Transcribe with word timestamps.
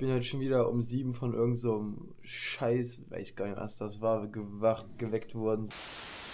bin 0.00 0.10
halt 0.10 0.24
schon 0.24 0.40
wieder 0.40 0.68
um 0.68 0.80
sieben 0.80 1.14
von 1.14 1.34
irgendeinem 1.34 1.56
so 1.56 1.94
Scheiß, 2.22 3.02
weiß 3.10 3.36
gar 3.36 3.46
nicht, 3.46 3.58
was 3.58 3.76
das 3.76 4.00
war, 4.00 4.26
gewacht, 4.26 4.86
geweckt 4.98 5.34
worden. 5.34 5.68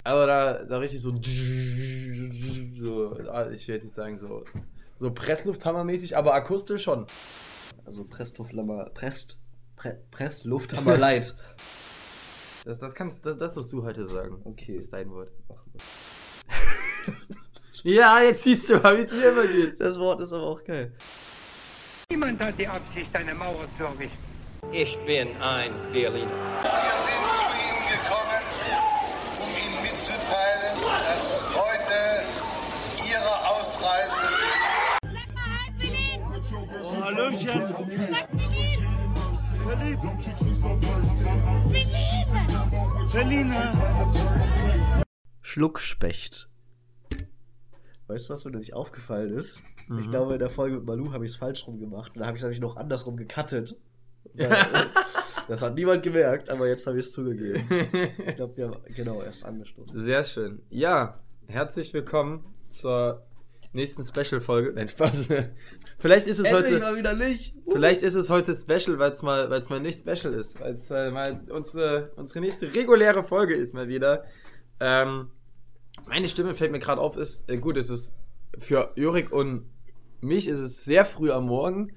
Aber 0.03 0.25
da, 0.25 0.63
da 0.63 0.77
richtig 0.77 1.01
so, 1.01 1.11
so, 1.11 3.17
ah, 3.29 3.49
ich 3.51 3.67
will 3.67 3.75
jetzt 3.75 3.83
nicht 3.83 3.95
sagen, 3.95 4.17
so, 4.17 4.45
so 4.97 5.11
Presslufthammermäßig, 5.11 6.15
aber 6.15 6.33
akustisch 6.33 6.83
schon. 6.83 7.05
Also 7.85 8.05
Presslufthammer, 8.05 8.89
Presst, 8.93 9.37
Pre, 9.75 10.01
Presslufthammer 10.11 10.97
Light. 10.97 11.35
Das, 12.65 12.79
das 12.79 12.95
kannst, 12.95 13.25
das, 13.25 13.37
das 13.37 13.55
musst 13.55 13.71
du 13.71 13.83
heute 13.83 14.05
sagen. 14.07 14.41
Okay. 14.43 14.75
Das 14.75 14.83
ist 14.83 14.91
dein 14.91 15.09
Wort. 15.09 15.31
ja, 17.83 18.21
jetzt 18.21 18.43
siehst 18.43 18.67
du 18.67 18.77
mal, 18.79 18.97
wie 18.97 19.03
es 19.03 19.13
mir 19.13 19.29
immer 19.29 19.47
geht. 19.47 19.79
Das 19.79 19.97
Wort 19.97 20.19
ist 20.19 20.33
aber 20.33 20.47
auch 20.47 20.61
geil. 20.65 20.91
Niemand 22.09 22.39
hat 22.39 22.57
die 22.57 22.65
Absicht, 22.65 23.13
eine 23.13 23.35
Mauer 23.35 23.67
zu 23.77 23.83
errichten. 23.83 24.17
Ich 24.71 24.97
bin 25.05 25.35
ein 25.41 25.73
Berliner. 25.91 26.31
Wir 26.63 26.95
sind 27.03 27.21
zu 27.35 27.43
Ihnen 27.59 27.83
gekommen, 27.91 28.43
um 29.41 29.49
Ihnen 29.51 29.77
mitzuteilen, 29.83 30.73
dass 30.87 31.53
heute 31.53 32.23
Ihre 33.05 33.35
Ausreise 33.49 34.23
Sag 35.03 35.29
mal 35.35 35.49
hi, 35.59 35.67
Philipp! 35.77 36.21
Oh, 36.81 36.95
Hallöchen! 37.01 37.61
Sag 38.09 38.27
Philipp! 38.31 38.81
Verliebt! 39.65 40.01
Philipp! 41.73 42.29
Verlina! 43.11 43.63
Schluckspecht. 45.41 46.47
Weißt 48.07 48.29
du, 48.29 48.33
was 48.33 48.45
mir 48.45 48.51
nämlich 48.51 48.73
aufgefallen 48.73 49.33
ist? 49.35 49.61
Ich 49.99 50.09
glaube, 50.09 50.33
in 50.33 50.39
der 50.39 50.49
Folge 50.49 50.75
mit 50.77 50.85
Malu 50.85 51.13
habe 51.13 51.25
ich 51.25 51.31
es 51.31 51.37
falsch 51.37 51.65
rum 51.65 51.79
gemacht. 51.79 52.11
Und 52.13 52.21
da 52.21 52.27
habe 52.27 52.35
ich 52.35 52.41
es 52.41 52.43
nämlich 52.43 52.59
noch 52.59 52.75
andersrum 52.75 53.15
gecuttet. 53.15 53.79
Weil, 54.33 54.51
äh, 54.51 54.85
das 55.47 55.61
hat 55.61 55.75
niemand 55.75 56.03
gemerkt, 56.03 56.49
aber 56.49 56.67
jetzt 56.67 56.85
habe 56.87 56.99
ich 56.99 57.05
es 57.05 57.13
zugegeben. 57.13 57.63
Ich 58.27 58.35
glaube, 58.35 58.57
wir 58.57 58.67
haben 58.67 58.77
genau 58.93 59.21
erst 59.21 59.45
angestoßen. 59.45 60.01
Sehr 60.01 60.23
schön. 60.25 60.61
Ja, 60.69 61.19
herzlich 61.47 61.93
willkommen 61.93 62.43
zur 62.67 63.25
nächsten 63.71 64.03
Special-Folge. 64.03 64.73
Nein, 64.75 64.89
Spaß. 64.89 65.29
Vielleicht 65.99 66.27
ist 66.27 66.39
es 66.39 66.51
heute. 66.51 66.79
mal 66.79 66.97
wieder 66.97 67.13
nicht. 67.13 67.55
Vielleicht 67.71 68.01
ist 68.01 68.15
es 68.15 68.29
heute 68.29 68.55
Special, 68.55 68.99
weil 68.99 69.13
es 69.13 69.21
mal, 69.21 69.49
weil's 69.49 69.69
mal 69.69 69.79
nicht 69.79 69.99
Special 69.99 70.33
ist. 70.33 70.59
Weil 70.59 70.75
es 70.75 70.91
äh, 70.91 71.11
mal 71.11 71.39
unsere, 71.49 72.11
unsere 72.17 72.41
nächste 72.41 72.73
reguläre 72.73 73.23
Folge 73.23 73.55
ist 73.55 73.73
mal 73.73 73.87
wieder. 73.87 74.25
Ähm, 74.81 75.31
meine 76.07 76.27
Stimme 76.27 76.55
fällt 76.55 76.73
mir 76.73 76.79
gerade 76.79 76.99
auf, 76.99 77.15
ist, 77.15 77.49
äh, 77.49 77.57
gut, 77.57 77.77
es 77.77 77.89
ist 77.89 78.13
für 78.57 78.91
Jurik 78.95 79.31
und 79.31 79.65
mich 80.21 80.47
ist 80.47 80.59
es 80.59 80.83
sehr 80.85 81.05
früh 81.05 81.31
am 81.31 81.45
Morgen, 81.45 81.93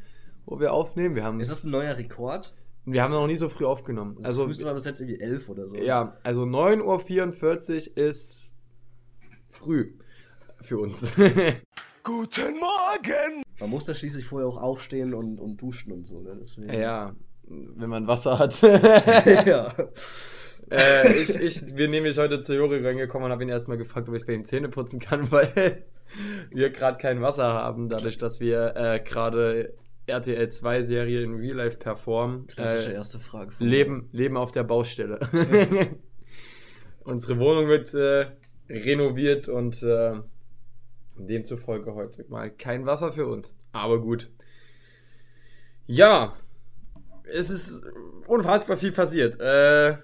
wo 0.46 0.60
wir 0.60 0.72
aufnehmen. 0.72 1.14
Wir 1.14 1.24
haben, 1.24 1.40
Ist 1.40 1.50
das 1.50 1.64
ein 1.64 1.70
neuer 1.70 1.96
Rekord? 1.96 2.54
wir 2.86 3.02
haben 3.02 3.12
noch 3.12 3.26
nie 3.26 3.36
so 3.36 3.48
früh 3.48 3.66
aufgenommen. 3.66 4.16
Das 4.16 4.26
Also, 4.26 4.44
früheste 4.44 4.64
war 4.64 4.74
bis 4.74 4.84
jetzt 4.84 5.00
irgendwie 5.00 5.20
11 5.20 5.48
oder 5.48 5.68
so. 5.68 5.76
ja, 5.76 6.16
also 6.24 6.42
9.44 6.44 7.90
Uhr 7.90 7.96
ist 7.96 8.52
früh 9.48 9.92
für 10.60 10.78
uns. 10.78 11.12
Guten 12.02 12.58
Morgen! 12.58 13.42
Man 13.60 13.70
muss 13.70 13.86
ja 13.86 13.94
schließlich 13.94 14.24
vorher 14.24 14.48
auch 14.48 14.56
aufstehen 14.56 15.12
und, 15.14 15.38
und 15.38 15.58
duschen 15.60 15.92
und 15.92 16.06
so. 16.06 16.20
Ne? 16.20 16.36
Deswegen. 16.40 16.72
ja, 16.72 17.14
wenn 17.44 17.90
man 17.90 18.06
Wasser 18.06 18.38
hat. 18.38 18.60
ja. 19.46 19.74
äh, 20.70 21.12
ich, 21.22 21.34
ich 21.36 21.74
bin 21.74 21.90
nämlich 21.90 22.16
heute 22.18 22.40
zu 22.40 22.54
Juri 22.54 22.84
reingekommen 22.84 23.26
und 23.26 23.32
habe 23.32 23.42
ihn 23.42 23.50
erstmal 23.50 23.76
gefragt, 23.76 24.08
ob 24.08 24.14
ich 24.14 24.24
bei 24.24 24.32
ihm 24.32 24.44
Zähne 24.44 24.68
putzen 24.70 24.98
kann, 24.98 25.30
weil 25.30 25.84
wir 26.50 26.70
gerade 26.70 26.98
kein 26.98 27.20
Wasser 27.20 27.52
haben, 27.52 27.88
dadurch, 27.88 28.18
dass 28.18 28.40
wir 28.40 28.74
äh, 28.76 29.00
gerade 29.00 29.74
RTL 30.06 30.48
2 30.48 30.82
Serie 30.82 31.22
in 31.22 31.34
Real 31.34 31.56
Life 31.56 31.78
performen. 31.78 32.46
Klassische 32.46 32.92
Äh, 32.92 32.94
erste 32.94 33.20
Frage. 33.20 33.52
leben, 33.58 34.08
leben 34.12 34.36
auf 34.36 34.52
der 34.52 34.64
Baustelle. 34.64 35.18
Unsere 37.04 37.38
Wohnung 37.38 37.68
wird 37.68 37.94
äh, 37.94 38.26
renoviert 38.68 39.48
und 39.48 39.82
äh, 39.82 40.14
demzufolge 41.16 41.94
heute 41.94 42.24
mal 42.28 42.50
kein 42.50 42.86
Wasser 42.86 43.12
für 43.12 43.26
uns. 43.26 43.56
Aber 43.72 44.00
gut. 44.00 44.30
Ja, 45.86 46.36
es 47.24 47.50
ist 47.50 47.82
unfassbar 48.26 48.76
viel 48.76 48.92
passiert. 48.92 49.40
Äh, 49.40 49.96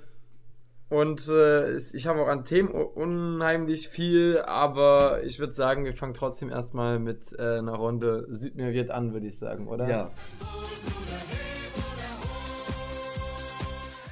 und 0.88 1.28
äh, 1.28 1.76
ich 1.76 2.06
habe 2.06 2.22
auch 2.22 2.28
an 2.28 2.44
Themen 2.44 2.68
unheimlich 2.68 3.88
viel, 3.88 4.38
aber 4.38 5.24
ich 5.24 5.40
würde 5.40 5.52
sagen, 5.52 5.84
wir 5.84 5.94
fangen 5.94 6.14
trotzdem 6.14 6.48
erstmal 6.48 7.00
mit 7.00 7.32
äh, 7.36 7.58
einer 7.58 7.74
Runde 7.74 8.28
Südmeer 8.30 8.72
wird 8.72 8.90
an, 8.90 9.12
würde 9.12 9.26
ich 9.26 9.36
sagen, 9.36 9.66
oder? 9.66 9.88
Ja. 9.88 10.10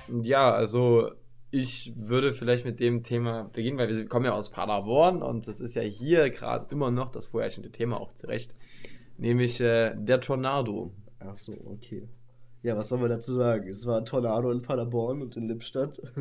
Ja, 0.09 0.53
also 0.53 1.13
ich 1.53 1.93
würde 1.97 2.33
vielleicht 2.33 2.65
mit 2.65 2.81
dem 2.81 3.05
Thema 3.05 3.45
beginnen, 3.53 3.79
weil 3.79 3.89
wir 3.89 4.09
kommen 4.09 4.25
ja 4.25 4.33
aus 4.33 4.51
Paderborn 4.51 5.23
und 5.23 5.47
das 5.47 5.61
ist 5.61 5.77
ja 5.77 5.83
hier 5.83 6.31
gerade 6.31 6.67
immer 6.71 6.91
noch 6.91 7.13
das 7.13 7.29
vorherrschende 7.29 7.71
Thema 7.71 8.01
auch 8.01 8.13
zurecht, 8.15 8.53
nämlich 9.17 9.61
äh, 9.61 9.95
der 9.97 10.21
Tornado. 10.21 10.93
Ach 11.21 11.37
so, 11.37 11.53
okay. 11.67 12.09
Ja, 12.65 12.77
was 12.77 12.89
soll 12.89 12.99
man 12.99 13.11
dazu 13.11 13.33
sagen? 13.33 13.69
Es 13.69 13.87
war 13.87 13.99
ein 13.99 14.07
Tornado 14.07 14.51
in 14.51 14.63
Paderborn 14.63 15.23
und 15.23 15.37
in 15.37 15.47
Lippstadt. 15.47 16.03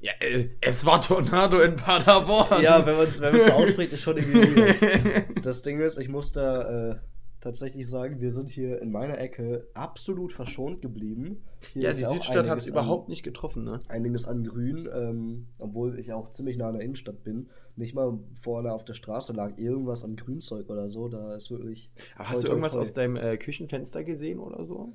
Ja, 0.00 0.12
äh, 0.20 0.48
es 0.60 0.86
war 0.86 1.00
Tornado 1.00 1.60
in 1.60 1.76
Paderborn. 1.76 2.62
ja, 2.62 2.84
wenn 2.86 2.96
man 2.96 3.06
es 3.06 3.20
wenn 3.20 3.32
man's 3.32 3.46
so 3.46 3.52
ausspricht, 3.52 3.92
ist 3.92 4.02
schon 4.02 4.16
irgendwie. 4.16 5.40
Das 5.42 5.62
Ding 5.62 5.80
ist, 5.80 5.98
ich 5.98 6.08
muss 6.08 6.32
da 6.32 6.90
äh, 6.90 6.96
tatsächlich 7.40 7.88
sagen, 7.88 8.20
wir 8.20 8.30
sind 8.30 8.50
hier 8.50 8.80
in 8.80 8.92
meiner 8.92 9.18
Ecke 9.18 9.66
absolut 9.74 10.32
verschont 10.32 10.82
geblieben. 10.82 11.42
Hier 11.72 11.82
ja 11.82 11.88
ist 11.90 12.00
die 12.00 12.04
Südstadt 12.04 12.48
hat 12.48 12.58
es 12.58 12.68
überhaupt 12.68 13.08
nicht 13.08 13.22
getroffen, 13.22 13.64
ne? 13.64 13.80
Einiges 13.88 14.26
an 14.26 14.44
Grün, 14.44 14.88
ähm, 14.92 15.48
obwohl 15.58 15.98
ich 15.98 16.12
auch 16.12 16.30
ziemlich 16.30 16.56
nah 16.56 16.68
an 16.68 16.74
der 16.74 16.82
Innenstadt 16.82 17.22
bin. 17.22 17.48
Nicht 17.76 17.94
mal 17.94 18.18
vorne 18.34 18.72
auf 18.72 18.84
der 18.84 18.94
Straße 18.94 19.32
lag 19.32 19.56
irgendwas 19.58 20.04
an 20.04 20.16
Grünzeug 20.16 20.68
oder 20.68 20.88
so. 20.88 21.08
Da 21.08 21.34
ist 21.34 21.50
wirklich. 21.50 21.90
Aber 22.16 22.28
hast 22.28 22.44
du 22.44 22.48
irgendwas 22.48 22.76
aus 22.76 22.92
deinem 22.92 23.16
äh, 23.16 23.36
Küchenfenster 23.36 24.04
gesehen 24.04 24.38
oder 24.38 24.64
so? 24.64 24.94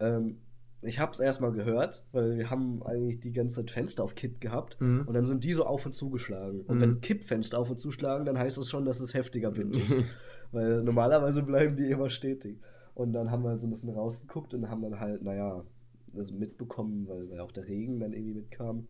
Ähm, 0.00 0.38
ich 0.82 0.98
habe 0.98 1.12
es 1.12 1.20
erstmal 1.20 1.52
gehört, 1.52 2.04
weil 2.12 2.36
wir 2.38 2.50
haben 2.50 2.82
eigentlich 2.82 3.20
die 3.20 3.32
ganze 3.32 3.56
Zeit 3.56 3.70
Fenster 3.70 4.02
auf 4.04 4.14
Kipp 4.14 4.40
gehabt 4.40 4.80
Mhm. 4.80 5.04
und 5.06 5.14
dann 5.14 5.24
sind 5.26 5.44
die 5.44 5.52
so 5.52 5.64
auf 5.64 5.84
und 5.86 5.92
zugeschlagen. 5.92 6.60
Und 6.62 6.76
Mhm. 6.76 6.80
wenn 6.80 7.00
Kippfenster 7.00 7.58
auf 7.58 7.70
und 7.70 7.78
zuschlagen, 7.78 8.24
dann 8.24 8.38
heißt 8.38 8.56
das 8.58 8.68
schon, 8.70 8.84
dass 8.84 9.00
es 9.00 9.14
heftiger 9.14 9.54
Wind 9.56 9.76
ist. 9.76 10.02
weil 10.52 10.82
normalerweise 10.82 11.42
bleiben 11.42 11.76
die 11.76 11.90
immer 11.90 12.10
stetig. 12.10 12.58
Und 12.94 13.12
dann 13.12 13.30
haben 13.30 13.44
wir 13.44 13.56
so 13.58 13.66
ein 13.66 13.70
bisschen 13.70 13.90
rausgeguckt 13.90 14.52
und 14.54 14.68
haben 14.68 14.82
dann 14.82 14.98
halt, 15.00 15.22
naja, 15.22 15.64
das 16.12 16.32
mitbekommen, 16.32 17.06
weil, 17.08 17.30
weil 17.30 17.40
auch 17.40 17.52
der 17.52 17.66
Regen 17.68 18.00
dann 18.00 18.12
irgendwie 18.12 18.34
mitkam. 18.34 18.88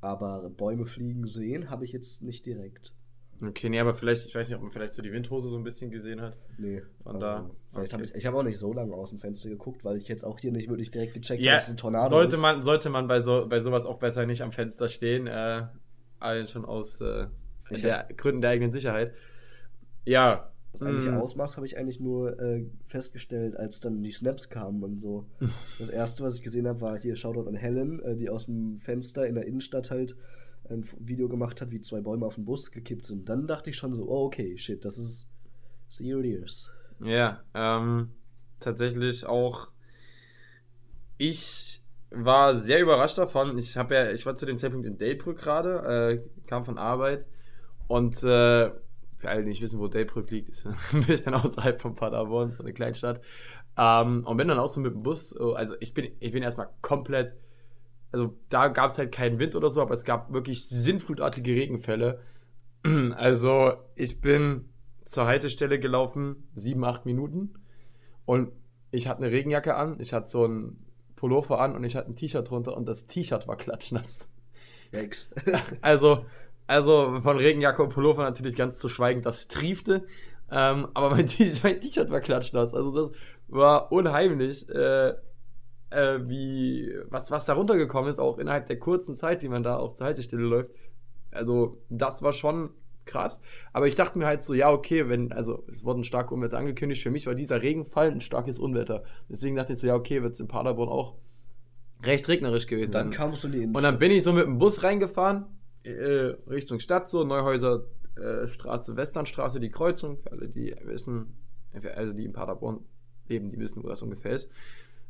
Aber 0.00 0.50
Bäume 0.50 0.86
fliegen 0.86 1.24
sehen 1.26 1.70
habe 1.70 1.84
ich 1.84 1.92
jetzt 1.92 2.22
nicht 2.22 2.46
direkt. 2.46 2.92
Okay, 3.40 3.68
nee, 3.68 3.78
aber 3.78 3.94
vielleicht, 3.94 4.26
ich 4.26 4.34
weiß 4.34 4.48
nicht, 4.48 4.56
ob 4.56 4.62
man 4.62 4.72
vielleicht 4.72 4.94
so 4.94 5.02
die 5.02 5.12
Windhose 5.12 5.48
so 5.48 5.56
ein 5.56 5.62
bisschen 5.62 5.90
gesehen 5.90 6.20
hat. 6.20 6.36
Nee. 6.58 6.82
Von 7.04 7.20
da, 7.20 7.48
Vielleicht 7.70 7.94
okay. 7.94 8.02
hab 8.02 8.10
ich 8.10 8.14
ich 8.16 8.26
habe 8.26 8.36
auch 8.36 8.42
nicht 8.42 8.58
so 8.58 8.72
lange 8.72 8.94
aus 8.94 9.10
dem 9.10 9.20
Fenster 9.20 9.48
geguckt, 9.48 9.84
weil 9.84 9.96
ich 9.96 10.08
jetzt 10.08 10.24
auch 10.24 10.40
hier 10.40 10.50
nicht 10.50 10.68
wirklich 10.68 10.90
direkt 10.90 11.14
gecheckt 11.14 11.42
Ja, 11.42 11.52
habe, 11.52 11.56
dass 11.58 11.68
es 11.68 11.74
ein 11.74 11.76
Tornado 11.76 12.08
sollte 12.08 12.36
ist. 12.36 12.42
man, 12.42 12.62
sollte 12.64 12.90
man 12.90 13.06
bei, 13.06 13.22
so, 13.22 13.46
bei 13.48 13.60
sowas 13.60 13.86
auch 13.86 13.98
besser 13.98 14.26
nicht 14.26 14.42
am 14.42 14.50
Fenster 14.50 14.88
stehen. 14.88 15.28
Äh, 15.28 15.66
allen 16.18 16.46
schon 16.48 16.64
aus 16.64 17.00
äh, 17.00 17.26
der, 17.70 18.08
Gründen 18.16 18.40
der 18.40 18.50
eigenen 18.50 18.72
Sicherheit. 18.72 19.14
Ja. 20.04 20.50
Das 20.72 20.82
eigentliche 20.82 21.12
mm, 21.12 21.18
Ausmaß 21.18 21.56
habe 21.56 21.66
ich 21.66 21.78
eigentlich 21.78 22.00
nur 22.00 22.38
äh, 22.40 22.66
festgestellt, 22.86 23.56
als 23.56 23.80
dann 23.80 24.02
die 24.02 24.10
Snaps 24.10 24.50
kamen 24.50 24.82
und 24.82 25.00
so. 25.00 25.26
Das 25.78 25.90
erste, 25.90 26.24
was 26.24 26.36
ich 26.36 26.42
gesehen 26.42 26.66
habe, 26.66 26.80
war 26.80 26.98
hier 26.98 27.14
Shoutout 27.14 27.48
an 27.48 27.54
Helen, 27.54 28.02
äh, 28.02 28.16
die 28.16 28.30
aus 28.30 28.46
dem 28.46 28.80
Fenster 28.80 29.26
in 29.26 29.36
der 29.36 29.46
Innenstadt 29.46 29.90
halt 29.92 30.16
ein 30.70 30.84
Video 30.98 31.28
gemacht 31.28 31.60
hat, 31.60 31.70
wie 31.70 31.80
zwei 31.80 32.00
Bäume 32.00 32.26
auf 32.26 32.36
den 32.36 32.44
Bus 32.44 32.70
gekippt 32.70 33.06
sind. 33.06 33.28
Dann 33.28 33.46
dachte 33.46 33.70
ich 33.70 33.76
schon 33.76 33.94
so, 33.94 34.08
oh, 34.08 34.26
okay, 34.26 34.56
shit, 34.58 34.84
das 34.84 34.98
ist 34.98 35.28
serious. 35.88 36.72
Ja, 37.00 37.42
ähm, 37.54 38.10
tatsächlich 38.60 39.26
auch. 39.26 39.68
Ich 41.16 41.82
war 42.10 42.56
sehr 42.56 42.80
überrascht 42.80 43.18
davon. 43.18 43.56
Ich 43.58 43.76
habe 43.76 43.94
ja, 43.94 44.10
ich 44.10 44.24
war 44.26 44.36
zu 44.36 44.46
dem 44.46 44.56
Zeitpunkt 44.56 44.86
in 44.86 44.98
Delbrück 44.98 45.38
gerade, 45.38 46.20
äh, 46.22 46.46
kam 46.46 46.64
von 46.64 46.78
Arbeit 46.78 47.26
und 47.88 48.16
äh, 48.22 48.70
für 49.18 49.28
alle, 49.30 49.42
die 49.42 49.48
nicht 49.48 49.62
wissen, 49.62 49.80
wo 49.80 49.88
Delbrück 49.88 50.30
liegt, 50.30 50.48
ist 50.48 50.66
ein 50.92 51.06
bisschen 51.06 51.34
außerhalb 51.34 51.80
von 51.80 51.94
Paderborn, 51.94 52.52
so 52.52 52.62
eine 52.62 52.72
Kleinstadt. 52.72 53.22
Ähm, 53.76 54.24
und 54.26 54.36
bin 54.36 54.48
dann 54.48 54.58
auch 54.58 54.68
so 54.68 54.80
mit 54.80 54.94
dem 54.94 55.02
Bus, 55.02 55.30
so- 55.30 55.54
also 55.54 55.76
ich 55.80 55.94
bin, 55.94 56.10
ich 56.20 56.32
bin 56.32 56.42
erstmal 56.42 56.68
komplett, 56.82 57.34
also 58.12 58.34
da 58.48 58.68
gab 58.68 58.90
es 58.90 58.98
halt 58.98 59.12
keinen 59.12 59.38
Wind 59.38 59.54
oder 59.54 59.70
so, 59.70 59.82
aber 59.82 59.94
es 59.94 60.04
gab 60.04 60.32
wirklich 60.32 60.68
sinnflutartige 60.68 61.52
Regenfälle. 61.52 62.20
Also 63.16 63.72
ich 63.96 64.20
bin 64.20 64.68
zur 65.04 65.26
Haltestelle 65.26 65.78
gelaufen, 65.78 66.48
sieben, 66.54 66.84
acht 66.84 67.06
Minuten. 67.06 67.54
Und 68.24 68.52
ich 68.90 69.08
hatte 69.08 69.22
eine 69.22 69.32
Regenjacke 69.32 69.74
an, 69.74 69.98
ich 70.00 70.12
hatte 70.12 70.28
so 70.28 70.46
ein 70.46 70.78
Pullover 71.16 71.60
an 71.60 71.74
und 71.74 71.82
ich 71.84 71.96
hatte 71.96 72.10
ein 72.10 72.16
T-Shirt 72.16 72.48
drunter 72.48 72.76
und 72.76 72.86
das 72.86 73.06
T-Shirt 73.06 73.48
war 73.48 73.56
klatschnass. 73.56 74.16
Yikes. 74.92 75.34
Also, 75.80 76.24
also 76.66 77.20
von 77.22 77.36
Regenjacke 77.36 77.82
und 77.82 77.92
Pullover 77.92 78.22
natürlich 78.22 78.54
ganz 78.54 78.78
zu 78.78 78.88
schweigen, 78.88 79.22
das 79.22 79.48
triefte. 79.48 80.06
Ähm, 80.50 80.88
aber 80.94 81.10
mein 81.10 81.26
T-Shirt 81.26 82.10
war 82.10 82.20
klatschnass. 82.20 82.72
Also 82.72 83.08
das 83.08 83.18
war 83.48 83.90
unheimlich. 83.92 84.68
Äh, 84.68 85.14
äh, 85.90 86.18
wie, 86.26 86.94
was, 87.08 87.30
was 87.30 87.44
da 87.44 87.54
runtergekommen 87.54 88.10
ist, 88.10 88.18
auch 88.18 88.38
innerhalb 88.38 88.66
der 88.66 88.78
kurzen 88.78 89.14
Zeit, 89.14 89.42
die 89.42 89.48
man 89.48 89.62
da 89.62 89.76
auf 89.76 89.94
der 89.94 90.06
Haltestelle 90.06 90.42
läuft. 90.42 90.70
Also, 91.30 91.78
das 91.88 92.22
war 92.22 92.32
schon 92.32 92.70
krass. 93.04 93.40
Aber 93.72 93.86
ich 93.86 93.94
dachte 93.94 94.18
mir 94.18 94.26
halt 94.26 94.42
so, 94.42 94.54
ja, 94.54 94.70
okay, 94.70 95.08
wenn, 95.08 95.32
also 95.32 95.64
es 95.68 95.84
wurden 95.84 96.04
starke 96.04 96.34
Unwetter 96.34 96.58
angekündigt. 96.58 97.02
Für 97.02 97.10
mich 97.10 97.26
war 97.26 97.34
dieser 97.34 97.62
Regenfall 97.62 98.10
ein 98.10 98.20
starkes 98.20 98.58
Unwetter. 98.58 99.02
Deswegen 99.28 99.56
dachte 99.56 99.72
ich 99.72 99.80
so, 99.80 99.86
ja, 99.86 99.94
okay, 99.94 100.22
wird 100.22 100.34
es 100.34 100.40
in 100.40 100.46
Paderborn 100.46 100.88
auch 100.88 101.16
recht 102.04 102.28
regnerisch 102.28 102.66
gewesen 102.66 102.92
Dann 102.92 103.10
kamst 103.10 103.44
du 103.44 103.48
die 103.48 103.66
Und 103.66 103.82
dann 103.82 103.98
bin 103.98 104.12
ich 104.12 104.22
so 104.22 104.32
mit 104.32 104.44
dem 104.44 104.58
Bus 104.58 104.82
reingefahren, 104.84 105.46
äh, 105.82 106.34
Richtung 106.48 106.78
Stadt, 106.78 107.08
so 107.08 107.24
Neuhäuser 107.24 107.84
äh, 108.16 108.46
Straße, 108.46 108.96
Westernstraße, 108.96 109.58
die 109.58 109.70
Kreuzung, 109.70 110.18
für 110.18 110.32
alle, 110.32 110.48
die 110.48 110.74
wissen, 110.84 111.36
für 111.80 111.96
alle, 111.96 112.14
die 112.14 112.24
in 112.24 112.32
Paderborn 112.32 112.80
leben, 113.28 113.48
die 113.48 113.58
wissen, 113.58 113.82
wo 113.82 113.88
das 113.88 114.02
ungefähr 114.02 114.32
ist. 114.32 114.50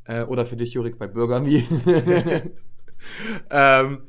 Äh, 0.09 0.25
oder 0.25 0.47
für 0.47 0.57
dich, 0.57 0.73
Jurik, 0.73 0.99
bei 0.99 1.07
Bürgermi. 1.07 1.65
ähm, 3.51 4.03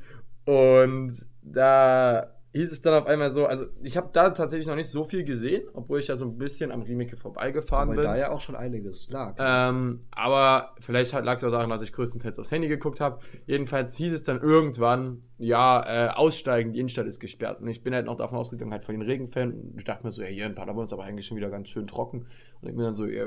und 0.46 1.14
da 1.44 2.34
hieß 2.54 2.72
es 2.72 2.82
dann 2.82 2.96
auf 2.96 3.06
einmal 3.06 3.32
so, 3.32 3.46
also 3.46 3.68
ich 3.84 3.96
habe 3.96 4.10
da 4.12 4.32
tatsächlich 4.32 4.66
noch 4.66 4.76
nicht 4.76 4.90
so 4.90 5.04
viel 5.04 5.24
gesehen, 5.24 5.68
obwohl 5.74 6.00
ich 6.00 6.08
ja 6.08 6.16
so 6.16 6.26
ein 6.26 6.38
bisschen 6.38 6.72
am 6.72 6.82
Riemeke 6.82 7.16
vorbeigefahren 7.16 7.90
Weil 7.90 7.98
bin. 7.98 8.06
da 8.06 8.18
ja 8.18 8.32
auch 8.32 8.40
schon 8.40 8.56
einiges 8.56 9.10
lag. 9.10 9.36
Ähm, 9.38 10.06
aber 10.10 10.74
vielleicht 10.80 11.12
lag 11.12 11.36
es 11.36 11.44
auch 11.44 11.52
daran, 11.52 11.70
dass 11.70 11.84
ich 11.84 11.94
größtenteils 11.94 12.40
aufs 12.40 12.52
Handy 12.52 12.68
geguckt 12.68 13.02
habe. 13.02 13.20
Jedenfalls 13.46 13.96
hieß 13.98 14.14
es 14.14 14.24
dann 14.24 14.40
irgendwann, 14.40 15.22
ja, 15.38 16.08
äh, 16.08 16.10
aussteigen, 16.10 16.74
die 16.74 16.80
Innenstadt 16.80 17.06
ist 17.06 17.20
gesperrt. 17.20 17.62
Und 17.62 17.68
ich 17.68 17.84
bin 17.84 17.94
halt 17.94 18.08
noch 18.08 18.16
davon 18.16 18.40
ausgegangen, 18.40 18.72
halt 18.72 18.84
von 18.84 18.96
den 18.96 19.04
Regenfällen. 19.04 19.54
Und 19.54 19.78
ich 19.78 19.84
dachte 19.84 20.06
mir 20.06 20.12
so, 20.12 20.24
ja, 20.24 20.30
hier 20.30 20.48
in 20.48 20.56
Paderborn 20.56 20.86
ist 20.86 20.94
aber 20.94 21.04
eigentlich 21.04 21.28
schon 21.28 21.38
wieder 21.38 21.50
ganz 21.50 21.68
schön 21.68 21.86
trocken. 21.86 22.26
Und 22.62 22.70
ich 22.70 22.76
mir 22.76 22.84
dann 22.84 22.96
so, 22.96 23.06
ja, 23.06 23.26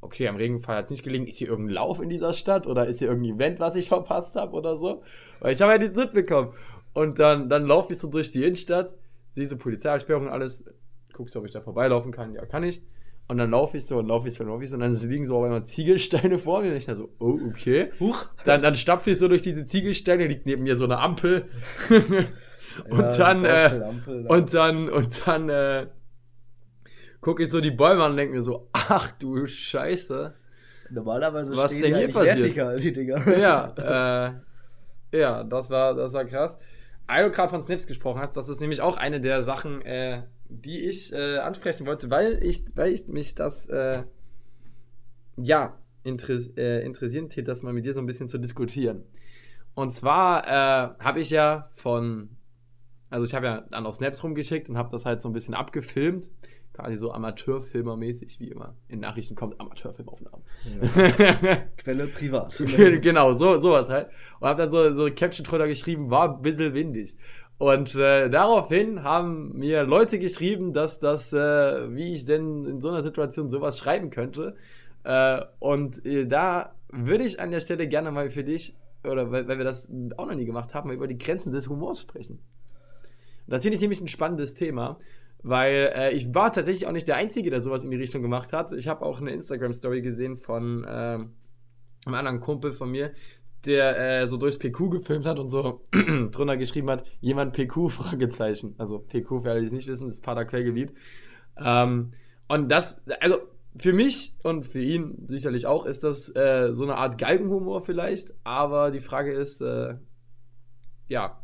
okay, 0.00 0.28
am 0.28 0.36
Regenfall 0.36 0.76
hat 0.76 0.84
es 0.86 0.90
nicht 0.90 1.02
gelegen. 1.02 1.26
Ist 1.26 1.38
hier 1.38 1.48
irgendein 1.48 1.74
Lauf 1.74 2.00
in 2.00 2.08
dieser 2.08 2.32
Stadt? 2.32 2.66
Oder 2.66 2.86
ist 2.86 2.98
hier 2.98 3.08
irgendein 3.08 3.36
Event, 3.36 3.60
was 3.60 3.76
ich 3.76 3.88
verpasst 3.88 4.34
habe 4.34 4.52
oder 4.52 4.78
so? 4.78 5.02
Weil 5.40 5.54
ich 5.54 5.60
habe 5.60 5.72
halt 5.72 5.82
nichts 5.82 5.96
mitbekommen. 5.98 6.52
Und 6.92 7.18
dann, 7.18 7.48
dann 7.48 7.66
laufe 7.66 7.92
ich 7.92 7.98
so 7.98 8.08
durch 8.08 8.30
die 8.30 8.42
Innenstadt, 8.44 8.94
sehe 9.32 9.46
so 9.46 9.56
Polizeiabsperrungen 9.56 10.28
und 10.28 10.34
alles, 10.34 10.64
guckst 11.12 11.34
du, 11.34 11.40
ob 11.40 11.46
ich 11.46 11.52
da 11.52 11.60
vorbeilaufen 11.60 12.12
kann. 12.12 12.34
Ja, 12.34 12.44
kann 12.46 12.64
ich. 12.64 12.82
Und 13.28 13.36
dann 13.36 13.50
laufe 13.50 13.76
ich 13.76 13.84
so 13.84 13.98
und 13.98 14.06
laufe 14.06 14.26
ich 14.26 14.34
so 14.34 14.42
und 14.42 14.48
laufe 14.50 14.64
ich 14.64 14.70
so 14.70 14.76
und 14.76 14.80
dann 14.80 14.94
liegen 14.94 15.26
so 15.26 15.36
auf 15.36 15.44
einmal 15.44 15.64
Ziegelsteine 15.64 16.38
vor 16.38 16.62
mir 16.62 16.70
und 16.70 16.76
ich 16.76 16.86
dann 16.86 16.96
so, 16.96 17.10
oh, 17.20 17.38
okay. 17.48 17.90
Huch. 18.00 18.26
Dann, 18.44 18.62
dann 18.62 18.74
stapfe 18.74 19.10
ich 19.10 19.18
so 19.18 19.28
durch 19.28 19.42
diese 19.42 19.66
Ziegelsteine, 19.66 20.26
liegt 20.26 20.46
neben 20.46 20.62
mir 20.62 20.76
so 20.76 20.84
eine 20.84 20.98
Ampel. 20.98 21.44
und 22.88 23.00
Ja, 23.00 23.12
dann, 23.12 23.44
äh, 23.44 23.78
da. 23.78 23.90
und 24.28 24.54
dann, 24.54 24.88
und 24.88 25.26
dann, 25.26 25.48
äh, 25.50 25.86
gucke 27.20 27.42
ich 27.42 27.50
so 27.50 27.60
die 27.60 27.70
Bäume 27.70 28.04
an 28.04 28.12
und 28.12 28.16
denke 28.16 28.34
mir 28.34 28.42
so, 28.42 28.68
ach 28.72 29.10
du 29.12 29.46
Scheiße. 29.46 30.34
Normalerweise 30.90 31.56
Was 31.56 31.70
stehen 31.70 31.82
denn 31.82 31.92
ja 31.92 31.98
hier 31.98 32.12
passiert? 32.12 32.38
vertikal, 32.38 32.80
die 32.80 32.92
Dinger. 32.92 33.38
Ja, 33.38 34.32
äh, 35.12 35.18
ja, 35.18 35.44
das 35.44 35.70
war, 35.70 35.94
das 35.94 36.12
war 36.12 36.24
krass. 36.24 36.56
Weil 37.06 37.24
du 37.24 37.30
gerade 37.30 37.48
von 37.48 37.62
Snips 37.62 37.86
gesprochen 37.86 38.20
hast, 38.20 38.36
das 38.36 38.48
ist 38.48 38.60
nämlich 38.60 38.80
auch 38.80 38.96
eine 38.96 39.20
der 39.20 39.44
Sachen, 39.44 39.82
äh, 39.82 40.22
die 40.48 40.80
ich 40.80 41.12
äh, 41.12 41.38
ansprechen 41.38 41.86
wollte, 41.86 42.10
weil 42.10 42.42
ich, 42.42 42.64
weil 42.74 42.92
ich 42.92 43.06
mich 43.08 43.34
das, 43.34 43.66
äh, 43.66 44.02
ja, 45.36 45.78
interess 46.04 46.48
äh, 46.56 46.80
interessieren 46.80 47.28
täte, 47.28 47.44
das 47.44 47.62
mal 47.62 47.72
mit 47.72 47.84
dir 47.84 47.94
so 47.94 48.00
ein 48.00 48.06
bisschen 48.06 48.28
zu 48.28 48.38
diskutieren. 48.38 49.04
Und 49.74 49.92
zwar 49.92 50.46
äh, 50.46 51.04
habe 51.04 51.20
ich 51.20 51.30
ja 51.30 51.70
von, 51.74 52.30
also 53.10 53.24
ich 53.24 53.34
habe 53.34 53.46
ja 53.46 53.64
dann 53.70 53.86
auch 53.86 53.94
Snaps 53.94 54.22
rumgeschickt 54.24 54.68
und 54.68 54.76
habe 54.76 54.90
das 54.90 55.04
halt 55.04 55.22
so 55.22 55.28
ein 55.28 55.32
bisschen 55.32 55.54
abgefilmt, 55.54 56.30
quasi 56.78 56.96
so 56.96 57.10
Amateurfilmermäßig, 57.10 58.38
wie 58.38 58.48
immer. 58.48 58.76
In 58.86 59.00
Nachrichten 59.00 59.34
kommt 59.34 59.60
Amateurfilmaufnahmen. 59.60 60.42
Quelle 61.76 62.06
privat. 62.06 62.56
genau, 63.02 63.36
so, 63.36 63.60
sowas 63.60 63.88
halt. 63.88 64.08
Und 64.38 64.48
habe 64.48 64.62
dann 64.62 64.70
so, 64.70 64.96
so 64.96 65.12
Caption 65.12 65.44
drunter 65.44 65.66
geschrieben, 65.66 66.10
war 66.10 66.36
ein 66.36 66.42
bisschen 66.42 66.74
windig. 66.74 67.16
Und 67.58 67.96
äh, 67.96 68.30
daraufhin 68.30 69.02
haben 69.02 69.58
mir 69.58 69.82
Leute 69.82 70.20
geschrieben, 70.20 70.72
dass 70.72 71.00
das, 71.00 71.32
äh, 71.32 71.92
wie 71.92 72.12
ich 72.12 72.26
denn 72.26 72.64
in 72.64 72.80
so 72.80 72.90
einer 72.90 73.02
Situation 73.02 73.48
sowas 73.48 73.78
schreiben 73.78 74.10
könnte. 74.10 74.54
Äh, 75.02 75.40
und 75.58 76.06
äh, 76.06 76.26
da 76.26 76.76
würde 76.90 77.24
ich 77.24 77.40
an 77.40 77.50
der 77.50 77.58
Stelle 77.58 77.88
gerne 77.88 78.12
mal 78.12 78.30
für 78.30 78.44
dich, 78.44 78.76
oder 79.02 79.32
weil, 79.32 79.48
weil 79.48 79.58
wir 79.58 79.64
das 79.64 79.90
auch 80.16 80.26
noch 80.26 80.34
nie 80.36 80.44
gemacht 80.44 80.74
haben, 80.74 80.88
mal 80.88 80.94
über 80.94 81.08
die 81.08 81.18
Grenzen 81.18 81.50
des 81.50 81.68
Humors 81.68 82.00
sprechen. 82.00 82.38
Das 83.48 83.62
finde 83.62 83.74
ich 83.74 83.80
nämlich 83.80 84.00
ein 84.00 84.08
spannendes 84.08 84.54
Thema, 84.54 85.00
weil 85.42 85.92
äh, 85.94 86.14
ich 86.14 86.34
war 86.34 86.52
tatsächlich 86.52 86.86
auch 86.86 86.92
nicht 86.92 87.08
der 87.08 87.16
Einzige, 87.16 87.50
der 87.50 87.60
sowas 87.60 87.84
in 87.84 87.90
die 87.90 87.96
Richtung 87.96 88.22
gemacht 88.22 88.52
hat. 88.52 88.72
Ich 88.72 88.88
habe 88.88 89.04
auch 89.04 89.20
eine 89.20 89.30
Instagram-Story 89.30 90.02
gesehen 90.02 90.36
von 90.36 90.86
ähm, 90.88 91.34
einem 92.06 92.14
anderen 92.14 92.40
Kumpel 92.40 92.72
von 92.72 92.90
mir, 92.90 93.12
der 93.66 94.20
äh, 94.20 94.26
so 94.26 94.36
durchs 94.36 94.58
PQ 94.58 94.90
gefilmt 94.90 95.26
hat 95.26 95.38
und 95.38 95.48
so 95.48 95.84
drunter 96.30 96.56
geschrieben 96.56 96.90
hat, 96.90 97.04
jemand 97.20 97.52
PQ, 97.52 97.88
Fragezeichen. 97.90 98.74
Also 98.78 98.98
PQ, 98.98 99.42
für 99.42 99.50
alle, 99.50 99.60
die 99.60 99.66
es 99.66 99.72
nicht 99.72 99.88
wissen, 99.88 100.08
ist 100.08 100.22
Paderquellgebiet. 100.22 100.92
Ähm, 101.56 102.12
und 102.48 102.68
das, 102.70 103.02
also 103.20 103.38
für 103.76 103.92
mich 103.92 104.34
und 104.42 104.66
für 104.66 104.80
ihn 104.80 105.26
sicherlich 105.28 105.66
auch, 105.66 105.86
ist 105.86 106.04
das 106.04 106.34
äh, 106.34 106.70
so 106.72 106.84
eine 106.84 106.96
Art 106.96 107.18
Galgenhumor 107.18 107.80
vielleicht, 107.80 108.34
aber 108.44 108.90
die 108.90 109.00
Frage 109.00 109.32
ist, 109.32 109.60
äh, 109.60 109.96
ja, 111.08 111.42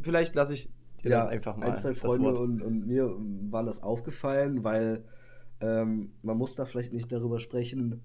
vielleicht 0.00 0.34
lasse 0.34 0.54
ich 0.54 0.70
dir 1.02 1.10
ja, 1.10 1.20
das 1.24 1.28
einfach 1.28 1.56
mal. 1.56 1.66
ein, 1.66 1.76
zwei 1.76 1.94
Freunde 1.94 2.34
und, 2.34 2.62
und 2.62 2.86
mir 2.86 3.14
war 3.50 3.64
das 3.64 3.82
aufgefallen, 3.82 4.64
weil 4.64 5.04
ähm, 5.60 6.12
man 6.22 6.36
muss 6.36 6.54
da 6.54 6.64
vielleicht 6.64 6.92
nicht 6.92 7.12
darüber 7.12 7.40
sprechen, 7.40 8.02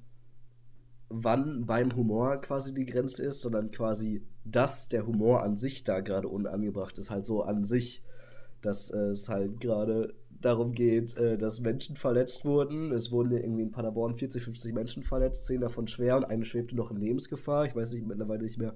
wann 1.10 1.66
beim 1.66 1.95
Humor 1.95 2.38
quasi 2.42 2.74
die 2.74 2.86
Grenze 2.86 3.24
ist, 3.24 3.42
sondern 3.42 3.72
quasi, 3.72 4.24
dass 4.45 4.88
der 4.88 5.06
Humor 5.06 5.44
an 5.44 5.57
sich 5.57 5.84
da 5.84 6.00
gerade 6.00 6.28
unangebracht 6.28 6.98
ist, 6.98 7.12
halt 7.12 7.25
so 7.25 7.44
an 7.44 7.66
sich, 7.66 8.04
dass 8.62 8.90
äh, 8.90 9.10
es 9.10 9.30
halt 9.30 9.60
gerade 9.60 10.16
darum 10.42 10.74
geht, 10.74 11.16
äh, 11.18 11.38
dass 11.38 11.62
Menschen 11.62 11.95
verletzt 11.95 12.45
wurden. 12.45 12.92
Es 12.92 13.12
wurden 13.12 13.31
ja 13.31 13.40
irgendwie 13.40 13.63
in 13.63 13.72
Paderborn 13.72 14.16
40, 14.16 14.44
50 14.44 14.74
Menschen 14.74 15.04
verletzt, 15.04 15.45
10 15.45 15.62
davon 15.62 15.88
schwer 15.88 16.18
und 16.18 16.25
eine 16.25 16.45
schwebte 16.45 16.75
noch 16.75 16.92
in 16.92 16.98
Lebensgefahr. 16.98 17.66
Ich 17.66 17.75
weiß 17.75 17.94
nicht 17.94 18.06
mittlerweile 18.06 18.44
nicht 18.44 18.57
mehr, 18.57 18.75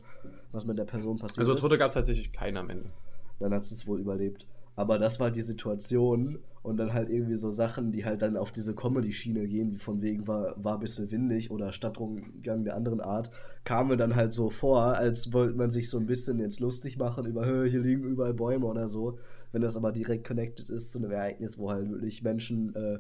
was 0.52 0.66
mit 0.66 0.78
der 0.78 0.86
Person 0.86 1.18
passiert 1.18 1.40
Also 1.40 1.54
ist. 1.54 1.62
Tote 1.62 1.78
gab 1.78 1.90
es 1.90 1.96
tatsächlich 1.96 2.32
keinen 2.32 2.58
am 2.58 2.70
Ende. 2.70 2.92
Dann 3.40 3.54
hat 3.54 3.64
sie 3.64 3.76
es 3.76 3.88
wohl 3.88 4.00
überlebt. 4.00 4.48
Aber 4.76 5.00
das 5.00 5.20
war 5.20 5.32
die 5.32 5.42
Situation 5.42 6.38
und 6.62 6.78
dann 6.78 6.94
halt 6.94 7.10
irgendwie 7.10 7.36
so 7.36 7.50
Sachen, 7.50 7.92
die 7.92 8.06
halt 8.06 8.22
dann 8.22 8.38
auf 8.38 8.52
diese 8.52 8.76
Comedy-Schiene 8.76 9.48
gehen, 9.48 9.72
wie 9.72 9.78
von 9.78 10.02
wegen 10.02 10.28
war, 10.28 10.54
war 10.64 10.76
ein 10.76 10.80
bisschen 10.80 11.10
windig 11.12 11.50
oder 11.50 11.72
Stadtrundgang 11.72 12.64
der 12.64 12.76
anderen 12.76 13.02
Art, 13.02 13.32
kam 13.64 13.88
mir 13.88 13.98
dann 13.98 14.16
halt 14.16 14.34
so 14.34 14.50
vor, 14.50 14.82
als 14.96 15.34
wollte 15.34 15.58
man 15.58 15.72
sich 15.72 15.90
so 15.90 15.98
ein 15.98 16.06
bisschen 16.06 16.40
jetzt 16.40 16.60
lustig 16.60 16.98
machen 16.98 17.26
über, 17.26 17.46
"Hö, 17.46 17.68
hier 17.70 17.80
liegen 17.82 18.04
überall 18.04 18.34
Bäume 18.34 18.66
oder 18.68 18.88
so. 18.88 19.18
Wenn 19.52 19.62
das 19.62 19.78
aber 19.78 19.92
direkt 19.92 20.28
connected 20.28 20.70
ist 20.70 20.92
zu 20.92 21.00
einem 21.00 21.12
Ereignis, 21.12 21.58
wo 21.58 21.72
halt 21.72 21.90
wirklich 21.90 22.22
Menschen 22.22 22.76
äh, 22.76 23.00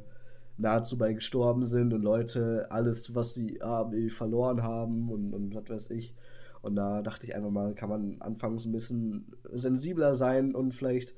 nahezu 0.58 0.98
bei 0.98 1.14
gestorben 1.14 1.66
sind 1.66 1.94
und 1.94 2.02
Leute 2.02 2.68
alles, 2.72 3.14
was 3.16 3.34
sie 3.34 3.60
haben, 3.62 4.10
verloren 4.10 4.64
haben 4.64 5.10
und, 5.12 5.34
und 5.34 5.56
was 5.56 5.70
weiß 5.70 5.92
ich. 5.92 6.14
Und 6.62 6.76
da 6.76 7.02
dachte 7.02 7.26
ich 7.26 7.36
einfach 7.36 7.50
mal, 7.52 7.74
kann 7.76 7.90
man 7.90 8.22
anfangs 8.22 8.66
ein 8.66 8.72
bisschen 8.72 9.36
sensibler 9.52 10.14
sein 10.14 10.56
und 10.56 10.74
vielleicht, 10.74 11.16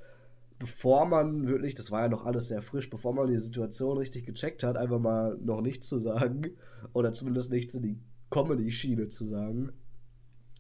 bevor 0.58 1.06
man 1.06 1.48
wirklich, 1.48 1.76
das 1.76 1.92
war 1.92 2.02
ja 2.02 2.10
noch 2.10 2.26
alles 2.26 2.48
sehr 2.48 2.62
frisch, 2.62 2.90
bevor 2.90 3.14
man 3.14 3.28
die 3.28 3.40
Situation 3.40 3.98
richtig 3.98 4.26
gecheckt 4.26 4.64
hat, 4.64 4.78
einfach 4.78 5.00
mal 5.00 5.38
noch 5.42 5.62
nichts 5.62 5.88
zu 5.88 6.00
sagen 6.00 6.52
oder 6.94 7.14
zumindest 7.14 7.52
nichts 7.52 7.74
in 7.74 7.84
die 7.84 8.00
Comedy-Schiene 8.30 9.08
zu 9.08 9.26
sagen. 9.26 9.72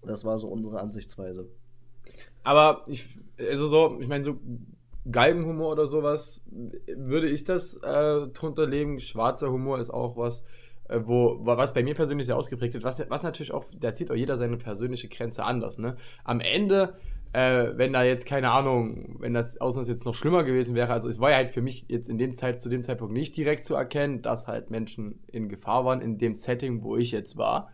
Das 0.01 0.23
war 0.23 0.37
so 0.37 0.47
unsere 0.47 0.79
Ansichtsweise. 0.79 1.49
Aber 2.43 2.83
ich, 2.87 3.19
also 3.37 3.67
so, 3.67 3.99
ich 3.99 4.07
meine, 4.07 4.23
so 4.23 4.39
Galgenhumor 5.11 5.71
oder 5.71 5.87
sowas, 5.87 6.41
würde 6.87 7.29
ich 7.29 7.43
das 7.43 7.75
äh, 7.77 8.27
drunter 8.27 8.65
legen. 8.65 8.99
Schwarzer 8.99 9.51
Humor 9.51 9.79
ist 9.79 9.89
auch 9.89 10.17
was, 10.17 10.43
wo, 10.89 11.37
was 11.41 11.73
bei 11.73 11.83
mir 11.83 11.95
persönlich 11.95 12.27
sehr 12.27 12.37
ausgeprägt 12.37 12.73
wird, 12.73 12.83
was, 12.83 13.07
was 13.09 13.23
natürlich 13.23 13.53
auch, 13.53 13.65
da 13.79 13.93
zieht 13.93 14.11
auch 14.11 14.15
jeder 14.15 14.37
seine 14.37 14.57
persönliche 14.57 15.07
Grenze 15.07 15.43
anders. 15.43 15.77
Ne? 15.77 15.95
Am 16.23 16.39
Ende, 16.39 16.95
äh, 17.33 17.67
wenn 17.75 17.93
da 17.93 18.03
jetzt, 18.03 18.25
keine 18.25 18.51
Ahnung, 18.51 19.17
wenn 19.19 19.33
das 19.33 19.59
Ausland 19.61 19.87
jetzt 19.87 20.05
noch 20.05 20.15
schlimmer 20.15 20.43
gewesen 20.43 20.75
wäre, 20.75 20.91
also 20.91 21.07
es 21.07 21.19
war 21.19 21.29
ja 21.29 21.37
halt 21.37 21.49
für 21.49 21.61
mich 21.61 21.85
jetzt 21.87 22.09
in 22.09 22.17
dem 22.17 22.35
Zeit, 22.35 22.61
zu 22.61 22.69
dem 22.69 22.83
Zeitpunkt 22.83 23.13
nicht 23.13 23.37
direkt 23.37 23.65
zu 23.65 23.75
erkennen, 23.75 24.21
dass 24.21 24.47
halt 24.47 24.71
Menschen 24.71 25.19
in 25.27 25.47
Gefahr 25.47 25.85
waren, 25.85 26.01
in 26.01 26.17
dem 26.17 26.33
Setting, 26.33 26.83
wo 26.83 26.97
ich 26.97 27.11
jetzt 27.11 27.37
war. 27.37 27.71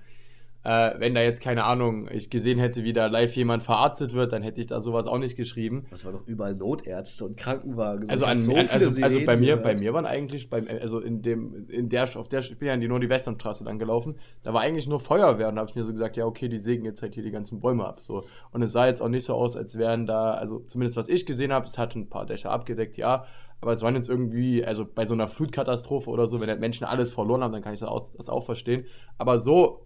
Äh, 0.65 0.99
wenn 0.99 1.13
da 1.13 1.21
jetzt, 1.21 1.41
keine 1.41 1.63
Ahnung, 1.63 2.09
ich 2.11 2.31
gesehen 2.31 2.57
hätte, 2.57 2.83
wie 2.83 2.91
da 2.91 3.05
live 3.05 3.35
jemand 3.35 3.61
verarztet 3.61 4.13
wird, 4.13 4.33
dann 4.33 4.41
hätte 4.41 4.59
ich 4.59 4.65
da 4.65 4.81
sowas 4.81 5.05
auch 5.05 5.19
nicht 5.19 5.35
geschrieben. 5.35 5.85
Das 5.91 6.05
war 6.05 6.11
doch 6.11 6.25
überall 6.25 6.55
Notärzte 6.55 7.23
und 7.25 7.37
Krankenwagen. 7.37 8.09
Also, 8.09 8.25
an, 8.25 8.39
so 8.39 8.55
an, 8.55 8.67
also, 8.71 9.03
also 9.03 9.19
bei 9.25 9.37
mir, 9.37 9.57
gehört. 9.57 9.63
bei 9.63 9.75
mir 9.75 9.93
waren 9.93 10.07
eigentlich, 10.07 10.49
beim, 10.49 10.67
also 10.81 11.01
in 11.01 11.21
dem, 11.21 11.69
in 11.69 11.89
der, 11.89 12.09
auf 12.15 12.29
der, 12.29 12.39
ich 12.39 12.57
bin 12.57 12.67
ja 12.67 12.73
in 12.73 12.81
die 12.81 12.87
Nordwesternstraße 12.87 13.63
lang 13.63 13.77
gelaufen, 13.77 14.15
da 14.41 14.55
war 14.55 14.61
eigentlich 14.61 14.87
nur 14.87 14.99
Feuerwehr 14.99 15.49
und 15.49 15.55
da 15.55 15.61
habe 15.61 15.69
ich 15.69 15.75
mir 15.75 15.83
so 15.83 15.91
gesagt, 15.91 16.17
ja 16.17 16.25
okay, 16.25 16.49
die 16.49 16.57
sägen 16.57 16.83
jetzt 16.83 17.03
halt 17.03 17.13
hier 17.13 17.23
die 17.23 17.29
ganzen 17.29 17.59
Bäume 17.59 17.85
ab, 17.85 18.01
so. 18.01 18.23
Und 18.49 18.63
es 18.63 18.71
sah 18.71 18.87
jetzt 18.87 19.03
auch 19.03 19.09
nicht 19.09 19.25
so 19.25 19.35
aus, 19.35 19.55
als 19.55 19.77
wären 19.77 20.07
da, 20.07 20.31
also 20.31 20.61
zumindest 20.61 20.97
was 20.97 21.09
ich 21.09 21.27
gesehen 21.27 21.53
habe, 21.53 21.67
es 21.67 21.77
hat 21.77 21.95
ein 21.95 22.09
paar 22.09 22.25
Dächer 22.25 22.49
abgedeckt, 22.49 22.97
ja, 22.97 23.25
aber 23.61 23.73
es 23.73 23.83
waren 23.83 23.93
jetzt 23.93 24.09
irgendwie, 24.09 24.65
also 24.65 24.83
bei 24.83 25.05
so 25.05 25.13
einer 25.13 25.27
Flutkatastrophe 25.27 26.09
oder 26.09 26.25
so, 26.25 26.41
wenn 26.41 26.49
halt 26.49 26.59
Menschen 26.59 26.85
alles 26.85 27.13
verloren 27.13 27.43
haben, 27.43 27.53
dann 27.53 27.61
kann 27.61 27.75
ich 27.75 27.81
das 27.81 27.89
auch, 27.89 28.09
das 28.17 28.29
auch 28.29 28.43
verstehen, 28.43 28.85
aber 29.19 29.37
so 29.37 29.84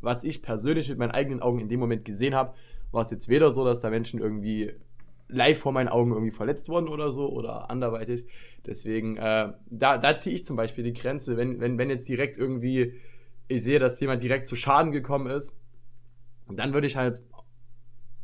was 0.00 0.24
ich 0.24 0.42
persönlich 0.42 0.88
mit 0.88 0.98
meinen 0.98 1.12
eigenen 1.12 1.40
Augen 1.40 1.58
in 1.60 1.68
dem 1.68 1.80
Moment 1.80 2.04
gesehen 2.04 2.34
habe, 2.34 2.54
war 2.90 3.04
es 3.04 3.10
jetzt 3.10 3.28
weder 3.28 3.52
so, 3.52 3.64
dass 3.64 3.80
da 3.80 3.90
Menschen 3.90 4.20
irgendwie 4.20 4.72
live 5.28 5.58
vor 5.58 5.72
meinen 5.72 5.88
Augen 5.88 6.12
irgendwie 6.12 6.30
verletzt 6.30 6.68
wurden 6.68 6.88
oder 6.88 7.10
so 7.10 7.30
oder 7.30 7.70
anderweitig. 7.70 8.26
Deswegen, 8.66 9.16
äh, 9.16 9.52
da, 9.70 9.98
da 9.98 10.18
ziehe 10.18 10.34
ich 10.34 10.44
zum 10.44 10.56
Beispiel 10.56 10.84
die 10.84 10.92
Grenze, 10.92 11.36
wenn, 11.36 11.58
wenn, 11.60 11.78
wenn 11.78 11.88
jetzt 11.88 12.08
direkt 12.08 12.36
irgendwie 12.36 12.94
ich 13.48 13.62
sehe, 13.62 13.78
dass 13.78 14.00
jemand 14.00 14.22
direkt 14.22 14.46
zu 14.46 14.56
Schaden 14.56 14.92
gekommen 14.92 15.26
ist, 15.26 15.56
dann 16.48 16.72
würde 16.72 16.86
ich 16.86 16.96
halt 16.96 17.22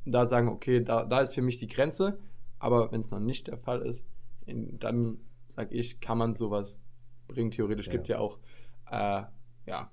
da 0.04 0.24
sagen, 0.24 0.48
okay, 0.48 0.82
da, 0.82 1.04
da 1.04 1.20
ist 1.20 1.34
für 1.34 1.42
mich 1.42 1.58
die 1.58 1.66
Grenze. 1.66 2.18
Aber 2.58 2.90
wenn 2.92 3.02
es 3.02 3.10
noch 3.10 3.20
nicht 3.20 3.46
der 3.46 3.58
Fall 3.58 3.82
ist, 3.82 4.08
in, 4.46 4.78
dann 4.78 5.18
sage 5.48 5.74
ich, 5.74 6.00
kann 6.00 6.18
man 6.18 6.34
sowas 6.34 6.78
bringen. 7.26 7.50
Theoretisch 7.50 7.86
Ja. 7.86 7.92
gibt 7.92 8.08
ja 8.08 8.18
auch, 8.18 8.38
äh, 8.90 9.22
ja, 9.66 9.90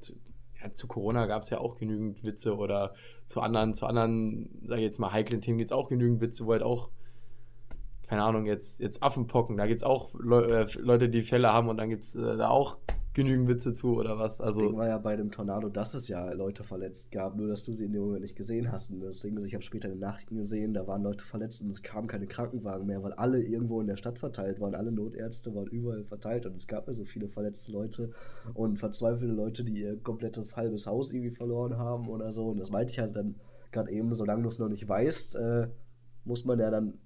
zu, 0.00 0.14
ja, 0.62 0.72
zu 0.72 0.86
Corona 0.86 1.26
gab 1.26 1.42
es 1.42 1.50
ja 1.50 1.58
auch 1.58 1.76
genügend 1.76 2.24
Witze 2.24 2.56
oder 2.56 2.94
zu 3.24 3.40
anderen, 3.40 3.74
zu 3.74 3.86
anderen, 3.86 4.48
sag 4.66 4.78
ich 4.78 4.84
jetzt 4.84 4.98
mal, 4.98 5.12
heiklen 5.12 5.40
Themen 5.40 5.58
gibt 5.58 5.70
es 5.70 5.76
auch 5.76 5.88
genügend 5.88 6.20
Witze, 6.20 6.46
wo 6.46 6.52
halt 6.52 6.62
auch, 6.62 6.90
keine 8.06 8.22
Ahnung, 8.22 8.46
jetzt, 8.46 8.80
jetzt 8.80 9.02
Affenpocken, 9.02 9.56
da 9.56 9.66
gibt 9.66 9.78
es 9.78 9.84
auch 9.84 10.14
Leu 10.14 10.42
äh, 10.42 10.66
Leute, 10.78 11.08
die 11.08 11.22
Fälle 11.22 11.52
haben 11.52 11.68
und 11.68 11.76
dann 11.76 11.90
gibt 11.90 12.04
es 12.04 12.14
äh, 12.14 12.36
da 12.36 12.48
auch 12.48 12.78
genügend 13.16 13.48
Witze 13.48 13.72
zu 13.72 13.96
oder 13.96 14.18
was. 14.18 14.36
Das 14.36 14.48
Also, 14.48 14.60
Ding 14.60 14.76
war 14.76 14.86
ja 14.86 14.98
bei 14.98 15.16
dem 15.16 15.30
Tornado, 15.30 15.70
dass 15.70 15.94
es 15.94 16.06
ja 16.06 16.30
Leute 16.32 16.64
verletzt 16.64 17.10
gab, 17.10 17.34
nur 17.34 17.48
dass 17.48 17.64
du 17.64 17.72
sie 17.72 17.86
in 17.86 17.92
dem 17.92 18.02
Moment 18.02 18.20
nicht 18.20 18.36
gesehen 18.36 18.70
hast. 18.70 18.90
Und 18.90 19.00
das 19.00 19.22
Ding 19.22 19.34
ist, 19.38 19.44
ich 19.44 19.54
habe 19.54 19.64
später 19.64 19.88
in 19.88 19.94
den 19.94 20.00
Nachrichten 20.00 20.36
gesehen, 20.36 20.74
da 20.74 20.86
waren 20.86 21.02
Leute 21.02 21.24
verletzt 21.24 21.62
und 21.62 21.70
es 21.70 21.82
kamen 21.82 22.08
keine 22.08 22.26
Krankenwagen 22.26 22.86
mehr, 22.86 23.02
weil 23.02 23.14
alle 23.14 23.42
irgendwo 23.42 23.80
in 23.80 23.86
der 23.86 23.96
Stadt 23.96 24.18
verteilt 24.18 24.60
waren. 24.60 24.74
Alle 24.74 24.92
Notärzte 24.92 25.54
waren 25.54 25.66
überall 25.68 26.04
verteilt 26.04 26.44
und 26.44 26.54
es 26.56 26.66
gab 26.66 26.86
ja 26.88 26.92
so 26.92 27.04
viele 27.04 27.28
verletzte 27.28 27.72
Leute 27.72 28.10
und 28.52 28.78
verzweifelte 28.78 29.32
Leute, 29.32 29.64
die 29.64 29.80
ihr 29.80 29.96
komplettes 29.96 30.58
halbes 30.58 30.86
Haus 30.86 31.10
irgendwie 31.10 31.34
verloren 31.34 31.78
haben 31.78 32.08
oder 32.08 32.32
so. 32.32 32.48
Und 32.48 32.60
das 32.60 32.70
meinte 32.70 32.92
ich 32.92 32.98
halt 32.98 33.16
dann 33.16 33.36
gerade 33.72 33.90
eben, 33.90 34.14
solange 34.14 34.42
du 34.42 34.50
es 34.50 34.58
noch 34.58 34.68
nicht 34.68 34.86
weißt, 34.86 35.36
äh, 35.36 35.68
muss 36.24 36.44
man 36.44 36.58
ja 36.58 36.70
dann, 36.70 36.98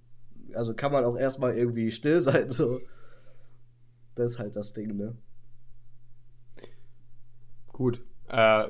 also 0.54 0.74
kann 0.74 0.90
man 0.90 1.04
auch 1.04 1.16
erstmal 1.16 1.56
irgendwie 1.56 1.92
still 1.92 2.20
sein, 2.20 2.50
so. 2.50 2.80
Das 4.16 4.32
ist 4.32 4.38
halt 4.40 4.56
das 4.56 4.72
Ding, 4.72 4.96
ne? 4.96 5.16
Gut. 7.80 8.02
Äh, 8.28 8.68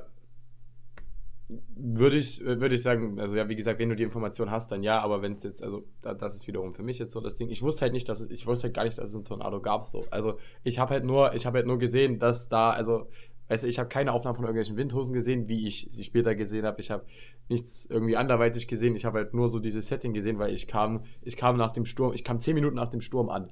würde 1.75 2.17
ich, 2.17 2.39
würde 2.45 2.77
ich 2.77 2.83
sagen, 2.85 3.19
also 3.19 3.35
ja, 3.35 3.49
wie 3.49 3.57
gesagt, 3.57 3.81
wenn 3.81 3.89
du 3.89 3.97
die 3.97 4.05
Information 4.05 4.53
hast, 4.53 4.71
dann 4.71 4.85
ja, 4.85 5.01
aber 5.01 5.21
wenn 5.21 5.33
es 5.33 5.43
jetzt, 5.43 5.65
also 5.65 5.85
da, 6.01 6.15
das 6.15 6.37
ist 6.37 6.47
wiederum 6.47 6.75
für 6.75 6.85
mich 6.85 7.01
jetzt 7.01 7.13
so 7.13 7.21
das 7.21 7.35
Ding. 7.35 7.49
Ich 7.49 7.61
wusste 7.61 7.83
halt 7.83 7.93
nicht, 7.93 8.09
dass 8.09 8.21
es, 8.21 8.31
ich 8.31 8.47
wusste 8.47 8.69
halt 8.69 8.75
gar 8.75 8.85
nicht, 8.85 8.97
dass 8.99 9.09
es 9.09 9.17
einen 9.17 9.25
Tornado 9.25 9.61
gab. 9.61 9.85
So. 9.87 10.03
Also 10.13 10.39
ich 10.63 10.79
habe 10.79 10.91
halt 10.91 11.05
nur, 11.05 11.35
ich 11.35 11.45
habe 11.45 11.59
halt 11.59 11.67
nur 11.67 11.81
gesehen, 11.81 12.21
dass 12.21 12.49
da, 12.49 12.71
also, 12.71 13.09
weißt 13.49 13.65
du, 13.65 13.67
ich 13.67 13.81
habe 13.81 13.89
keine 13.89 14.13
Aufnahmen 14.13 14.37
von 14.37 14.45
irgendwelchen 14.45 14.77
Windhosen 14.77 15.13
gesehen, 15.13 15.49
wie 15.49 15.67
ich 15.67 15.89
sie 15.91 16.05
später 16.05 16.37
gesehen 16.37 16.65
habe. 16.65 16.81
Ich 16.81 16.93
habe 16.93 17.05
nichts 17.49 17.87
irgendwie 17.87 18.17
anderweitig 18.17 18.69
gesehen. 18.69 18.95
Ich 18.95 19.05
habe 19.05 19.19
halt 19.19 19.35
nur 19.35 19.49
so 19.49 19.59
dieses 19.59 19.89
Setting 19.89 20.15
gesehen, 20.15 20.39
weil 20.39 20.55
ich 20.55 20.69
kam, 20.69 21.03
ich 21.21 21.37
kam 21.37 21.57
nach 21.57 21.73
dem 21.73 21.85
Sturm, 21.85 22.13
ich 22.13 22.23
kam 22.23 22.39
zehn 22.39 22.55
Minuten 22.55 22.77
nach 22.77 22.91
dem 22.91 23.01
Sturm 23.01 23.29
an. 23.29 23.51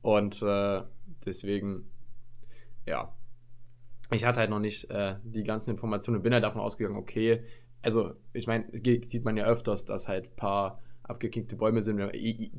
Und 0.00 0.40
äh, 0.40 0.84
deswegen, 1.26 1.90
ja, 2.86 3.12
ich 4.12 4.24
hatte 4.24 4.40
halt 4.40 4.50
noch 4.50 4.60
nicht 4.60 4.90
äh, 4.90 5.16
die 5.24 5.42
ganzen 5.44 5.70
Informationen 5.70 6.18
und 6.18 6.22
bin 6.22 6.32
halt 6.32 6.44
davon 6.44 6.60
ausgegangen, 6.60 6.96
okay, 6.96 7.42
also 7.82 8.14
ich 8.32 8.46
meine, 8.46 8.66
sieht 8.72 9.24
man 9.24 9.36
ja 9.36 9.46
öfters, 9.46 9.84
dass 9.84 10.08
halt 10.08 10.26
ein 10.26 10.36
paar 10.36 10.80
abgekinkte 11.02 11.56
Bäume 11.56 11.82
sind. 11.82 12.00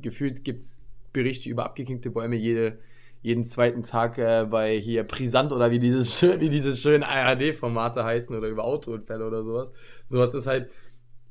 Gefühlt 0.00 0.44
gibt 0.44 0.60
es 0.62 0.82
Berichte 1.12 1.50
über 1.50 1.64
abgekinkte 1.64 2.10
Bäume 2.10 2.36
jede, 2.36 2.78
jeden 3.22 3.44
zweiten 3.44 3.82
Tag 3.82 4.18
äh, 4.18 4.46
bei 4.48 4.78
hier 4.78 5.04
Brisant 5.04 5.52
oder 5.52 5.70
wie 5.70 5.78
dieses, 5.78 6.22
wie 6.22 6.48
dieses 6.50 6.80
schönen 6.80 7.02
ARD-Formate 7.02 8.04
heißen 8.04 8.34
oder 8.34 8.48
über 8.48 8.64
Autounfälle 8.64 9.26
oder 9.26 9.42
sowas. 9.44 9.68
Sowas 10.08 10.34
ist 10.34 10.46
halt, 10.46 10.70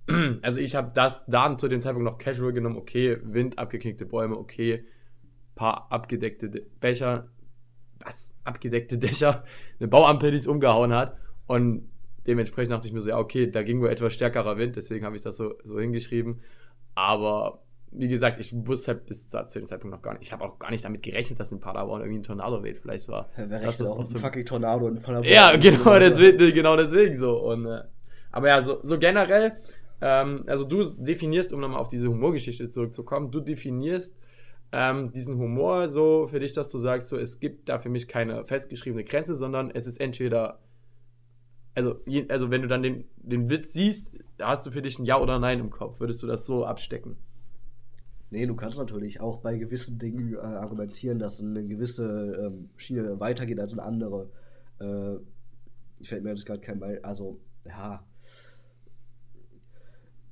also 0.41 0.59
ich 0.59 0.75
habe 0.75 0.91
das 0.93 1.25
dann 1.27 1.59
zu 1.59 1.67
dem 1.67 1.81
Zeitpunkt 1.81 2.05
noch 2.09 2.17
casual 2.17 2.53
genommen, 2.53 2.77
okay, 2.77 3.17
Wind, 3.23 3.59
abgekinkte 3.59 4.05
Bäume, 4.05 4.37
okay, 4.37 4.85
paar 5.55 5.91
abgedeckte 5.91 6.49
De- 6.49 6.65
Becher, 6.79 7.29
was? 7.99 8.33
Abgedeckte 8.43 8.97
Dächer, 8.97 9.43
eine 9.79 9.87
Bauampel, 9.87 10.31
die 10.31 10.37
es 10.37 10.47
umgehauen 10.47 10.93
hat. 10.93 11.17
Und 11.47 11.89
dementsprechend 12.25 12.71
dachte 12.71 12.87
ich 12.87 12.93
mir 12.93 13.01
so, 13.01 13.09
ja, 13.09 13.17
okay, 13.17 13.49
da 13.49 13.63
ging 13.63 13.81
wohl 13.81 13.89
etwas 13.89 14.13
stärkerer 14.13 14.57
Wind, 14.57 14.75
deswegen 14.75 15.05
habe 15.05 15.15
ich 15.15 15.21
das 15.21 15.37
so, 15.37 15.55
so 15.63 15.79
hingeschrieben. 15.79 16.41
Aber 16.95 17.63
wie 17.91 18.07
gesagt, 18.07 18.39
ich 18.39 18.53
wusste 18.53 18.93
halt 18.93 19.05
bis 19.05 19.27
zu 19.27 19.37
dem 19.55 19.65
Zeitpunkt 19.65 19.95
noch 19.95 20.01
gar 20.01 20.13
nicht. 20.13 20.23
Ich 20.23 20.31
habe 20.33 20.43
auch 20.43 20.59
gar 20.59 20.71
nicht 20.71 20.83
damit 20.83 21.03
gerechnet, 21.03 21.39
dass 21.39 21.51
in 21.51 21.59
Paderborn 21.59 22.01
irgendwie 22.01 22.19
ein 22.19 22.23
Tornado 22.23 22.63
weht. 22.63 22.79
Vielleicht 22.79 23.07
war 23.07 23.29
Wer 23.35 23.47
das 23.47 23.61
rechnet 23.61 23.79
ist 23.87 23.91
auch 23.91 24.05
so. 24.05 24.15
einem 24.15 24.23
fucking 24.23 24.45
Tornado 24.45 24.87
in 24.87 25.01
Paderborn? 25.01 25.31
Ja, 25.31 25.55
genau 25.55 25.97
deswegen, 25.97 26.53
genau 26.53 26.75
deswegen 26.75 27.17
so. 27.17 27.37
Und, 27.37 27.65
äh, 27.65 27.83
aber 28.31 28.49
ja, 28.49 28.61
so, 28.61 28.81
so 28.83 28.99
generell, 28.99 29.53
ähm, 30.01 30.43
also 30.47 30.65
du 30.65 30.83
definierst, 30.83 31.53
um 31.53 31.61
nochmal 31.61 31.79
auf 31.79 31.87
diese 31.87 32.09
Humorgeschichte 32.09 32.69
zurückzukommen, 32.69 33.31
du 33.31 33.39
definierst 33.39 34.15
ähm, 34.71 35.11
diesen 35.11 35.37
Humor 35.37 35.89
so 35.89 36.27
für 36.27 36.39
dich, 36.39 36.53
dass 36.53 36.69
du 36.69 36.77
sagst, 36.77 37.09
so 37.09 37.17
es 37.17 37.39
gibt 37.39 37.69
da 37.69 37.79
für 37.79 37.89
mich 37.89 38.07
keine 38.07 38.45
festgeschriebene 38.45 39.03
Grenze, 39.03 39.35
sondern 39.35 39.71
es 39.71 39.87
ist 39.87 39.99
entweder, 39.99 40.59
also, 41.73 41.99
also 42.29 42.51
wenn 42.51 42.61
du 42.61 42.67
dann 42.67 42.83
den, 42.83 43.05
den 43.17 43.49
Witz 43.49 43.73
siehst, 43.73 44.17
hast 44.41 44.65
du 44.65 44.71
für 44.71 44.81
dich 44.81 44.99
ein 44.99 45.05
Ja 45.05 45.19
oder 45.19 45.39
Nein 45.39 45.59
im 45.59 45.69
Kopf. 45.69 45.99
Würdest 45.99 46.21
du 46.21 46.27
das 46.27 46.45
so 46.45 46.65
abstecken? 46.65 47.17
Nee, 48.29 48.45
du 48.45 48.55
kannst 48.55 48.77
natürlich 48.77 49.21
auch 49.21 49.39
bei 49.39 49.57
gewissen 49.57 49.99
Dingen 49.99 50.33
äh, 50.33 50.37
argumentieren, 50.39 51.17
dass 51.17 51.41
eine 51.41 51.65
gewisse 51.65 52.47
ähm, 52.47 52.69
Schiene 52.75 53.19
weitergeht 53.21 53.59
als 53.59 53.71
eine 53.73 53.83
andere. 53.83 54.29
Äh, 54.79 55.15
ich 55.99 56.09
fällt 56.09 56.23
mir 56.23 56.31
jetzt 56.31 56.45
gerade 56.45 56.59
kein 56.59 56.79
Beispiel. 56.79 57.03
Also, 57.03 57.39
ja. 57.65 58.05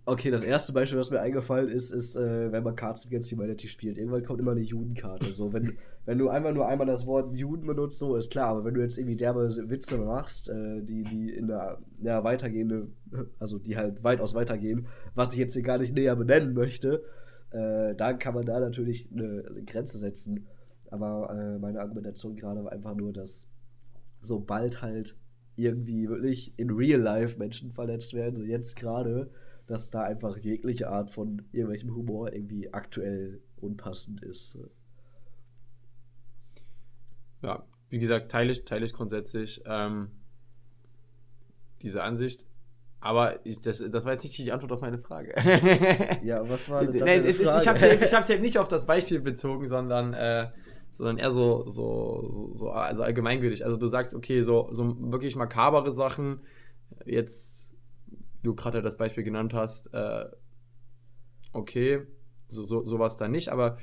Okay, 0.08 0.30
das 0.30 0.44
erste 0.44 0.72
Beispiel, 0.72 1.00
was 1.00 1.10
mir 1.10 1.20
eingefallen 1.20 1.68
ist, 1.68 1.90
ist, 1.92 2.16
äh, 2.16 2.52
wenn 2.52 2.64
man 2.64 2.76
Cards 2.76 3.08
Against 3.08 3.32
Humanity 3.32 3.68
spielt. 3.68 3.98
Irgendwann 3.98 4.24
kommt 4.24 4.40
immer 4.40 4.52
eine 4.52 4.62
Judenkarte. 4.62 5.34
So, 5.34 5.52
wenn, 5.52 5.78
wenn 6.06 6.20
du 6.20 6.30
einfach 6.30 6.54
nur 6.54 6.68
einmal 6.68 6.86
das 6.86 7.08
Wort 7.08 7.36
Juden 7.36 7.66
benutzt, 7.66 7.98
so 7.98 8.16
ist 8.16 8.32
klar. 8.32 8.50
Aber 8.50 8.66
wenn 8.66 8.76
du 8.76 8.82
jetzt 8.82 9.00
irgendwie 9.00 9.16
derbe 9.16 9.50
Witze 9.68 9.98
machst, 9.98 10.50
äh, 10.50 10.84
die, 10.84 11.04
die 11.04 11.34
in 11.34 11.48
der 11.48 11.80
ja, 12.04 12.24
weitergehende, 12.24 12.88
also 13.40 13.58
die 13.58 13.78
halt 13.78 14.04
weitaus 14.04 14.36
weitergehen, 14.36 14.88
was 15.16 15.34
ich 15.34 15.40
jetzt 15.40 15.54
hier 15.54 15.64
gar 15.64 15.80
nicht 15.80 15.96
näher 15.96 16.16
benennen 16.16 16.54
möchte, 16.54 17.04
äh, 17.50 17.96
dann 17.96 18.20
kann 18.20 18.36
man 18.36 18.46
da 18.46 18.60
natürlich 18.60 19.10
eine, 19.12 19.44
eine 19.50 19.64
Grenze 19.64 19.98
setzen. 19.98 20.46
Aber 20.92 21.36
äh, 21.36 21.58
meine 21.58 21.82
Argumentation 21.82 22.36
gerade 22.36 22.64
war 22.64 22.72
einfach 22.72 22.94
nur, 22.94 23.12
dass 23.12 23.52
sobald 24.22 24.84
halt 24.84 25.18
irgendwie 25.56 26.10
wirklich 26.10 26.54
in 26.58 26.70
real 26.70 27.02
life 27.02 27.40
Menschen 27.40 27.72
verletzt 27.72 28.14
werden, 28.14 28.36
so 28.36 28.44
jetzt 28.44 28.76
gerade, 28.76 29.32
dass 29.68 29.90
da 29.90 30.04
einfach 30.04 30.38
jegliche 30.38 30.90
Art 30.90 31.10
von 31.12 31.44
irgendwelchem 31.52 31.94
Humor 31.96 32.34
irgendwie 32.34 32.74
aktuell 32.74 33.42
unpassend 33.58 34.22
ist. 34.22 34.60
Ja, 37.42 37.66
wie 37.90 38.00
gesagt, 38.00 38.32
teile 38.32 38.52
ich, 38.52 38.66
teile 38.66 38.86
ich 38.86 38.94
grundsätzlich 38.94 39.62
ähm, 39.66 40.10
diese 41.82 42.04
Ansicht. 42.04 42.46
Aber 43.00 43.46
ich, 43.46 43.62
das, 43.62 43.84
das 43.88 44.06
war 44.06 44.14
jetzt 44.14 44.24
nicht 44.24 44.38
die 44.38 44.52
Antwort 44.52 44.72
auf 44.72 44.82
meine 44.82 44.98
Frage. 44.98 45.36
Ja, 46.24 46.48
was 46.50 46.70
war 46.72 46.82
denn 46.82 46.94
Nee, 46.94 46.98
deine 46.98 47.12
es 47.12 47.26
ist, 47.26 47.40
ich 47.42 47.46
Frage? 47.46 47.68
habe 47.70 48.04
es 48.04 48.14
hab's 48.14 48.30
eben 48.30 48.42
nicht 48.42 48.58
auf 48.58 48.68
das 48.68 48.86
Beispiel 48.88 49.22
bezogen, 49.22 49.68
sondern, 49.68 50.14
äh, 50.16 50.50
sondern 50.92 51.18
eher 51.20 51.30
so, 51.30 51.70
so, 51.70 52.28
so, 52.32 52.56
so 52.56 52.70
also 52.72 53.04
allgemeingültig. 53.04 53.64
Also 53.64 53.78
du 53.78 53.86
sagst, 53.88 54.16
okay, 54.16 54.42
so, 54.42 54.70
so 54.72 54.96
wirklich 55.12 55.36
makabere 55.36 55.92
Sachen, 55.92 56.40
jetzt, 57.06 57.65
du 58.46 58.56
gerade 58.56 58.82
das 58.82 58.98
Beispiel 58.98 59.24
genannt 59.24 59.54
hast, 59.54 59.94
äh, 59.94 60.26
okay, 61.52 62.08
so, 62.48 62.64
so, 62.64 62.86
sowas 62.86 63.18
da 63.18 63.28
nicht, 63.28 63.50
aber 63.50 63.78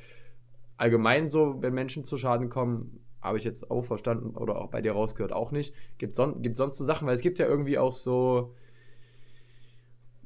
allgemein 0.76 1.28
so, 1.28 1.61
wenn 1.61 1.75
Menschen 1.75 2.04
zu 2.04 2.16
Schaden 2.16 2.49
kommen, 2.49 3.00
habe 3.21 3.38
ich 3.38 3.45
jetzt 3.45 3.71
auch 3.71 3.85
verstanden 3.85 4.37
oder 4.37 4.57
auch 4.57 4.71
bei 4.71 4.83
dir 4.83 4.92
rausgehört, 4.92 5.33
auch 5.33 5.52
nicht. 5.52 5.75
Gibt 5.99 6.16
son 6.16 6.42
sonst 6.54 6.76
so 6.76 6.85
Sachen, 6.85 7.07
weil 7.07 7.14
es 7.14 7.21
gibt 7.21 7.38
ja 7.38 7.47
irgendwie 7.47 7.78
auch 7.78 7.92
so 7.92 8.54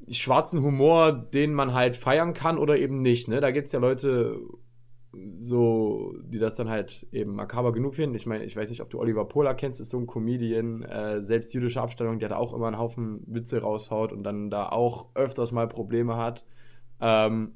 schwarzen 0.08 0.62
Humor, 0.62 1.12
den 1.12 1.52
man 1.52 1.74
halt 1.74 1.96
feiern 1.96 2.32
kann 2.32 2.58
oder 2.58 2.78
eben 2.78 3.02
nicht. 3.02 3.28
Ne? 3.28 3.40
Da 3.40 3.50
gibt 3.50 3.66
es 3.66 3.72
ja 3.72 3.80
Leute, 3.80 4.40
so, 5.40 6.14
die 6.24 6.38
das 6.38 6.56
dann 6.56 6.68
halt 6.68 7.06
eben 7.12 7.34
makaber 7.34 7.72
genug 7.72 7.94
finden. 7.94 8.14
Ich 8.16 8.26
meine, 8.26 8.44
ich 8.44 8.56
weiß 8.56 8.70
nicht, 8.70 8.82
ob 8.82 8.90
du 8.90 8.98
Oliver 8.98 9.24
Pola 9.26 9.54
kennst, 9.54 9.80
ist 9.80 9.90
so 9.90 9.98
ein 9.98 10.06
Comedian, 10.06 10.82
äh, 10.82 11.22
selbst 11.22 11.54
jüdische 11.54 11.80
Abstammung, 11.80 12.18
der 12.18 12.28
da 12.28 12.36
auch 12.36 12.52
immer 12.54 12.66
einen 12.66 12.78
Haufen 12.78 13.22
Witze 13.26 13.60
raushaut 13.60 14.12
und 14.12 14.22
dann 14.22 14.50
da 14.50 14.68
auch 14.68 15.06
öfters 15.14 15.52
mal 15.52 15.68
Probleme 15.68 16.16
hat. 16.16 16.44
Ähm, 17.00 17.52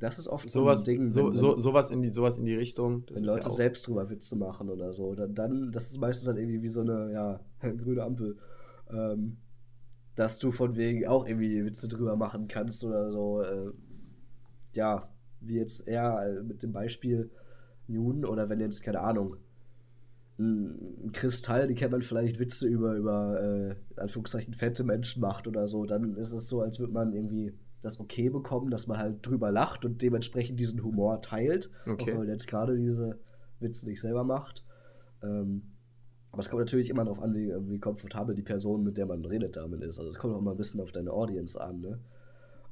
das 0.00 0.18
ist 0.18 0.28
oft 0.28 0.50
sowas, 0.50 0.82
so 0.82 0.90
ein 0.90 0.96
Ding, 0.96 1.10
so, 1.10 1.32
so, 1.32 1.58
sowas, 1.58 1.90
in 1.90 2.02
die, 2.02 2.10
sowas 2.10 2.36
in 2.36 2.44
die 2.44 2.54
Richtung. 2.54 3.04
Wenn 3.10 3.24
ja 3.24 3.34
Leute 3.34 3.46
auch- 3.46 3.50
selbst 3.52 3.86
drüber 3.86 4.10
Witze 4.10 4.36
machen 4.36 4.68
oder 4.68 4.92
so. 4.92 5.14
Dann, 5.14 5.34
dann, 5.34 5.72
das 5.72 5.90
ist 5.90 6.00
meistens 6.00 6.26
dann 6.26 6.36
irgendwie 6.36 6.62
wie 6.62 6.68
so 6.68 6.80
eine, 6.80 7.12
ja, 7.12 7.40
grüne 7.60 8.02
Ampel. 8.02 8.36
Ähm, 8.90 9.38
dass 10.16 10.38
du 10.38 10.52
von 10.52 10.76
wegen 10.76 11.06
auch 11.06 11.26
irgendwie 11.26 11.64
Witze 11.64 11.88
drüber 11.88 12.16
machen 12.16 12.48
kannst 12.48 12.84
oder 12.84 13.10
so. 13.10 13.42
Äh, 13.42 13.70
ja, 14.72 15.08
wie 15.46 15.56
jetzt 15.56 15.86
eher 15.86 16.22
äh, 16.26 16.42
mit 16.42 16.62
dem 16.62 16.72
Beispiel 16.72 17.30
Juden 17.86 18.24
oder 18.24 18.48
wenn 18.48 18.60
jetzt, 18.60 18.82
keine 18.82 19.00
Ahnung, 19.00 19.36
ein 20.38 21.12
Kristall, 21.12 21.68
die 21.68 21.74
kennt 21.74 21.92
man 21.92 22.02
vielleicht 22.02 22.40
Witze 22.40 22.66
über, 22.66 22.94
über 22.94 23.40
äh, 23.40 24.00
Anführungszeichen, 24.00 24.52
fette 24.54 24.82
Menschen 24.82 25.20
macht 25.20 25.46
oder 25.46 25.68
so, 25.68 25.84
dann 25.84 26.16
ist 26.16 26.32
es 26.32 26.48
so, 26.48 26.60
als 26.60 26.80
würde 26.80 26.92
man 26.92 27.12
irgendwie 27.12 27.54
das 27.82 28.00
okay 28.00 28.30
bekommen, 28.30 28.70
dass 28.70 28.86
man 28.86 28.98
halt 28.98 29.24
drüber 29.24 29.52
lacht 29.52 29.84
und 29.84 30.02
dementsprechend 30.02 30.58
diesen 30.58 30.82
Humor 30.82 31.20
teilt. 31.20 31.70
Okay. 31.86 32.02
Auch 32.02 32.06
wenn 32.06 32.16
man 32.18 32.28
jetzt 32.28 32.48
gerade 32.48 32.76
diese 32.76 33.18
Witze 33.60 33.86
nicht 33.86 34.00
selber 34.00 34.24
macht. 34.24 34.64
Ähm, 35.22 35.74
aber 36.32 36.40
es 36.40 36.48
kommt 36.48 36.60
natürlich 36.60 36.90
immer 36.90 37.04
darauf 37.04 37.22
an, 37.22 37.34
wie, 37.34 37.52
wie 37.68 37.78
komfortabel 37.78 38.34
die 38.34 38.42
Person, 38.42 38.82
mit 38.82 38.96
der 38.96 39.06
man 39.06 39.24
redet, 39.24 39.56
damit 39.56 39.82
ist. 39.82 40.00
Also 40.00 40.10
es 40.10 40.18
kommt 40.18 40.34
auch 40.34 40.40
immer 40.40 40.50
ein 40.50 40.56
bisschen 40.56 40.80
auf 40.80 40.90
deine 40.90 41.12
Audience 41.12 41.60
an, 41.60 41.80
ne? 41.80 42.00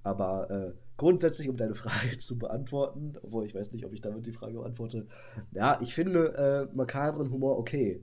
Aber 0.03 0.51
äh, 0.51 0.73
grundsätzlich, 1.03 1.49
um 1.49 1.57
deine 1.57 1.75
Frage 1.83 2.17
zu 2.19 2.39
beantworten, 2.39 3.15
obwohl 3.23 3.45
ich 3.45 3.55
weiß 3.55 3.73
nicht, 3.73 3.85
ob 3.85 3.93
ich 3.93 4.01
damit 4.01 4.25
die 4.25 4.33
Frage 4.33 4.55
beantworte, 4.55 5.07
ja, 5.51 5.81
ich 5.81 5.95
finde 5.95 6.69
äh, 6.73 6.77
makabren 6.77 7.31
Humor 7.31 7.59
okay. 7.59 8.01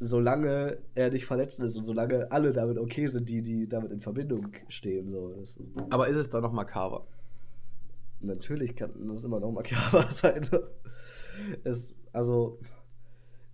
Solange 0.00 0.78
er 0.94 1.10
nicht 1.10 1.24
verletzend 1.24 1.66
ist 1.66 1.76
und 1.76 1.84
solange 1.84 2.30
alle 2.32 2.52
damit 2.52 2.78
okay 2.78 3.06
sind, 3.06 3.28
die, 3.28 3.42
die 3.42 3.68
damit 3.68 3.92
in 3.92 4.00
Verbindung 4.00 4.48
stehen. 4.68 5.12
So. 5.12 5.34
Das, 5.38 5.56
Aber 5.90 6.08
ist 6.08 6.16
es 6.16 6.30
dann 6.30 6.42
noch 6.42 6.52
makaber? 6.52 7.06
natürlich 8.20 8.74
kann 8.74 8.90
das 9.08 9.24
immer 9.24 9.38
noch 9.38 9.52
makaber 9.52 10.06
sein. 10.10 10.48
Es, 11.62 12.00
also, 12.12 12.58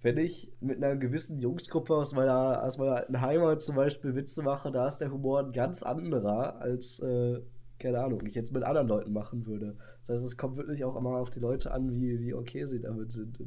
wenn 0.00 0.17
ich 0.17 0.53
mit 0.61 0.77
einer 0.77 0.97
gewissen 0.97 1.41
Jungsgruppe 1.41 1.95
aus 1.95 2.15
meiner, 2.15 2.62
aus 2.62 2.79
meiner 2.79 2.97
alten 2.97 3.21
Heimat 3.21 3.62
zum 3.62 3.75
Beispiel 3.75 4.15
Witze 4.15 4.45
mache, 4.45 4.71
da 4.71 4.87
ist 4.87 4.99
der 4.99 5.11
Humor 5.11 5.41
ein 5.41 5.53
ganz 5.53 5.83
anderer, 5.83 6.61
als, 6.61 7.00
äh, 7.00 7.41
keine 7.81 7.99
Ahnung, 8.01 8.25
ich 8.27 8.35
jetzt 8.35 8.53
mit 8.53 8.63
anderen 8.63 8.87
Leuten 8.87 9.13
machen 9.13 9.47
würde. 9.47 9.77
Das 10.01 10.11
heißt, 10.11 10.25
es 10.25 10.37
kommt 10.37 10.57
wirklich 10.57 10.85
auch 10.85 10.97
immer 10.97 11.17
auf 11.17 11.31
die 11.31 11.41
Leute 11.41 11.73
an, 11.73 11.95
wie, 11.95 12.21
wie 12.21 12.35
okay 12.35 12.67
sie 12.67 12.81
damit 12.81 13.11
sind. 13.11 13.39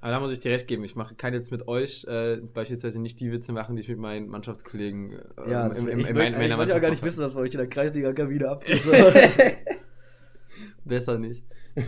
Aber 0.00 0.10
da 0.10 0.20
muss 0.20 0.32
ich 0.32 0.40
dir 0.40 0.50
recht 0.50 0.66
geben. 0.66 0.82
Ich 0.84 0.96
mache, 0.96 1.14
kann 1.14 1.34
jetzt 1.34 1.52
mit 1.52 1.68
euch 1.68 2.04
äh, 2.08 2.36
beispielsweise 2.36 3.00
nicht 3.00 3.20
die 3.20 3.30
Witze 3.30 3.52
machen, 3.52 3.76
die 3.76 3.82
ich 3.82 3.88
mit 3.88 3.98
meinen 3.98 4.28
Mannschaftskollegen 4.28 5.12
äh, 5.12 5.50
Ja, 5.50 5.68
das, 5.68 5.78
ich 5.78 5.86
wollte 5.86 6.42
ich 6.42 6.56
wollte 6.56 6.72
ja 6.72 6.78
gar 6.78 6.90
nicht 6.90 7.02
wissen, 7.02 7.22
was 7.22 7.34
bei 7.34 7.42
euch 7.42 7.52
in 7.52 7.58
der 7.58 7.68
Kreisliga-Kabine 7.68 8.48
abgeht. 8.48 8.82
Besser 10.84 11.18
nicht. 11.18 11.44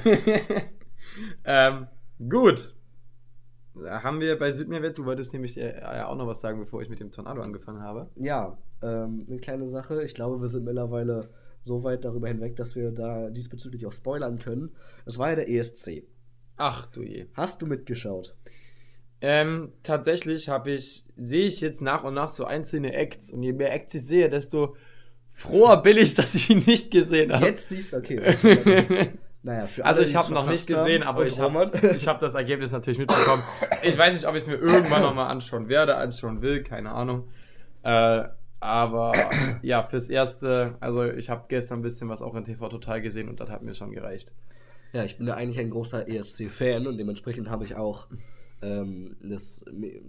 ähm, 1.44 1.86
gut. 2.28 2.74
Da 3.74 4.04
haben 4.04 4.20
wir 4.20 4.38
bei 4.38 4.52
Südmeerwett, 4.52 4.98
du 4.98 5.04
wolltest 5.04 5.32
nämlich 5.32 5.58
äh, 5.58 5.80
ja 5.80 6.06
auch 6.06 6.16
noch 6.16 6.28
was 6.28 6.40
sagen, 6.40 6.60
bevor 6.60 6.80
ich 6.80 6.88
mit 6.88 7.00
dem 7.00 7.10
Tornado 7.10 7.42
angefangen 7.42 7.82
habe. 7.82 8.08
Ja, 8.14 8.56
ähm, 8.82 9.26
eine 9.28 9.38
kleine 9.38 9.66
Sache. 9.66 10.02
Ich 10.04 10.14
glaube, 10.14 10.40
wir 10.40 10.48
sind 10.48 10.64
mittlerweile 10.64 11.28
so 11.64 11.82
weit 11.82 12.04
darüber 12.04 12.28
hinweg, 12.28 12.56
dass 12.56 12.76
wir 12.76 12.90
da 12.90 13.30
diesbezüglich 13.30 13.86
auch 13.86 13.92
spoilern 13.92 14.38
können. 14.38 14.70
Es 15.06 15.18
war 15.18 15.30
ja 15.30 15.36
der 15.36 15.48
ESC. 15.48 16.04
Ach 16.56 16.86
du 16.86 17.02
je. 17.02 17.26
Hast 17.34 17.62
du 17.62 17.66
mitgeschaut? 17.66 18.36
Ähm, 19.20 19.72
tatsächlich 19.82 20.50
habe 20.50 20.72
ich, 20.72 21.04
sehe 21.16 21.46
ich 21.46 21.62
jetzt 21.62 21.80
nach 21.80 22.04
und 22.04 22.14
nach 22.14 22.28
so 22.28 22.44
einzelne 22.44 22.92
Acts 22.92 23.30
und 23.30 23.42
je 23.42 23.52
mehr 23.52 23.72
Acts 23.72 23.94
ich 23.94 24.06
sehe, 24.06 24.28
desto 24.28 24.76
froher 25.32 25.82
bin 25.82 25.96
ich, 25.96 26.14
dass 26.14 26.34
ich 26.34 26.50
ihn 26.50 26.62
nicht 26.66 26.90
gesehen 26.90 27.32
habe. 27.32 27.46
Jetzt 27.46 27.70
siehst 27.70 27.94
du, 27.94 27.96
okay. 27.96 28.20
naja, 29.42 29.66
für 29.66 29.84
Also 29.84 29.98
alle, 29.98 30.04
ich 30.04 30.12
die 30.12 30.18
habe 30.18 30.34
noch 30.34 30.46
nicht 30.46 30.66
gesehen, 30.66 31.02
aber 31.02 31.24
ich 31.24 31.40
habe 31.40 31.72
ich 31.96 32.06
hab 32.06 32.20
das 32.20 32.34
Ergebnis 32.34 32.72
natürlich 32.72 32.98
mitbekommen. 32.98 33.42
Ich 33.82 33.96
weiß 33.96 34.12
nicht, 34.12 34.26
ob 34.26 34.34
ich 34.34 34.42
es 34.42 34.46
mir 34.46 34.56
irgendwann 34.56 35.00
nochmal 35.00 35.30
anschauen 35.30 35.70
werde, 35.70 35.96
anschauen 35.96 36.42
will, 36.42 36.62
keine 36.62 36.90
Ahnung. 36.92 37.28
Äh, 37.82 38.24
aber 38.64 39.12
ja, 39.62 39.82
fürs 39.84 40.10
Erste, 40.10 40.76
also 40.80 41.04
ich 41.04 41.30
habe 41.30 41.44
gestern 41.48 41.80
ein 41.80 41.82
bisschen 41.82 42.08
was 42.08 42.22
auch 42.22 42.34
in 42.34 42.44
TV 42.44 42.68
Total 42.68 43.02
gesehen 43.02 43.28
und 43.28 43.40
das 43.40 43.50
hat 43.50 43.62
mir 43.62 43.74
schon 43.74 43.92
gereicht. 43.92 44.32
Ja, 44.92 45.04
ich 45.04 45.18
bin 45.18 45.26
ja 45.26 45.34
eigentlich 45.34 45.58
ein 45.58 45.70
großer 45.70 46.08
ESC-Fan 46.08 46.86
und 46.86 46.98
dementsprechend 46.98 47.50
habe 47.50 47.64
ich 47.64 47.74
auch 47.74 48.06
ähm, 48.62 49.16
das, 49.20 49.64
mi- 49.72 50.02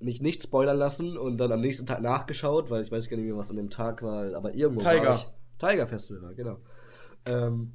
mich 0.00 0.20
nicht 0.20 0.42
spoilern 0.42 0.76
lassen 0.76 1.16
und 1.16 1.38
dann 1.38 1.52
am 1.52 1.60
nächsten 1.60 1.86
Tag 1.86 2.02
nachgeschaut, 2.02 2.68
weil 2.70 2.82
ich 2.82 2.90
weiß 2.90 3.08
gar 3.08 3.16
nicht 3.16 3.26
mehr, 3.26 3.36
was 3.36 3.50
an 3.50 3.56
dem 3.56 3.70
Tag 3.70 4.02
war, 4.02 4.34
aber 4.34 4.54
irgendwo 4.54 4.80
Tiger. 4.80 5.04
war 5.04 5.14
ich. 5.14 5.28
Tiger 5.58 5.86
Festival, 5.86 6.22
war, 6.22 6.34
genau. 6.34 6.58
Ähm, 7.26 7.72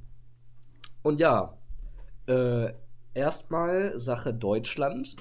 und 1.02 1.18
ja, 1.18 1.56
äh, 2.26 2.72
erstmal 3.14 3.98
Sache 3.98 4.34
Deutschland. 4.34 5.16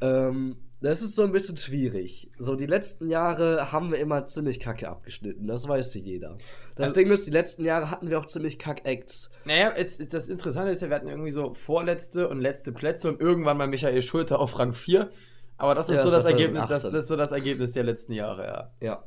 Ähm, 0.00 0.56
das 0.80 1.02
ist 1.02 1.16
so 1.16 1.22
ein 1.22 1.32
bisschen 1.32 1.56
schwierig. 1.56 2.30
So, 2.38 2.54
die 2.54 2.66
letzten 2.66 3.08
Jahre 3.08 3.72
haben 3.72 3.90
wir 3.90 3.98
immer 3.98 4.26
ziemlich 4.26 4.60
kacke 4.60 4.88
abgeschnitten, 4.88 5.46
das 5.46 5.66
weiß 5.66 5.94
ja 5.94 6.00
jeder. 6.02 6.36
Das 6.74 6.88
Also- 6.88 6.94
Ding 7.00 7.10
ist, 7.10 7.26
die 7.26 7.30
letzten 7.30 7.64
Jahre 7.64 7.90
hatten 7.90 8.10
wir 8.10 8.18
auch 8.18 8.26
ziemlich 8.26 8.58
kack-Acts. 8.58 9.30
Naja, 9.44 9.72
es, 9.76 9.98
das 10.08 10.28
Interessante 10.28 10.70
ist 10.72 10.82
ja, 10.82 10.88
wir 10.88 10.96
hatten 10.96 11.08
irgendwie 11.08 11.30
so 11.30 11.54
vorletzte 11.54 12.28
und 12.28 12.40
letzte 12.40 12.72
Plätze 12.72 13.08
und 13.08 13.20
irgendwann 13.20 13.56
mal 13.56 13.66
Michael 13.66 14.02
Schulter 14.02 14.38
auf 14.38 14.58
Rang 14.58 14.74
4. 14.74 15.10
Aber 15.58 15.74
das 15.74 15.88
ist, 15.88 15.94
Ja, 15.94 16.02
so, 16.06 16.10
das 16.10 16.22
das, 16.24 16.30
Ergebnis, 16.32 16.60
das, 16.68 16.82
2018. 16.82 16.92
das 16.92 17.02
ist 17.02 17.08
so 17.08 17.16
das 17.16 17.32
Ergebnis 17.32 17.72
der 17.72 17.84
letzten 17.84 18.12
Jahre, 18.12 18.44
ja. 18.46 18.70
Ja. 18.80 19.04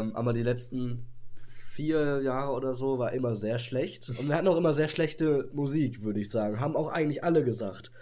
Ähm, 0.00 0.16
aber 0.16 0.32
die 0.32 0.42
letzten 0.42 1.06
vier 1.46 2.20
Jahre 2.22 2.52
oder 2.52 2.74
so 2.74 2.98
war 2.98 3.12
immer 3.12 3.34
sehr 3.34 3.58
schlecht. 3.58 4.10
Und 4.18 4.28
wir 4.28 4.34
hatten 4.34 4.48
auch 4.48 4.56
immer 4.56 4.72
sehr 4.72 4.88
schlechte 4.88 5.48
Musik, 5.54 6.02
würde 6.02 6.20
ich 6.20 6.28
sagen. 6.30 6.60
Haben 6.60 6.76
auch 6.76 6.88
eigentlich 6.88 7.24
alle 7.24 7.44
gesagt. 7.44 7.92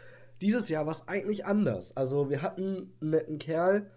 Dieses 0.41 0.69
Jahr 0.69 0.87
war 0.87 0.93
es 0.93 1.09
eigentlich 1.09 1.45
anders. 1.45 1.97
Also 1.97 2.31
wir 2.31 2.43
hatten 2.43 2.93
einen 3.01 3.11
netten 3.11 3.39
Kerl, 3.39 3.91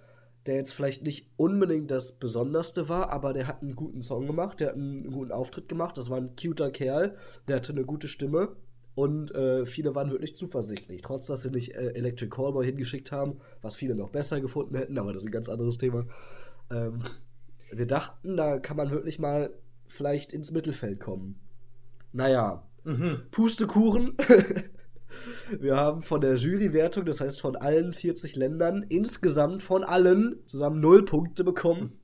der 0.46 0.56
jetzt 0.56 0.74
vielleicht 0.74 1.04
nicht 1.04 1.30
unbedingt 1.38 1.90
das 1.90 2.14
Besonderste 2.14 2.90
war, 2.90 3.12
aber 3.12 3.34
der 3.34 3.48
hat 3.48 3.62
einen 3.62 3.76
guten 3.76 4.02
Song 4.02 4.28
gemacht, 4.28 4.60
der 4.60 4.70
hat 4.70 4.76
einen 4.76 5.10
guten 5.10 5.32
Auftritt 5.32 5.70
gemacht. 5.70 5.98
Das 5.98 6.10
war 6.10 6.18
ein 6.18 6.36
cuter 6.36 6.70
Kerl, 6.72 7.16
der 7.48 7.58
hatte 7.58 7.72
eine 7.72 7.86
gute 7.86 8.08
Stimme. 8.08 8.56
Und 8.96 9.34
äh, 9.34 9.66
viele 9.66 9.96
waren 9.96 10.12
wirklich 10.12 10.36
zuversichtlich. 10.36 11.02
Trotz, 11.02 11.28
dass 11.28 11.42
sie 11.42 11.50
nicht 11.50 11.74
äh, 11.74 11.94
Electric 11.94 12.30
Callboy 12.30 12.66
hingeschickt 12.66 13.12
haben, 13.12 13.40
was 13.62 13.76
viele 13.76 13.96
noch 13.96 14.10
besser 14.10 14.40
gefunden 14.40 14.76
hätten, 14.76 15.00
aber 15.00 15.14
das 15.14 15.24
ist 15.24 15.30
ein 15.30 15.32
ganz 15.32 15.50
anderes 15.50 15.80
Thema. 15.80 16.06
Ähm, 16.70 17.02
wir 17.72 17.88
dachten, 17.88 18.38
da 18.38 18.60
kann 18.60 18.78
man 18.78 18.92
wirklich 18.92 19.18
mal 19.18 19.52
vielleicht 19.88 20.32
ins 20.32 20.52
Mittelfeld 20.52 21.00
kommen. 21.00 21.40
Naja, 22.12 22.64
Pustekuchen. 23.32 24.16
wir 25.60 25.76
haben 25.76 26.02
von 26.02 26.22
der 26.22 26.36
Jurywertung, 26.36 27.06
das 27.06 27.22
heißt 27.22 27.42
von 27.42 27.56
allen 27.56 27.94
40 27.94 28.36
Ländern, 28.36 28.84
insgesamt 28.84 29.62
von 29.62 29.84
allen 29.84 30.38
zusammen 30.48 30.80
0 30.80 31.06
Punkte 31.06 31.44
bekommen. 31.44 32.00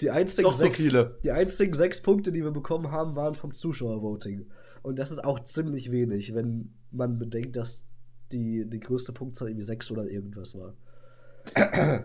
Die 0.00 0.10
einzigen, 0.10 0.50
so 0.50 0.56
sechs, 0.56 0.96
die 1.24 1.30
einzigen 1.32 1.74
sechs 1.74 2.00
Punkte, 2.00 2.30
die 2.30 2.44
wir 2.44 2.52
bekommen 2.52 2.92
haben, 2.92 3.16
waren 3.16 3.34
vom 3.34 3.52
Zuschauervoting. 3.52 4.46
Und 4.82 4.98
das 4.98 5.10
ist 5.10 5.24
auch 5.24 5.40
ziemlich 5.40 5.90
wenig, 5.90 6.34
wenn 6.34 6.72
man 6.92 7.18
bedenkt, 7.18 7.56
dass 7.56 7.84
die, 8.30 8.64
die 8.64 8.80
größte 8.80 9.12
Punktzahl 9.12 9.48
irgendwie 9.48 9.64
sechs 9.64 9.90
oder 9.90 10.08
irgendwas 10.08 10.56
war. 10.56 10.74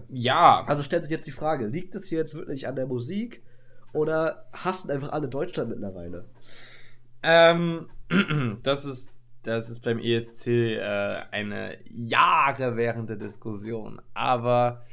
Ja, 0.09 0.63
Also 0.67 0.83
stellt 0.83 1.03
sich 1.03 1.11
jetzt 1.11 1.27
die 1.27 1.31
Frage, 1.31 1.67
liegt 1.67 1.95
es 1.95 2.05
hier 2.05 2.19
jetzt 2.19 2.35
wirklich 2.35 2.67
an 2.67 2.75
der 2.75 2.87
Musik 2.87 3.43
oder 3.91 4.47
hassen 4.53 4.89
einfach 4.89 5.11
alle 5.11 5.27
Deutschland 5.27 5.69
mittlerweile? 5.69 6.25
Ähm, 7.21 7.87
das 8.63 8.85
ist, 8.85 9.09
das 9.43 9.69
ist 9.69 9.81
beim 9.81 9.99
ESC 9.99 10.47
äh, 10.47 11.21
eine 11.31 11.77
Jahre 11.89 12.75
währende 12.75 13.17
Diskussion. 13.17 14.01
Aber 14.13 14.83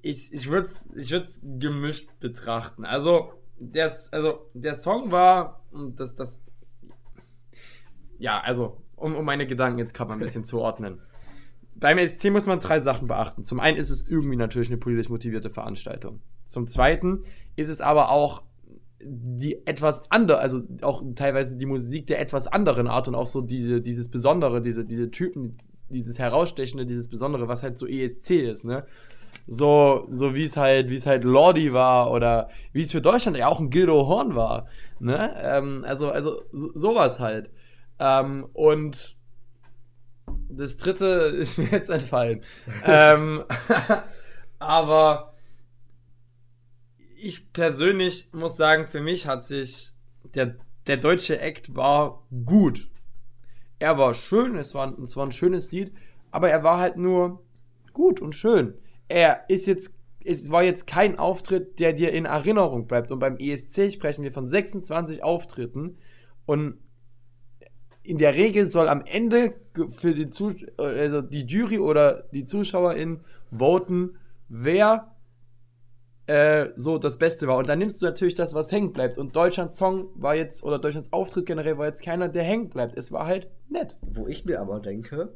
ich, 0.00 0.32
ich 0.32 0.48
würde 0.48 0.68
es 0.68 0.88
ich 0.96 1.10
würd's 1.10 1.40
gemischt 1.42 2.08
betrachten. 2.20 2.84
Also 2.84 3.32
der, 3.58 3.92
also, 4.12 4.50
der 4.54 4.74
Song 4.74 5.10
war, 5.10 5.64
das, 5.96 6.14
das, 6.14 6.40
ja, 8.18 8.40
also, 8.40 8.80
um, 8.96 9.16
um 9.16 9.24
meine 9.24 9.46
Gedanken 9.46 9.78
jetzt 9.78 9.94
gerade 9.94 10.08
mal 10.08 10.14
ein 10.14 10.20
bisschen 10.20 10.44
zu 10.44 10.60
ordnen. 10.60 11.00
Beim 11.74 11.98
ESC 11.98 12.30
muss 12.30 12.46
man 12.46 12.60
drei 12.60 12.80
Sachen 12.80 13.06
beachten. 13.06 13.44
Zum 13.44 13.60
einen 13.60 13.76
ist 13.76 13.90
es 13.90 14.06
irgendwie 14.08 14.36
natürlich 14.36 14.68
eine 14.68 14.78
politisch 14.78 15.08
motivierte 15.08 15.50
Veranstaltung. 15.50 16.20
Zum 16.44 16.66
zweiten 16.66 17.24
ist 17.54 17.68
es 17.68 17.80
aber 17.80 18.10
auch 18.10 18.42
die 19.00 19.66
etwas 19.66 20.10
andere, 20.10 20.38
also 20.38 20.62
auch 20.82 21.02
teilweise 21.14 21.56
die 21.56 21.66
Musik 21.66 22.06
der 22.08 22.20
etwas 22.20 22.46
anderen 22.46 22.88
Art 22.88 23.08
und 23.08 23.14
auch 23.14 23.26
so 23.26 23.40
diese, 23.40 23.80
dieses 23.80 24.10
Besondere, 24.10 24.60
diese, 24.60 24.84
diese 24.84 25.10
Typen, 25.10 25.58
dieses 25.88 26.18
Herausstechende, 26.18 26.84
dieses 26.84 27.08
Besondere, 27.08 27.48
was 27.48 27.62
halt 27.62 27.78
so 27.78 27.86
ESC 27.86 28.30
ist, 28.30 28.64
ne? 28.64 28.84
So, 29.46 30.06
so 30.10 30.34
wie 30.34 30.44
es 30.44 30.56
halt, 30.56 30.90
wie 30.90 30.96
es 30.96 31.06
halt 31.06 31.24
Lordi 31.24 31.72
war 31.72 32.10
oder 32.10 32.48
wie 32.72 32.82
es 32.82 32.92
für 32.92 33.00
Deutschland 33.00 33.36
ja 33.36 33.48
auch 33.48 33.60
ein 33.60 33.70
Gildo 33.70 34.06
Horn 34.06 34.34
war, 34.34 34.66
ne? 34.98 35.34
Ähm, 35.40 35.84
also, 35.86 36.10
also 36.10 36.42
so, 36.52 36.70
sowas 36.74 37.18
halt. 37.20 37.50
Ähm, 37.98 38.46
und 38.52 39.16
das 40.50 40.76
dritte 40.76 41.06
ist 41.38 41.58
mir 41.58 41.68
jetzt 41.70 41.90
entfallen. 41.90 42.42
ähm, 42.84 43.44
aber 44.58 45.34
ich 47.20 47.52
persönlich 47.52 48.28
muss 48.32 48.56
sagen, 48.56 48.86
für 48.86 49.00
mich 49.00 49.26
hat 49.26 49.46
sich 49.46 49.92
der, 50.34 50.56
der 50.86 50.96
deutsche 50.96 51.40
Act 51.40 51.74
war 51.74 52.26
gut. 52.44 52.88
Er 53.78 53.98
war 53.98 54.14
schön, 54.14 54.56
es 54.56 54.74
war, 54.74 54.96
es 54.98 55.16
war 55.16 55.26
ein 55.26 55.32
schönes 55.32 55.70
Lied, 55.72 55.92
aber 56.30 56.50
er 56.50 56.62
war 56.62 56.78
halt 56.78 56.96
nur 56.96 57.42
gut 57.92 58.20
und 58.20 58.34
schön. 58.34 58.74
Er 59.08 59.44
ist 59.48 59.66
jetzt, 59.66 59.92
es 60.24 60.50
war 60.50 60.62
jetzt 60.62 60.86
kein 60.86 61.18
Auftritt, 61.18 61.78
der 61.78 61.92
dir 61.92 62.12
in 62.12 62.24
Erinnerung 62.24 62.86
bleibt. 62.86 63.10
Und 63.10 63.18
beim 63.18 63.36
ESC 63.38 63.92
sprechen 63.92 64.24
wir 64.24 64.32
von 64.32 64.46
26 64.46 65.22
Auftritten 65.22 65.98
und 66.46 66.78
in 68.02 68.18
der 68.18 68.34
Regel 68.34 68.64
soll 68.64 68.88
am 68.88 69.02
Ende 69.04 69.54
für 69.90 70.14
die, 70.14 70.30
Zus 70.30 70.54
also 70.78 71.20
die 71.20 71.44
Jury 71.44 71.78
oder 71.78 72.24
die 72.32 72.46
ZuschauerInnen 72.46 73.20
voten, 73.50 74.16
wer 74.48 75.14
äh, 76.28 76.72
so 76.76 76.98
das 76.98 77.16
Beste 77.16 77.48
war. 77.48 77.56
Und 77.56 77.68
dann 77.68 77.78
nimmst 77.78 78.02
du 78.02 78.06
natürlich 78.06 78.34
das, 78.34 78.52
was 78.52 78.70
hängen 78.70 78.92
bleibt. 78.92 79.16
Und 79.16 79.34
Deutschlands 79.34 79.78
Song 79.78 80.08
war 80.14 80.34
jetzt, 80.34 80.62
oder 80.62 80.78
Deutschlands 80.78 81.10
Auftritt 81.10 81.46
generell 81.46 81.78
war 81.78 81.86
jetzt 81.86 82.02
keiner, 82.02 82.28
der 82.28 82.42
hängen 82.42 82.68
bleibt. 82.68 82.96
Es 82.96 83.10
war 83.10 83.26
halt 83.26 83.48
nett. 83.70 83.96
Wo 84.02 84.28
ich 84.28 84.44
mir 84.44 84.60
aber 84.60 84.78
denke, 84.80 85.32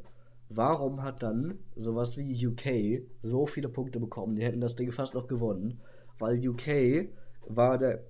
warum 0.49 1.01
hat 1.01 1.23
dann 1.23 1.57
sowas 1.75 2.15
wie 2.15 2.47
UK 2.47 3.07
so 3.23 3.47
viele 3.47 3.69
Punkte 3.69 3.99
bekommen? 3.99 4.35
Die 4.35 4.43
hätten 4.43 4.61
das 4.61 4.75
Ding 4.75 4.91
fast 4.91 5.15
noch 5.15 5.27
gewonnen. 5.27 5.81
Weil 6.19 6.47
UK 6.47 7.09
war 7.47 7.79
der 7.79 8.03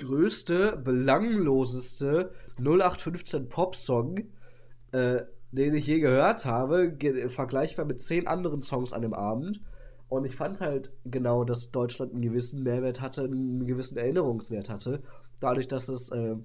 größte, 0.00 0.76
belangloseste 0.82 2.32
0815 2.58 3.48
Pop-Song, 3.48 4.24
äh, 4.90 5.20
den 5.52 5.74
ich 5.76 5.86
je 5.86 6.00
gehört 6.00 6.44
habe, 6.44 6.98
vergleichbar 7.28 7.84
mit 7.84 8.00
zehn 8.00 8.26
anderen 8.26 8.62
Songs 8.62 8.92
an 8.92 9.02
dem 9.02 9.14
Abend. 9.14 9.60
Und 10.08 10.24
ich 10.24 10.36
fand 10.36 10.60
halt 10.60 10.92
genau, 11.04 11.44
dass 11.44 11.70
Deutschland 11.70 12.12
einen 12.12 12.22
gewissen 12.22 12.62
Mehrwert 12.62 13.00
hatte, 13.00 13.24
einen 13.24 13.66
gewissen 13.66 13.98
Erinnerungswert 13.98 14.70
hatte. 14.70 15.02
Dadurch, 15.40 15.66
dass 15.66 15.88
es 15.88 16.10
äh, 16.10 16.36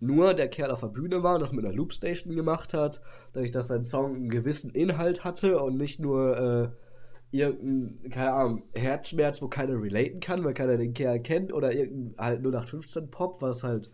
nur 0.00 0.34
der 0.34 0.48
Kerl 0.48 0.70
auf 0.70 0.80
der 0.80 0.88
Bühne 0.88 1.22
war 1.22 1.34
und 1.34 1.40
das 1.40 1.52
mit 1.52 1.64
einer 1.64 1.74
Loopstation 1.74 2.34
gemacht 2.34 2.74
hat, 2.74 3.00
dadurch, 3.32 3.50
dass 3.50 3.68
sein 3.68 3.84
Song 3.84 4.14
einen 4.14 4.30
gewissen 4.30 4.70
Inhalt 4.70 5.24
hatte 5.24 5.60
und 5.60 5.76
nicht 5.76 5.98
nur 5.98 6.36
äh, 6.36 7.36
irgendein, 7.36 8.10
keine 8.10 8.32
Ahnung, 8.32 8.62
Herzschmerz, 8.74 9.42
wo 9.42 9.48
keiner 9.48 9.80
relaten 9.80 10.20
kann, 10.20 10.44
weil 10.44 10.54
keiner 10.54 10.76
den 10.76 10.94
Kerl 10.94 11.20
kennt, 11.20 11.52
oder 11.52 11.74
irgendein 11.74 12.14
halt 12.24 12.40
0815 12.40 13.10
Pop, 13.10 13.42
was 13.42 13.64
halt 13.64 13.90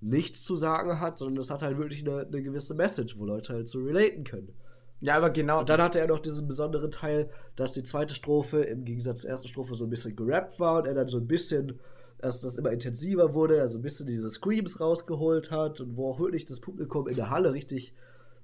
nichts 0.00 0.42
zu 0.42 0.56
sagen 0.56 1.00
hat, 1.00 1.18
sondern 1.18 1.40
es 1.40 1.50
hat 1.50 1.62
halt 1.62 1.78
wirklich 1.78 2.06
eine, 2.06 2.26
eine 2.26 2.42
gewisse 2.42 2.74
Message, 2.74 3.18
wo 3.18 3.24
Leute 3.24 3.52
halt 3.52 3.68
so 3.68 3.80
relaten 3.80 4.24
können. 4.24 4.54
Ja, 5.02 5.16
aber 5.16 5.30
genau. 5.30 5.58
Und 5.58 5.68
dann 5.68 5.82
hatte 5.82 5.98
er 5.98 6.06
noch 6.06 6.20
diesen 6.20 6.46
besonderen 6.46 6.92
Teil, 6.92 7.28
dass 7.56 7.72
die 7.72 7.82
zweite 7.82 8.14
Strophe 8.14 8.62
im 8.62 8.84
Gegensatz 8.84 9.22
zur 9.22 9.30
ersten 9.30 9.48
Strophe 9.48 9.74
so 9.74 9.84
ein 9.84 9.90
bisschen 9.90 10.14
gerappt 10.14 10.60
war 10.60 10.78
und 10.78 10.86
er 10.86 10.94
dann 10.94 11.08
so 11.08 11.18
ein 11.18 11.26
bisschen, 11.26 11.80
dass 12.18 12.40
das 12.40 12.56
immer 12.56 12.70
intensiver 12.70 13.34
wurde, 13.34 13.60
also 13.60 13.78
ein 13.78 13.82
bisschen 13.82 14.06
diese 14.06 14.30
Screams 14.30 14.78
rausgeholt 14.78 15.50
hat 15.50 15.80
und 15.80 15.96
wo 15.96 16.10
auch 16.10 16.20
wirklich 16.20 16.46
das 16.46 16.60
Publikum 16.60 17.08
in 17.08 17.16
der 17.16 17.30
Halle 17.30 17.52
richtig, 17.52 17.94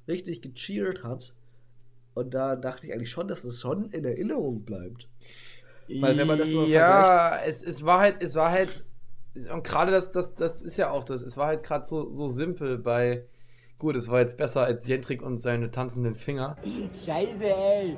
richtig 0.08 0.42
gecheert 0.42 1.04
hat. 1.04 1.32
Und 2.14 2.34
da 2.34 2.56
dachte 2.56 2.88
ich 2.88 2.92
eigentlich 2.92 3.10
schon, 3.10 3.28
dass 3.28 3.44
es 3.44 3.60
schon 3.60 3.92
in 3.92 4.04
Erinnerung 4.04 4.62
bleibt. 4.62 5.08
Weil 6.00 6.18
wenn 6.18 6.26
man 6.26 6.40
das 6.40 6.50
mal 6.50 6.66
Ja, 6.66 7.38
es, 7.46 7.62
es 7.62 7.84
war 7.84 8.00
halt, 8.00 8.20
es 8.20 8.34
war 8.34 8.50
halt, 8.50 8.84
und 9.52 9.62
gerade 9.62 9.92
das, 9.92 10.10
das, 10.10 10.34
das 10.34 10.60
ist 10.60 10.76
ja 10.76 10.90
auch 10.90 11.04
das, 11.04 11.22
es 11.22 11.36
war 11.36 11.46
halt 11.46 11.62
gerade 11.62 11.86
so, 11.86 12.12
so 12.12 12.28
simpel 12.28 12.78
bei, 12.78 13.24
gut, 13.78 13.96
es 13.96 14.10
war 14.10 14.20
jetzt 14.20 14.36
besser 14.36 14.62
als 14.62 14.86
Jentrik 14.86 15.22
und 15.22 15.38
seine 15.38 15.70
tanzenden 15.70 16.14
Finger. 16.14 16.56
Scheiße, 17.04 17.44
ey. 17.44 17.96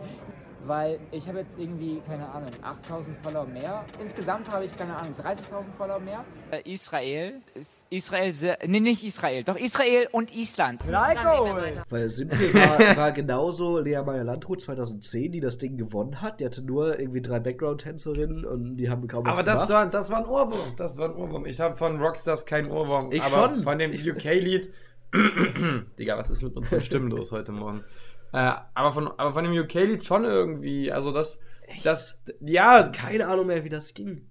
Weil 0.67 1.01
ich 1.11 1.27
habe 1.27 1.39
jetzt 1.39 1.59
irgendwie, 1.59 2.03
keine 2.07 2.29
Ahnung, 2.29 2.51
8000 2.61 3.17
Follower 3.21 3.47
mehr. 3.47 3.83
Insgesamt 3.99 4.51
habe 4.53 4.67
ich, 4.67 4.77
keine 4.77 4.95
Ahnung, 4.95 5.15
30.000 5.15 5.41
Follower 5.79 5.99
mehr. 5.99 6.23
Äh, 6.51 6.71
Israel. 6.71 7.41
Israel, 7.89 8.31
sehr, 8.31 8.59
nee, 8.67 8.81
nicht 8.81 9.03
Israel, 9.03 9.43
doch 9.43 9.57
Israel 9.57 10.09
und 10.13 10.37
Island. 10.37 10.83
Weil 10.87 12.09
Simpel 12.11 12.53
war, 12.53 12.97
war 12.97 13.13
genauso 13.13 13.79
Lea 13.79 14.03
Meyer-Landrut 14.05 14.61
2010, 14.61 15.33
die 15.33 15.41
das 15.41 15.57
Ding 15.57 15.79
gewonnen 15.79 16.21
hat. 16.21 16.41
Die 16.41 16.45
hatte 16.45 16.63
nur 16.63 17.01
irgendwie 17.01 17.23
drei 17.23 17.41
Background-Tänzerinnen 17.41 18.45
und 18.45 18.77
die 18.77 18.91
haben 18.91 19.09
kaum 19.09 19.25
was 19.25 19.39
Aber 19.39 19.45
das 19.45 19.67
gemacht. 19.67 19.71
war, 19.71 19.87
das 19.91 20.11
war 20.11 20.19
ein 20.19 20.27
Ohrwurm. 20.27 20.75
Das 20.77 20.99
war 20.99 21.09
ein 21.09 21.17
Ohrwurm. 21.17 21.47
Ich 21.47 21.59
habe 21.59 21.75
von 21.75 21.99
Rockstars 22.03 22.45
keinen 22.45 22.71
Ohrwurm. 22.71 23.13
Ich 23.13 23.23
aber 23.23 23.49
schon. 23.49 23.63
Von 23.63 23.79
dem 23.79 23.93
UK-Lied. 23.93 24.71
Digga, 25.99 26.17
was 26.17 26.31
ist 26.31 26.43
mit 26.43 26.57
unseren 26.57 26.81
Stimmen 26.81 27.11
los 27.11 27.33
heute 27.33 27.53
Morgen? 27.53 27.85
Äh, 28.33 28.53
aber, 28.75 28.93
von, 28.93 29.09
aber 29.09 29.33
von 29.33 29.45
dem 29.45 29.53
UK-Lied 29.53 30.05
schon 30.05 30.25
irgendwie. 30.25 30.93
Also 30.93 31.13
das. 31.13 31.41
Das. 31.85 32.21
Ja, 32.41 32.89
keine 32.89 33.27
Ahnung 33.27 33.47
mehr, 33.47 33.65
wie 33.65 33.69
das 33.69 33.95
ging. 33.95 34.29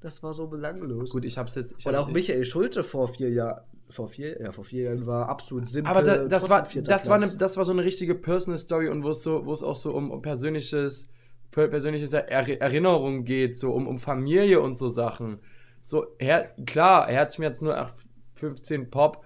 Das 0.00 0.22
war 0.22 0.32
so 0.32 0.48
belanglos. 0.48 1.12
Gut, 1.12 1.24
ich 1.24 1.38
hab's 1.38 1.54
jetzt. 1.54 1.74
Ich 1.78 1.86
Und 1.86 1.96
hab, 1.96 2.06
auch 2.06 2.10
Michael 2.10 2.44
Schulte 2.44 2.82
vor 2.82 3.08
vier 3.08 3.30
Jahren, 3.30 3.62
vor 3.88 4.08
vier, 4.08 4.40
ja, 4.40 4.50
vor 4.50 4.64
vier 4.64 4.84
Jahren 4.84 5.06
war 5.06 5.28
absolut 5.28 5.66
simpel. 5.66 5.90
Aber 5.90 6.02
da, 6.02 6.24
das, 6.24 6.50
war, 6.50 6.68
das, 6.74 7.08
war 7.08 7.16
eine, 7.16 7.36
das 7.36 7.56
war 7.56 7.64
so 7.64 7.72
eine 7.72 7.84
richtige 7.84 8.14
Personal 8.14 8.58
Story 8.58 8.88
und 8.88 9.04
wo 9.04 9.10
es 9.10 9.22
so, 9.22 9.46
wo 9.46 9.52
es 9.52 9.62
auch 9.62 9.76
so 9.76 9.92
um, 9.92 10.10
um 10.10 10.20
persönliches, 10.22 11.08
per- 11.52 11.68
persönliches 11.68 12.12
Er 12.12 12.26
Erinnerung 12.60 13.24
geht, 13.24 13.56
so 13.56 13.72
um, 13.72 13.86
um 13.86 13.98
Familie 13.98 14.60
und 14.60 14.74
so 14.76 14.88
Sachen. 14.88 15.38
So, 15.82 16.06
her 16.18 16.54
klar, 16.66 17.06
Herzschmerz 17.08 17.60
0815 17.60 18.90
Pop 18.90 19.24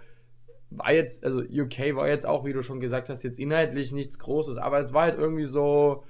war 0.70 0.92
jetzt, 0.92 1.24
also 1.24 1.40
UK 1.40 1.94
war 1.94 2.08
jetzt 2.08 2.26
auch, 2.26 2.44
wie 2.44 2.52
du 2.52 2.62
schon 2.62 2.80
gesagt 2.80 3.08
hast, 3.08 3.22
jetzt 3.22 3.38
inhaltlich 3.38 3.92
nichts 3.92 4.18
Großes, 4.18 4.56
aber 4.56 4.80
es 4.80 4.92
war 4.92 5.02
halt 5.02 5.18
irgendwie 5.18 5.46
so. 5.46 6.04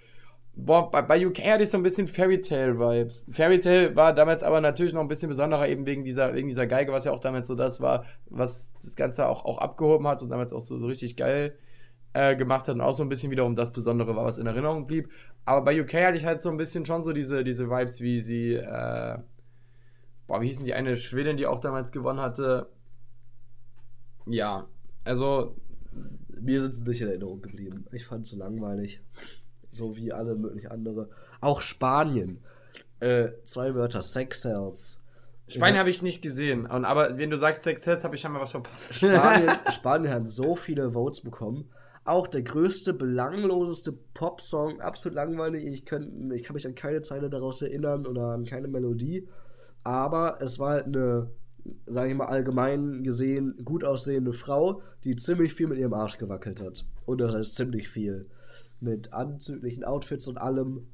Boah, 0.58 0.90
bei, 0.90 1.02
bei 1.02 1.26
UK 1.26 1.40
hatte 1.44 1.64
ich 1.64 1.70
so 1.70 1.76
ein 1.76 1.82
bisschen 1.82 2.08
Fairy 2.08 2.40
Tale 2.40 2.78
Vibes. 2.78 3.26
Fairy 3.30 3.60
Tale 3.60 3.94
war 3.94 4.14
damals 4.14 4.42
aber 4.42 4.62
natürlich 4.62 4.94
noch 4.94 5.02
ein 5.02 5.08
bisschen 5.08 5.28
besonderer, 5.28 5.68
eben 5.68 5.84
wegen 5.84 6.02
dieser, 6.02 6.32
wegen 6.34 6.48
dieser 6.48 6.66
Geige, 6.66 6.92
was 6.92 7.04
ja 7.04 7.12
auch 7.12 7.20
damals 7.20 7.46
so 7.46 7.54
das 7.54 7.82
war, 7.82 8.06
was 8.30 8.72
das 8.82 8.96
Ganze 8.96 9.28
auch, 9.28 9.44
auch 9.44 9.58
abgehoben 9.58 10.06
hat 10.06 10.22
und 10.22 10.30
damals 10.30 10.54
auch 10.54 10.62
so, 10.62 10.78
so 10.78 10.86
richtig 10.86 11.14
geil 11.16 11.58
äh, 12.14 12.34
gemacht 12.36 12.68
hat 12.68 12.74
und 12.74 12.80
auch 12.80 12.94
so 12.94 13.02
ein 13.02 13.10
bisschen 13.10 13.30
wiederum 13.30 13.54
das 13.54 13.70
Besondere 13.70 14.16
war, 14.16 14.24
was 14.24 14.38
in 14.38 14.46
Erinnerung 14.46 14.86
blieb. 14.86 15.10
Aber 15.44 15.60
bei 15.60 15.78
UK 15.78 15.92
hatte 15.92 16.16
ich 16.16 16.24
halt 16.24 16.40
so 16.40 16.48
ein 16.48 16.56
bisschen 16.56 16.86
schon 16.86 17.02
so 17.02 17.12
diese, 17.12 17.44
diese 17.44 17.68
Vibes, 17.68 18.00
wie 18.00 18.20
sie, 18.20 18.54
äh, 18.54 19.18
boah, 20.26 20.40
wie 20.40 20.46
hießen 20.46 20.64
die 20.64 20.72
eine 20.72 20.96
Schwedin, 20.96 21.36
die 21.36 21.46
auch 21.46 21.60
damals 21.60 21.92
gewonnen 21.92 22.20
hatte? 22.20 22.70
Ja, 24.26 24.66
also 25.04 25.56
Mir 26.38 26.60
sind 26.60 26.74
sie 26.74 26.84
nicht 26.84 27.00
in 27.00 27.08
Erinnerung 27.08 27.40
geblieben. 27.40 27.86
Ich 27.92 28.06
fand 28.06 28.26
sie 28.26 28.36
langweilig. 28.36 29.00
So 29.70 29.96
wie 29.96 30.12
alle 30.12 30.34
möglichen 30.34 30.68
andere. 30.68 31.08
Auch 31.40 31.60
Spanien. 31.60 32.40
Äh, 33.00 33.28
zwei 33.44 33.74
Wörter, 33.74 34.02
Sex 34.02 34.42
Cells. 34.42 35.02
Spanien 35.48 35.78
habe 35.78 35.90
ich 35.90 36.02
nicht 36.02 36.22
gesehen. 36.22 36.66
Und, 36.66 36.84
aber 36.84 37.18
wenn 37.18 37.30
du 37.30 37.36
sagst 37.36 37.62
Sex 37.62 37.82
Sets, 37.82 38.04
habe 38.04 38.16
ich 38.16 38.20
schon 38.20 38.32
mal 38.32 38.40
was 38.40 38.50
verpasst. 38.50 38.94
Spanien, 38.96 39.50
Spanien 39.70 40.12
hat 40.12 40.28
so 40.28 40.56
viele 40.56 40.92
Votes 40.92 41.20
bekommen. 41.20 41.70
Auch 42.04 42.26
der 42.26 42.42
größte, 42.42 42.92
belangloseste 42.94 43.92
Popsong, 43.92 44.80
absolut 44.80 45.14
langweilig. 45.16 45.64
Ich, 45.66 45.84
könnt, 45.84 46.32
ich 46.32 46.42
kann 46.42 46.54
mich 46.54 46.66
an 46.66 46.74
keine 46.74 47.02
Zeile 47.02 47.30
daraus 47.30 47.62
erinnern 47.62 48.06
oder 48.06 48.28
an 48.28 48.44
keine 48.44 48.68
Melodie. 48.68 49.28
Aber 49.82 50.38
es 50.40 50.58
war 50.58 50.70
halt 50.70 50.86
eine, 50.86 51.30
sage 51.86 52.10
ich 52.10 52.16
mal, 52.16 52.26
allgemein 52.26 53.02
gesehen 53.02 53.56
gut 53.64 53.84
aussehende 53.84 54.32
Frau, 54.32 54.82
die 55.04 55.16
ziemlich 55.16 55.54
viel 55.54 55.66
mit 55.66 55.78
ihrem 55.78 55.94
Arsch 55.94 56.18
gewackelt 56.18 56.60
hat. 56.60 56.84
Und 57.04 57.20
das 57.20 57.34
heißt 57.34 57.54
ziemlich 57.54 57.88
viel. 57.88 58.28
Mit 58.80 59.12
anzüglichen 59.12 59.84
Outfits 59.84 60.28
und 60.28 60.38
allem. 60.38 60.88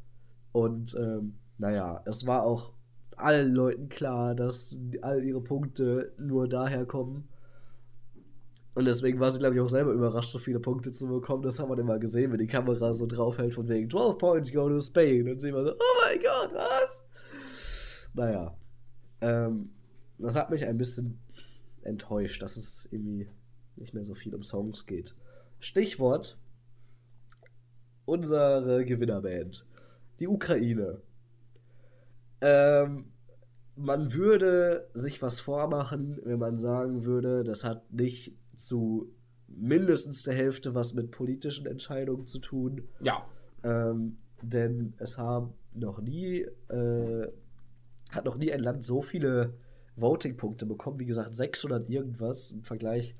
Und 0.53 0.95
ähm, 0.99 1.35
naja, 1.59 2.03
es 2.07 2.27
war 2.27 2.45
auch 2.45 2.75
allen 3.17 3.55
Leuten 3.55 3.89
klar, 3.89 4.35
dass 4.35 4.79
all 5.03 5.23
ihre 5.25 5.41
Punkte 5.41 6.13
nur 6.19 6.49
daher 6.49 6.85
kommen. 6.87 7.29
Und 8.75 8.87
deswegen 8.87 9.21
war 9.21 9.31
sie, 9.31 9.39
glaube 9.39 9.55
ich, 9.55 9.61
auch 9.61 9.69
selber 9.69 9.93
überrascht, 9.93 10.31
so 10.31 10.39
viele 10.39 10.59
Punkte 10.59 10.93
zu 10.93 11.07
bekommen. 11.07 11.43
Das 11.43 11.59
haben 11.59 11.69
wir 11.69 11.79
immer 11.79 11.99
gesehen, 11.99 12.33
wenn 12.33 12.39
die 12.39 12.47
Kamera 12.47 12.95
so 12.95 13.07
draufhält, 13.07 13.53
von 13.53 13.69
wegen 13.69 13.91
12 13.91 14.17
Points 14.17 14.53
go 14.53 14.69
to 14.69 14.81
Spain. 14.81 15.29
Und 15.29 15.41
sie 15.41 15.51
immer 15.51 15.65
so, 15.65 15.73
oh 15.73 16.01
mein 16.05 16.19
Gott, 16.23 16.55
was? 16.55 17.05
Naja. 18.15 18.57
Ähm, 19.21 19.71
das 20.23 20.37
hat 20.37 20.51
mich 20.51 20.65
ein 20.67 20.79
bisschen 20.79 21.19
enttäuscht, 21.83 22.43
dass 22.43 22.57
es 22.57 22.89
irgendwie 22.91 23.29
nicht 23.77 23.95
mehr 23.95 24.05
so 24.05 24.15
viel 24.15 24.35
um 24.35 24.43
Songs 24.43 24.87
geht. 24.87 25.15
Stichwort: 25.59 26.39
unsere 28.05 28.85
Gewinnerband. 28.85 29.67
Die 30.21 30.29
Ukraine. 30.29 31.01
Ähm, 32.41 33.07
man 33.77 34.13
würde 34.13 34.89
sich 34.95 35.23
was 35.23 35.41
vormachen, 35.41 36.21
wenn 36.25 36.39
man 36.39 36.57
sagen 36.57 37.05
würde, 37.05 37.45
das 37.45 37.65
hat 37.65 37.91
nicht 37.93 38.37
zu 38.55 39.13
mindestens 39.49 40.23
der 40.23 40.35
Hälfte 40.35 40.75
was 40.75 40.95
mit 40.95 41.11
politischen 41.11 41.67
Entscheidungen 41.67 42.27
zu 42.27 42.39
tun. 42.39 42.89
Ja. 43.01 43.25
Ähm, 43.65 44.19
denn 44.43 44.95
es 44.99 45.19
haben 45.19 45.55
noch 45.75 46.01
nie, 46.01 46.41
äh, 46.69 47.29
hat 48.11 48.25
noch 48.25 48.37
nie 48.37 48.53
ein 48.53 48.61
Land 48.61 48.83
so 48.83 49.03
viele 49.03 49.55
Voting-Punkte 49.97 50.67
bekommen. 50.67 50.99
Wie 50.99 51.07
gesagt, 51.07 51.35
600 51.35 51.89
irgendwas 51.89 52.51
im 52.51 52.63
Vergleich. 52.63 53.15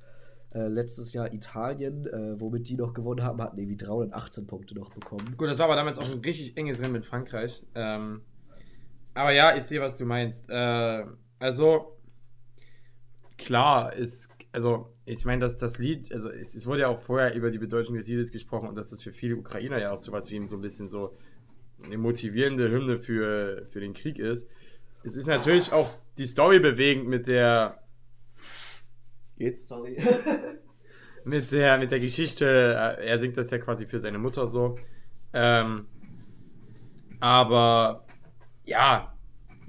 Äh, 0.53 0.67
letztes 0.67 1.13
Jahr 1.13 1.33
Italien, 1.33 2.05
äh, 2.05 2.39
womit 2.39 2.69
die 2.69 2.75
noch 2.75 2.93
gewonnen 2.93 3.23
haben, 3.23 3.41
hatten 3.41 3.57
irgendwie 3.57 3.77
318 3.77 4.45
Punkte 4.45 4.75
noch 4.75 4.91
bekommen. 4.91 5.33
Gut, 5.35 5.47
das 5.47 5.57
war 5.57 5.65
aber 5.65 5.75
damals 5.75 5.97
auch 5.97 6.11
ein 6.11 6.19
richtig 6.19 6.55
enges 6.57 6.79
Rennen 6.79 6.93
mit 6.93 7.05
Frankreich. 7.05 7.63
Ähm, 7.73 8.21
aber 9.15 9.31
ja, 9.31 9.55
ich 9.55 9.63
sehe, 9.63 9.81
was 9.81 9.97
du 9.97 10.05
meinst. 10.05 10.49
Äh, 10.51 11.05
also, 11.39 11.97
klar, 13.37 13.93
ist, 13.93 14.29
also, 14.51 14.93
ich 15.05 15.25
meine, 15.25 15.41
dass 15.41 15.57
das 15.57 15.79
Lied, 15.79 16.13
also, 16.13 16.29
es, 16.29 16.53
es 16.53 16.67
wurde 16.67 16.81
ja 16.81 16.87
auch 16.87 16.99
vorher 16.99 17.33
über 17.33 17.49
die 17.49 17.57
Bedeutung 17.57 17.95
des 17.95 18.07
Liedes 18.07 18.31
gesprochen 18.31 18.69
und 18.69 18.75
dass 18.75 18.91
das 18.91 19.01
für 19.01 19.11
viele 19.11 19.35
Ukrainer 19.37 19.79
ja 19.79 19.91
auch 19.91 19.97
sowas 19.97 20.29
wie 20.29 20.47
so 20.47 20.55
ein 20.55 20.61
bisschen 20.61 20.87
so 20.87 21.17
eine 21.83 21.97
motivierende 21.97 22.69
Hymne 22.69 22.99
für, 22.99 23.65
für 23.69 23.79
den 23.79 23.93
Krieg 23.93 24.19
ist. 24.19 24.47
Es 25.03 25.15
ist 25.15 25.27
natürlich 25.27 25.71
auch 25.71 25.93
die 26.17 26.25
Story 26.25 26.59
bewegend 26.59 27.07
mit 27.07 27.27
der. 27.27 27.79
Geht's? 29.37 29.67
Sorry. 29.67 29.97
mit 31.25 31.51
der, 31.51 31.77
mit 31.77 31.91
der 31.91 31.99
Geschichte, 31.99 32.45
äh, 32.45 33.05
er 33.05 33.19
singt 33.19 33.37
das 33.37 33.51
ja 33.51 33.57
quasi 33.57 33.85
für 33.85 33.99
seine 33.99 34.17
Mutter 34.17 34.47
so. 34.47 34.77
Ähm, 35.33 35.87
aber 37.19 38.05
ja, 38.65 39.13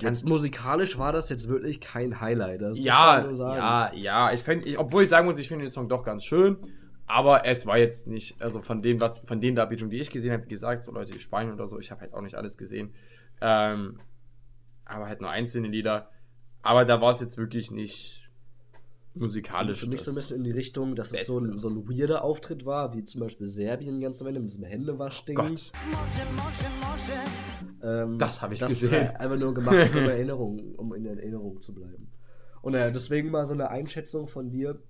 Jetzt 0.01 0.27
musikalisch 0.27 0.99
war 0.99 1.13
das 1.13 1.29
jetzt 1.29 1.49
wirklich 1.49 1.81
kein 1.81 2.21
Highlight. 2.21 2.61
Ja, 2.77 3.31
ja, 3.31 3.93
ja, 3.95 4.33
ich 4.33 4.43
finde, 4.43 4.67
ich, 4.67 4.79
obwohl 4.79 5.05
ich 5.05 5.09
sagen 5.09 5.27
muss, 5.27 5.39
ich 5.39 5.49
finde 5.49 5.65
den 5.65 5.71
Song 5.71 5.89
doch 5.89 6.05
ganz 6.05 6.25
schön, 6.25 6.57
aber 7.07 7.47
es 7.47 7.67
war 7.67 7.79
jetzt 7.79 8.07
nicht, 8.07 8.41
also 8.41 8.61
von 8.61 8.83
dem, 8.83 9.01
was, 9.01 9.21
von 9.21 9.41
den 9.41 9.55
Darbietungen, 9.55 9.91
die 9.91 10.01
ich 10.01 10.11
gesehen 10.11 10.33
habe, 10.33 10.45
wie 10.45 10.49
gesagt, 10.49 10.83
so 10.83 10.91
Leute, 10.91 11.13
die 11.13 11.21
Spanien 11.21 11.55
oder 11.55 11.69
so, 11.69 11.79
ich 11.79 11.91
habe 11.91 12.01
halt 12.01 12.13
auch 12.13 12.23
nicht 12.23 12.35
alles 12.35 12.59
gesehen, 12.59 12.93
ähm, 13.41 14.01
aber 14.85 15.09
halt 15.09 15.21
nur 15.21 15.31
einzelne 15.31 15.69
Lieder, 15.69 16.11
aber 16.63 16.85
da 16.85 17.01
war 17.01 17.13
es 17.15 17.21
jetzt 17.21 17.37
wirklich 17.37 17.71
nicht 17.71 18.31
musikalisch. 19.15 19.81
Für 19.81 19.89
mich 19.89 20.03
so 20.03 20.11
ein 20.11 20.15
bisschen 20.15 20.39
in 20.39 20.45
die 20.45 20.51
Richtung, 20.51 20.97
dass 20.97 21.13
es 21.13 21.27
so 21.27 21.39
ein, 21.39 21.45
Beste. 21.45 21.59
so 21.59 21.69
ein 21.69 21.89
weirder 21.89 22.25
Auftritt 22.25 22.67
war, 22.67 22.95
wie 22.95 23.05
zum 23.05 23.21
Beispiel 23.21 23.47
Serbien 23.47 24.01
ganz 24.01 24.21
am 24.21 24.29
Ende 24.29 24.41
mit 24.41 24.51
diesem 24.51 24.65
Händewaschding. 24.65 25.37
Gott, 25.37 25.73
Ähm, 27.83 28.19
Das 28.19 28.43
hab 28.43 28.51
ich 28.53 28.61
das 28.61 28.81
gesehen. 28.81 29.03
Ist 29.03 29.09
halt 29.11 29.21
einfach 29.21 29.39
nur 29.39 29.55
gemacht, 29.55 29.77
um, 29.95 30.05
Erinnerung, 30.09 30.75
um 30.77 30.95
in 30.95 31.07
Erinnerung 31.07 31.61
zu 31.61 31.75
bleiben. 31.75 32.09
Und 32.63 32.73
naja, 32.73 32.91
deswegen 32.91 33.31
mal 33.31 33.45
so 33.45 33.55
eine 33.55 33.71
Einschätzung 33.71 34.27
von 34.27 34.49
dir, 34.49 34.81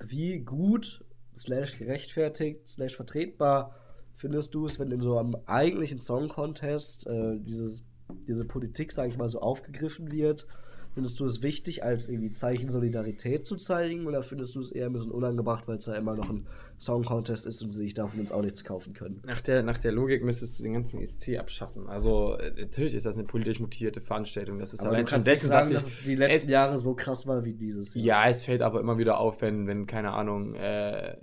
wie 0.00 0.38
gut, 0.38 1.04
slash 1.36 1.78
gerechtfertigt, 1.78 2.68
slash 2.68 2.94
vertretbar 2.96 3.74
findest 4.14 4.54
du 4.54 4.66
es, 4.66 4.78
wenn 4.78 4.90
in 4.92 5.00
so 5.00 5.18
einem 5.18 5.36
eigentlichen 5.46 5.98
Song 5.98 6.28
Contest 6.28 7.06
äh, 7.06 7.38
dieses, 7.38 7.84
diese 8.28 8.44
Politik, 8.44 8.92
sage 8.92 9.10
ich 9.10 9.16
mal, 9.18 9.28
so 9.28 9.40
aufgegriffen 9.40 10.10
wird? 10.12 10.46
Findest 10.94 11.20
du 11.20 11.26
es 11.26 11.42
wichtig, 11.42 11.84
als 11.84 12.08
irgendwie 12.08 12.30
Zeichen 12.30 12.70
Solidarität 12.70 13.44
zu 13.44 13.56
zeigen, 13.56 14.06
oder 14.06 14.22
findest 14.22 14.54
du 14.54 14.60
es 14.60 14.72
eher 14.72 14.86
ein 14.86 14.94
bisschen 14.94 15.10
unangebracht, 15.10 15.68
weil 15.68 15.76
es 15.76 15.84
ja 15.84 15.94
immer 15.94 16.14
noch 16.14 16.30
ein 16.30 16.46
Song 16.78 17.04
Contest 17.04 17.46
ist 17.46 17.60
und 17.60 17.68
sie 17.68 17.76
sich 17.84 17.92
davon 17.92 18.18
jetzt 18.18 18.32
auch 18.32 18.40
nichts 18.40 18.64
kaufen 18.64 18.94
können? 18.94 19.20
Nach 19.26 19.42
der, 19.42 19.62
nach 19.62 19.76
der 19.76 19.92
Logik 19.92 20.24
müsstest 20.24 20.58
du 20.58 20.62
den 20.62 20.72
ganzen 20.72 21.02
ESC 21.02 21.36
abschaffen. 21.38 21.86
Also, 21.86 22.38
äh, 22.38 22.50
natürlich 22.58 22.94
ist 22.94 23.04
das 23.04 23.14
eine 23.14 23.24
politisch 23.24 23.60
motivierte 23.60 24.00
Veranstaltung. 24.00 24.58
Das 24.58 24.72
ist 24.72 24.80
Aber 24.80 24.88
allein 24.92 25.04
du 25.04 25.10
schon 25.10 25.22
dessen, 25.24 25.48
sagen, 25.48 25.70
dass 25.74 25.84
dass 25.84 25.98
es 25.98 26.04
die 26.04 26.14
letzten 26.14 26.44
es- 26.46 26.50
Jahre 26.50 26.78
so 26.78 26.94
krass 26.94 27.26
war 27.26 27.44
wie 27.44 27.52
dieses 27.52 27.94
Jahr. 27.94 28.04
Ja, 28.24 28.30
es 28.30 28.42
fällt 28.44 28.62
aber 28.62 28.80
immer 28.80 28.96
wieder 28.96 29.18
auf, 29.18 29.42
wenn, 29.42 29.66
wenn 29.66 29.86
keine 29.86 30.12
Ahnung, 30.14 30.54
äh, 30.54 31.18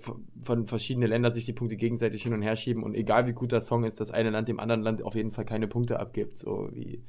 von, 0.00 0.66
verschiedenen 0.66 1.08
Ländern 1.08 1.32
sich 1.32 1.44
die 1.44 1.52
Punkte 1.52 1.76
gegenseitig 1.76 2.22
hin 2.22 2.32
und 2.32 2.42
her 2.42 2.56
schieben 2.56 2.82
und 2.82 2.94
egal 2.94 3.26
wie 3.26 3.32
gut 3.32 3.52
der 3.52 3.60
Song 3.60 3.84
ist, 3.84 4.00
das 4.00 4.10
eine 4.10 4.30
Land 4.30 4.48
dem 4.48 4.60
anderen 4.60 4.82
Land 4.82 5.02
auf 5.02 5.14
jeden 5.14 5.32
Fall 5.32 5.44
keine 5.44 5.68
Punkte 5.68 6.00
abgibt. 6.00 6.38
So 6.38 6.68
wie, 6.72 7.02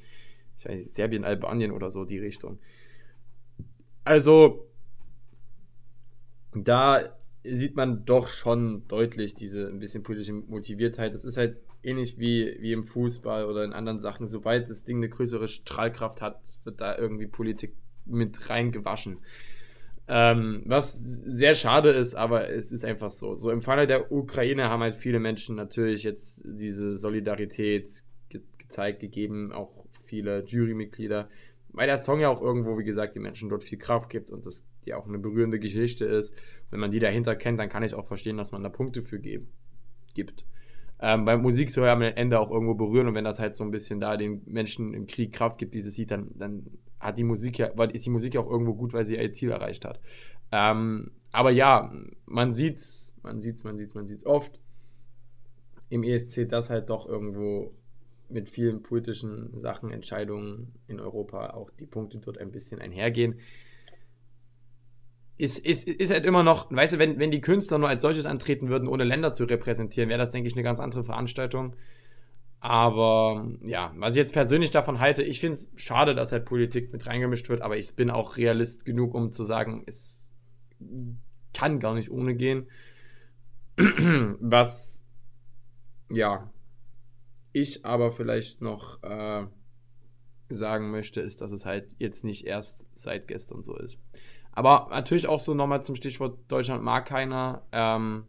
ich 0.58 0.64
weiß 0.64 0.76
nicht, 0.76 0.94
Serbien, 0.94 1.24
Albanien 1.24 1.72
oder 1.72 1.90
so, 1.90 2.04
die 2.04 2.18
Richtung. 2.18 2.58
Also, 4.04 4.66
da 6.54 7.00
sieht 7.44 7.76
man 7.76 8.04
doch 8.04 8.28
schon 8.28 8.86
deutlich 8.88 9.34
diese 9.34 9.68
ein 9.68 9.78
bisschen 9.78 10.02
politische 10.02 10.32
Motiviertheit. 10.32 11.14
Das 11.14 11.24
ist 11.24 11.36
halt 11.36 11.56
ähnlich 11.82 12.18
wie, 12.18 12.56
wie 12.60 12.72
im 12.72 12.84
Fußball 12.84 13.46
oder 13.46 13.64
in 13.64 13.72
anderen 13.72 13.98
Sachen. 13.98 14.26
Sobald 14.26 14.70
das 14.70 14.84
Ding 14.84 14.98
eine 14.98 15.08
größere 15.08 15.48
Strahlkraft 15.48 16.20
hat, 16.20 16.40
wird 16.64 16.80
da 16.80 16.96
irgendwie 16.96 17.26
Politik 17.26 17.74
mit 18.04 18.50
reingewaschen. 18.50 19.18
Ähm, 20.08 20.62
was 20.66 20.98
sehr 20.98 21.54
schade 21.54 21.90
ist, 21.90 22.14
aber 22.14 22.50
es 22.50 22.72
ist 22.72 22.84
einfach 22.84 23.10
so. 23.10 23.36
So 23.36 23.50
im 23.50 23.62
Falle 23.62 23.86
der 23.86 24.10
Ukraine 24.10 24.68
haben 24.68 24.82
halt 24.82 24.96
viele 24.96 25.20
Menschen 25.20 25.54
natürlich 25.56 26.02
jetzt 26.02 26.40
diese 26.44 26.96
Solidarität 26.96 27.88
ge 28.28 28.40
gezeigt, 28.58 29.00
gegeben, 29.00 29.52
auch 29.52 29.86
viele 30.04 30.44
Jurymitglieder, 30.44 31.28
weil 31.68 31.86
der 31.86 31.98
Song 31.98 32.20
ja 32.20 32.28
auch 32.28 32.42
irgendwo, 32.42 32.78
wie 32.78 32.84
gesagt, 32.84 33.14
den 33.14 33.22
Menschen 33.22 33.48
dort 33.48 33.64
viel 33.64 33.78
Kraft 33.78 34.10
gibt 34.10 34.30
und 34.30 34.44
das 34.44 34.66
ja 34.84 34.96
auch 34.96 35.06
eine 35.06 35.18
berührende 35.18 35.58
Geschichte 35.58 36.04
ist. 36.04 36.34
Wenn 36.70 36.80
man 36.80 36.90
die 36.90 36.98
dahinter 36.98 37.36
kennt, 37.36 37.60
dann 37.60 37.68
kann 37.68 37.82
ich 37.82 37.94
auch 37.94 38.06
verstehen, 38.06 38.36
dass 38.36 38.52
man 38.52 38.62
da 38.62 38.68
Punkte 38.68 39.02
für 39.02 39.20
geben, 39.20 39.48
gibt. 40.14 40.44
Ähm, 41.00 41.24
bei 41.24 41.36
Musik 41.36 41.70
soll 41.70 41.86
ja 41.86 41.92
am 41.92 42.02
Ende 42.02 42.40
auch 42.40 42.50
irgendwo 42.50 42.74
berühren 42.74 43.08
und 43.08 43.14
wenn 43.14 43.24
das 43.24 43.38
halt 43.38 43.54
so 43.54 43.64
ein 43.64 43.70
bisschen 43.70 44.00
da 44.00 44.16
den 44.16 44.42
Menschen 44.46 44.94
im 44.94 45.06
Krieg 45.06 45.32
Kraft 45.32 45.58
gibt, 45.58 45.74
dieses 45.74 45.96
Lied, 45.96 46.10
dann, 46.10 46.30
dann 46.34 46.66
hat 47.02 47.18
die 47.18 47.24
Musik 47.24 47.58
ja, 47.58 47.70
weil 47.74 47.90
ist 47.90 48.06
die 48.06 48.10
Musik 48.10 48.34
ja 48.34 48.40
auch 48.40 48.50
irgendwo 48.50 48.74
gut, 48.74 48.92
weil 48.92 49.04
sie 49.04 49.16
ihr 49.16 49.32
Ziel 49.32 49.50
erreicht 49.50 49.84
hat. 49.84 50.00
Ähm, 50.52 51.10
aber 51.32 51.50
ja, 51.50 51.92
man 52.26 52.52
sieht's, 52.52 53.14
man 53.22 53.40
sieht's, 53.40 53.64
man 53.64 53.76
sieht's, 53.76 53.94
man 53.94 54.06
sieht's 54.06 54.24
oft 54.24 54.60
im 55.88 56.04
ESC, 56.04 56.48
dass 56.48 56.70
halt 56.70 56.90
doch 56.90 57.06
irgendwo 57.08 57.74
mit 58.28 58.48
vielen 58.48 58.82
politischen 58.82 59.60
Sachen, 59.60 59.90
Entscheidungen 59.90 60.72
in 60.86 61.00
Europa 61.00 61.50
auch 61.50 61.70
die 61.70 61.86
Punkte 61.86 62.18
dort 62.18 62.38
ein 62.38 62.50
bisschen 62.50 62.80
einhergehen. 62.80 63.40
Ist, 65.36 65.58
ist, 65.58 65.88
ist 65.88 66.12
halt 66.12 66.24
immer 66.24 66.42
noch, 66.42 66.70
weißt 66.70 66.94
du, 66.94 66.98
wenn, 66.98 67.18
wenn 67.18 67.30
die 67.30 67.40
Künstler 67.40 67.78
nur 67.78 67.88
als 67.88 68.02
solches 68.02 68.26
antreten 68.26 68.68
würden, 68.68 68.88
ohne 68.88 69.04
Länder 69.04 69.32
zu 69.32 69.44
repräsentieren, 69.44 70.08
wäre 70.08 70.18
das, 70.18 70.30
denke 70.30 70.46
ich, 70.46 70.54
eine 70.54 70.62
ganz 70.62 70.78
andere 70.78 71.04
Veranstaltung. 71.04 71.74
Aber 72.64 73.48
ja, 73.62 73.92
was 73.96 74.14
ich 74.14 74.18
jetzt 74.18 74.32
persönlich 74.32 74.70
davon 74.70 75.00
halte, 75.00 75.24
ich 75.24 75.40
finde 75.40 75.54
es 75.54 75.68
schade, 75.74 76.14
dass 76.14 76.30
halt 76.30 76.44
Politik 76.44 76.92
mit 76.92 77.08
reingemischt 77.08 77.48
wird, 77.48 77.60
aber 77.60 77.76
ich 77.76 77.96
bin 77.96 78.08
auch 78.08 78.36
Realist 78.36 78.84
genug, 78.84 79.14
um 79.14 79.32
zu 79.32 79.42
sagen, 79.42 79.82
es 79.86 80.32
kann 81.52 81.80
gar 81.80 81.92
nicht 81.92 82.12
ohne 82.12 82.36
gehen. 82.36 82.68
Was, 83.76 85.02
ja, 86.08 86.52
ich 87.52 87.84
aber 87.84 88.12
vielleicht 88.12 88.60
noch 88.60 89.02
äh, 89.02 89.44
sagen 90.48 90.92
möchte, 90.92 91.20
ist, 91.20 91.40
dass 91.40 91.50
es 91.50 91.66
halt 91.66 91.96
jetzt 91.98 92.22
nicht 92.22 92.46
erst 92.46 92.86
seit 92.94 93.26
gestern 93.26 93.64
so 93.64 93.76
ist. 93.76 94.00
Aber 94.52 94.86
natürlich 94.90 95.26
auch 95.26 95.40
so 95.40 95.52
nochmal 95.52 95.82
zum 95.82 95.96
Stichwort 95.96 96.38
Deutschland 96.46 96.84
mag 96.84 97.06
keiner. 97.06 97.66
Ähm, 97.72 98.28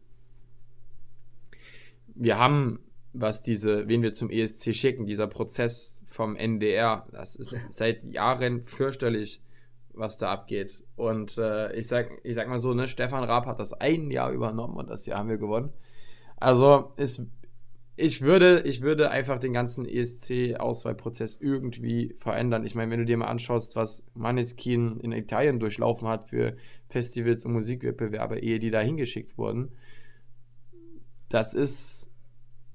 wir 2.15 2.39
haben, 2.39 2.79
was 3.13 3.41
diese, 3.41 3.87
wen 3.87 4.01
wir 4.01 4.13
zum 4.13 4.29
ESC 4.29 4.75
schicken, 4.75 5.05
dieser 5.05 5.27
Prozess 5.27 6.01
vom 6.05 6.35
NDR, 6.35 7.07
das 7.11 7.35
ist 7.35 7.59
seit 7.69 8.03
Jahren 8.03 8.65
fürchterlich, 8.65 9.41
was 9.93 10.17
da 10.17 10.31
abgeht. 10.31 10.83
Und 10.95 11.37
äh, 11.37 11.73
ich, 11.75 11.87
sag, 11.87 12.19
ich 12.23 12.35
sag 12.35 12.47
mal 12.47 12.59
so, 12.59 12.73
ne, 12.73 12.87
Stefan 12.87 13.23
Raab 13.23 13.45
hat 13.45 13.59
das 13.59 13.73
ein 13.73 14.11
Jahr 14.11 14.31
übernommen 14.31 14.75
und 14.75 14.89
das 14.89 15.05
Jahr 15.05 15.19
haben 15.19 15.29
wir 15.29 15.37
gewonnen. 15.37 15.71
Also 16.37 16.93
ist, 16.97 17.25
ich, 17.95 18.21
würde, 18.21 18.61
ich 18.65 18.81
würde 18.81 19.11
einfach 19.11 19.39
den 19.39 19.53
ganzen 19.53 19.85
ESC-Auswahlprozess 19.85 21.37
irgendwie 21.39 22.15
verändern. 22.17 22.65
Ich 22.65 22.73
meine, 22.73 22.91
wenn 22.91 22.99
du 22.99 23.05
dir 23.05 23.17
mal 23.17 23.27
anschaust, 23.27 23.75
was 23.75 24.03
Maneskin 24.15 24.99
in 24.99 25.11
Italien 25.11 25.59
durchlaufen 25.59 26.07
hat 26.07 26.29
für 26.29 26.57
Festivals 26.89 27.45
und 27.45 27.53
Musikwettbewerbe, 27.53 28.39
ehe 28.39 28.59
die 28.59 28.71
da 28.71 28.79
hingeschickt 28.79 29.37
wurden, 29.37 29.71
das 31.29 31.53
ist, 31.53 32.09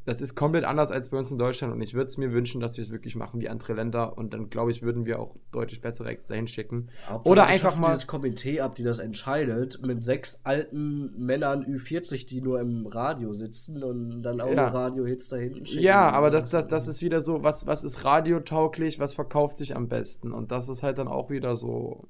das 0.08 0.22
ist 0.22 0.34
komplett 0.34 0.64
anders 0.64 0.90
als 0.90 1.10
bei 1.10 1.18
uns 1.18 1.30
in 1.30 1.36
Deutschland 1.36 1.70
und 1.70 1.82
ich 1.82 1.92
würde 1.92 2.06
es 2.06 2.16
mir 2.16 2.32
wünschen, 2.32 2.62
dass 2.62 2.78
wir 2.78 2.82
es 2.82 2.90
wirklich 2.90 3.14
machen 3.14 3.40
wie 3.40 3.48
andere 3.50 3.74
Länder 3.74 4.16
und 4.16 4.32
dann 4.32 4.48
glaube 4.48 4.70
ich, 4.70 4.80
würden 4.82 5.04
wir 5.04 5.20
auch 5.20 5.36
deutlich 5.52 5.82
bessere 5.82 6.08
Acts 6.08 6.28
dahin 6.28 6.48
schicken. 6.48 6.88
Hauptsache, 7.06 7.30
Oder 7.30 7.44
einfach 7.46 7.76
mal. 7.78 7.90
dieses 7.92 8.06
Komitee 8.06 8.62
ab, 8.62 8.74
die 8.74 8.84
das 8.84 9.00
entscheidet, 9.00 9.82
mit 9.84 10.02
sechs 10.02 10.40
alten 10.44 11.12
Männern 11.18 11.62
Ü40, 11.62 12.26
die 12.26 12.40
nur 12.40 12.58
im 12.58 12.86
Radio 12.86 13.34
sitzen 13.34 13.82
und 13.84 14.22
dann 14.22 14.40
auch 14.40 14.50
Ja. 14.50 14.68
Radio-Hits 14.68 15.28
da 15.28 15.36
hinten 15.36 15.66
schicken. 15.66 15.82
Ja, 15.82 16.08
aber 16.10 16.30
das, 16.30 16.50
das, 16.50 16.66
das 16.66 16.88
ist 16.88 17.02
wieder 17.02 17.20
so, 17.20 17.42
was, 17.42 17.66
was 17.66 17.84
ist 17.84 18.06
radiotauglich, 18.06 18.98
was 19.00 19.12
verkauft 19.12 19.58
sich 19.58 19.76
am 19.76 19.88
besten? 19.88 20.32
Und 20.32 20.50
das 20.52 20.70
ist 20.70 20.82
halt 20.82 20.96
dann 20.96 21.08
auch 21.08 21.28
wieder 21.28 21.54
so 21.54 22.08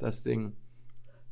das 0.00 0.24
Ding. 0.24 0.54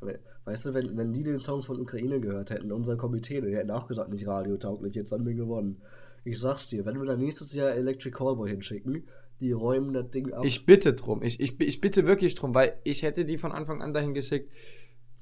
Aber, 0.00 0.12
Weißt 0.44 0.66
du, 0.66 0.74
wenn, 0.74 0.96
wenn 0.96 1.12
die 1.12 1.22
den 1.22 1.38
Song 1.38 1.62
von 1.62 1.80
Ukraine 1.80 2.20
gehört 2.20 2.50
hätten, 2.50 2.72
unser 2.72 2.96
Komitee, 2.96 3.40
die 3.40 3.54
hätten 3.54 3.70
auch 3.70 3.86
gesagt, 3.86 4.10
nicht 4.10 4.26
radiotauglich, 4.26 4.94
jetzt 4.94 5.12
haben 5.12 5.24
wir 5.24 5.34
gewonnen. 5.34 5.80
Ich 6.24 6.40
sag's 6.40 6.68
dir, 6.68 6.84
wenn 6.84 6.98
wir 6.98 7.06
dann 7.06 7.20
nächstes 7.20 7.54
Jahr 7.54 7.70
Electric 7.72 8.16
Callboy 8.16 8.50
hinschicken, 8.50 9.04
die 9.40 9.52
räumen 9.52 9.92
das 9.92 10.10
Ding 10.10 10.32
ab. 10.32 10.44
Ich 10.44 10.66
bitte 10.66 10.94
drum. 10.94 11.22
Ich, 11.22 11.40
ich, 11.40 11.60
ich 11.60 11.80
bitte 11.80 12.06
wirklich 12.06 12.34
drum, 12.34 12.54
weil 12.54 12.74
ich 12.84 13.02
hätte 13.02 13.24
die 13.24 13.38
von 13.38 13.52
Anfang 13.52 13.82
an 13.82 13.92
dahin 13.92 14.14
geschickt. 14.14 14.50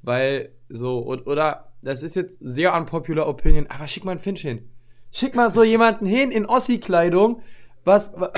Weil 0.02 0.52
so, 0.68 0.98
und, 0.98 1.26
oder 1.26 1.72
das 1.82 2.02
ist 2.02 2.16
jetzt 2.16 2.38
sehr 2.40 2.74
unpopular 2.74 3.28
Opinion, 3.28 3.66
aber 3.68 3.86
schick 3.86 4.04
mal 4.04 4.12
einen 4.12 4.20
Finch 4.20 4.40
hin. 4.40 4.68
Schick 5.10 5.34
mal 5.34 5.52
so 5.52 5.64
jemanden 5.64 6.06
hin 6.06 6.30
in 6.30 6.46
Ossi-Kleidung. 6.46 7.42
Was, 7.84 8.12
wa- 8.14 8.32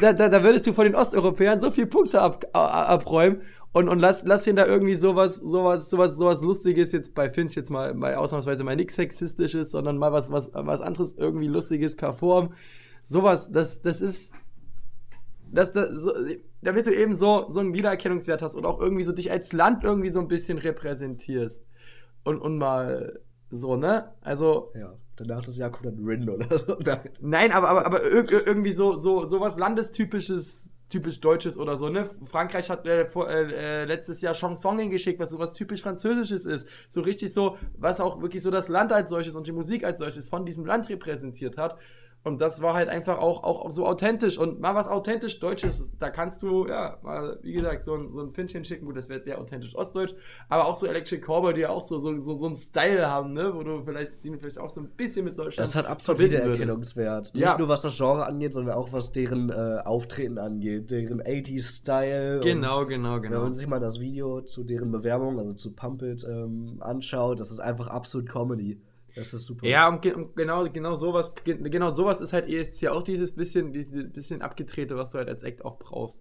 da, 0.00 0.12
da, 0.12 0.28
da 0.28 0.42
würdest 0.44 0.66
du 0.66 0.72
von 0.72 0.84
den 0.84 0.94
Osteuropäern 0.94 1.60
so 1.60 1.70
viele 1.72 1.88
Punkte 1.88 2.20
ab, 2.20 2.44
abräumen 2.52 3.42
und, 3.74 3.88
und 3.90 3.98
lass, 3.98 4.24
lass 4.24 4.46
ihn 4.46 4.56
da 4.56 4.64
irgendwie 4.64 4.94
sowas, 4.94 5.34
sowas, 5.34 5.90
sowas, 5.90 6.16
sowas 6.16 6.40
Lustiges 6.40 6.92
jetzt 6.92 7.14
bei 7.14 7.28
Finch 7.28 7.54
jetzt 7.54 7.70
mal, 7.70 7.92
mal 7.92 8.14
ausnahmsweise 8.14 8.64
mal 8.64 8.76
nichts 8.76 8.94
Sexistisches, 8.94 9.70
sondern 9.72 9.98
mal 9.98 10.12
was, 10.12 10.30
was, 10.30 10.48
was 10.52 10.80
anderes 10.80 11.12
irgendwie 11.18 11.48
Lustiges 11.48 11.96
performen. 11.96 12.54
Sowas, 13.04 13.50
das, 13.50 13.82
das 13.82 14.00
ist, 14.00 14.32
dass 15.52 15.72
da, 15.72 15.92
so, 15.94 16.12
damit 16.62 16.86
du 16.86 16.94
eben 16.94 17.14
so, 17.14 17.46
so 17.50 17.60
einen 17.60 17.74
Wiedererkennungswert 17.74 18.40
hast 18.42 18.54
und 18.54 18.64
auch 18.64 18.80
irgendwie 18.80 19.04
so 19.04 19.12
dich 19.12 19.30
als 19.30 19.52
Land 19.52 19.84
irgendwie 19.84 20.10
so 20.10 20.20
ein 20.20 20.28
bisschen 20.28 20.58
repräsentierst. 20.58 21.62
Und, 22.22 22.38
und 22.40 22.56
mal 22.56 23.20
so, 23.50 23.76
ne? 23.76 24.12
Also, 24.22 24.72
ja, 24.74 24.94
danach 25.16 25.44
das 25.44 25.58
kommt 25.68 25.86
dann 25.86 26.04
Rin 26.04 26.30
oder 26.30 26.58
so. 26.58 26.76
Nein. 26.80 27.10
aber, 27.52 27.68
aber, 27.68 27.86
aber 27.86 28.02
ir 28.04 28.24
ir- 28.24 28.46
irgendwie 28.46 28.72
so, 28.72 28.96
so, 28.98 29.26
so 29.26 29.40
was 29.40 29.58
Landestypisches 29.58 30.70
typisch 30.94 31.20
Deutsches 31.20 31.58
oder 31.58 31.76
so, 31.76 31.88
ne? 31.88 32.08
Frankreich 32.24 32.70
hat 32.70 32.86
äh, 32.86 33.04
vor, 33.06 33.28
äh, 33.28 33.82
äh, 33.82 33.84
letztes 33.84 34.20
Jahr 34.20 34.34
Chanson 34.34 34.78
hingeschickt, 34.78 35.18
was 35.18 35.30
sowas 35.30 35.52
typisch 35.52 35.82
Französisches 35.82 36.46
ist. 36.46 36.68
So 36.88 37.00
richtig 37.00 37.34
so, 37.34 37.58
was 37.76 38.00
auch 38.00 38.22
wirklich 38.22 38.44
so 38.44 38.52
das 38.52 38.68
Land 38.68 38.92
als 38.92 39.10
solches 39.10 39.34
und 39.34 39.48
die 39.48 39.52
Musik 39.52 39.82
als 39.82 39.98
solches 39.98 40.28
von 40.28 40.46
diesem 40.46 40.64
Land 40.64 40.88
repräsentiert 40.88 41.58
hat. 41.58 41.80
Und 42.24 42.40
das 42.40 42.62
war 42.62 42.72
halt 42.72 42.88
einfach 42.88 43.18
auch, 43.18 43.44
auch, 43.44 43.66
auch 43.66 43.70
so 43.70 43.86
authentisch. 43.86 44.38
Und 44.38 44.58
mal 44.58 44.74
was 44.74 44.88
authentisch 44.88 45.40
Deutsches, 45.40 45.92
da 45.98 46.08
kannst 46.08 46.40
du, 46.42 46.66
ja, 46.66 46.98
mal, 47.02 47.38
wie 47.42 47.52
gesagt, 47.52 47.84
so 47.84 47.94
ein, 47.94 48.12
so 48.14 48.22
ein 48.22 48.32
Finchen 48.32 48.64
schicken. 48.64 48.86
Gut, 48.86 48.96
das 48.96 49.10
wäre 49.10 49.18
jetzt 49.18 49.26
sehr 49.26 49.38
authentisch 49.38 49.76
Ostdeutsch. 49.76 50.14
Aber 50.48 50.66
auch 50.66 50.74
so 50.74 50.86
Electric 50.86 51.20
Cowboy, 51.20 51.52
die 51.52 51.60
ja 51.60 51.68
auch 51.68 51.86
so, 51.86 51.98
so, 51.98 52.18
so, 52.22 52.38
so 52.38 52.46
einen 52.46 52.56
Style 52.56 53.06
haben, 53.10 53.34
ne? 53.34 53.54
Wo 53.54 53.62
du 53.62 53.82
vielleicht, 53.84 54.12
die 54.24 54.30
du 54.30 54.38
vielleicht 54.38 54.58
auch 54.58 54.70
so 54.70 54.80
ein 54.80 54.88
bisschen 54.88 55.26
mit 55.26 55.38
Deutschland 55.38 55.68
Das 55.68 55.76
hat 55.76 55.84
absolut. 55.84 56.22
Wiedererkennungswert. 56.22 57.34
Nicht 57.34 57.42
Ja. 57.42 57.58
nur 57.58 57.68
was 57.68 57.82
das 57.82 57.94
Genre 57.96 58.24
angeht, 58.24 58.54
sondern 58.54 58.74
auch 58.74 58.90
was 58.92 59.12
deren 59.12 59.50
äh, 59.50 59.82
Auftreten 59.84 60.38
angeht, 60.38 60.90
deren 60.90 61.22
80s-Style. 61.22 62.40
Genau, 62.40 62.86
genau, 62.86 63.16
Wenn 63.16 63.22
genau. 63.22 63.42
man 63.42 63.52
sich 63.52 63.66
mal 63.66 63.80
das 63.80 64.00
Video 64.00 64.40
zu 64.40 64.64
deren 64.64 64.90
Bewerbung, 64.90 65.38
also 65.38 65.52
zu 65.52 65.74
Pump 65.74 66.02
It, 66.02 66.24
ähm, 66.28 66.76
anschaut, 66.80 67.38
das 67.40 67.50
ist 67.50 67.60
einfach 67.60 67.88
absolut 67.88 68.28
Comedy. 68.28 68.80
Das 69.14 69.32
ist 69.32 69.46
super. 69.46 69.66
Ja, 69.66 69.88
und, 69.88 70.02
ge 70.02 70.12
und 70.12 70.34
genau, 70.34 70.68
genau 70.68 70.94
sowas, 70.94 71.32
ge 71.44 71.56
genau 71.70 71.92
sowas 71.92 72.20
ist 72.20 72.32
halt 72.32 72.48
ESC 72.48 72.88
auch 72.88 73.02
dieses 73.02 73.32
bisschen, 73.32 73.72
dieses 73.72 74.12
bisschen 74.12 74.42
abgedrehte, 74.42 74.96
was 74.96 75.10
du 75.10 75.18
halt 75.18 75.28
als 75.28 75.44
Act 75.44 75.64
auch 75.64 75.78
brauchst. 75.78 76.20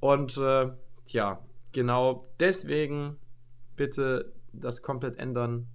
Und 0.00 0.36
äh, 0.38 0.70
tja, 1.06 1.44
genau 1.72 2.30
deswegen 2.40 3.18
bitte 3.76 4.32
das 4.52 4.82
komplett 4.82 5.18
ändern 5.18 5.66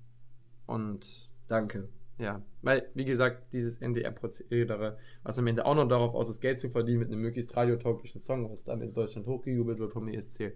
und 0.65 1.29
Danke. 1.47 1.89
ja, 2.17 2.41
weil, 2.61 2.89
wie 2.93 3.05
gesagt, 3.05 3.53
dieses 3.53 3.77
NDR-Prozedere, 3.77 4.97
was 5.23 5.37
am 5.37 5.47
Ende 5.47 5.65
auch 5.65 5.75
noch 5.75 5.87
darauf 5.87 6.15
aus 6.15 6.29
ist, 6.29 6.41
Geld 6.41 6.59
zu 6.59 6.69
verdienen 6.69 6.99
mit 6.99 7.09
einem 7.09 7.21
möglichst 7.21 7.55
radiotauglichen 7.55 8.21
Song, 8.21 8.49
was 8.49 8.63
dann 8.63 8.81
in 8.81 8.93
Deutschland 8.93 9.27
hochgejubelt 9.27 9.79
wird 9.79 9.93
vom 9.93 10.07
ESC, 10.07 10.53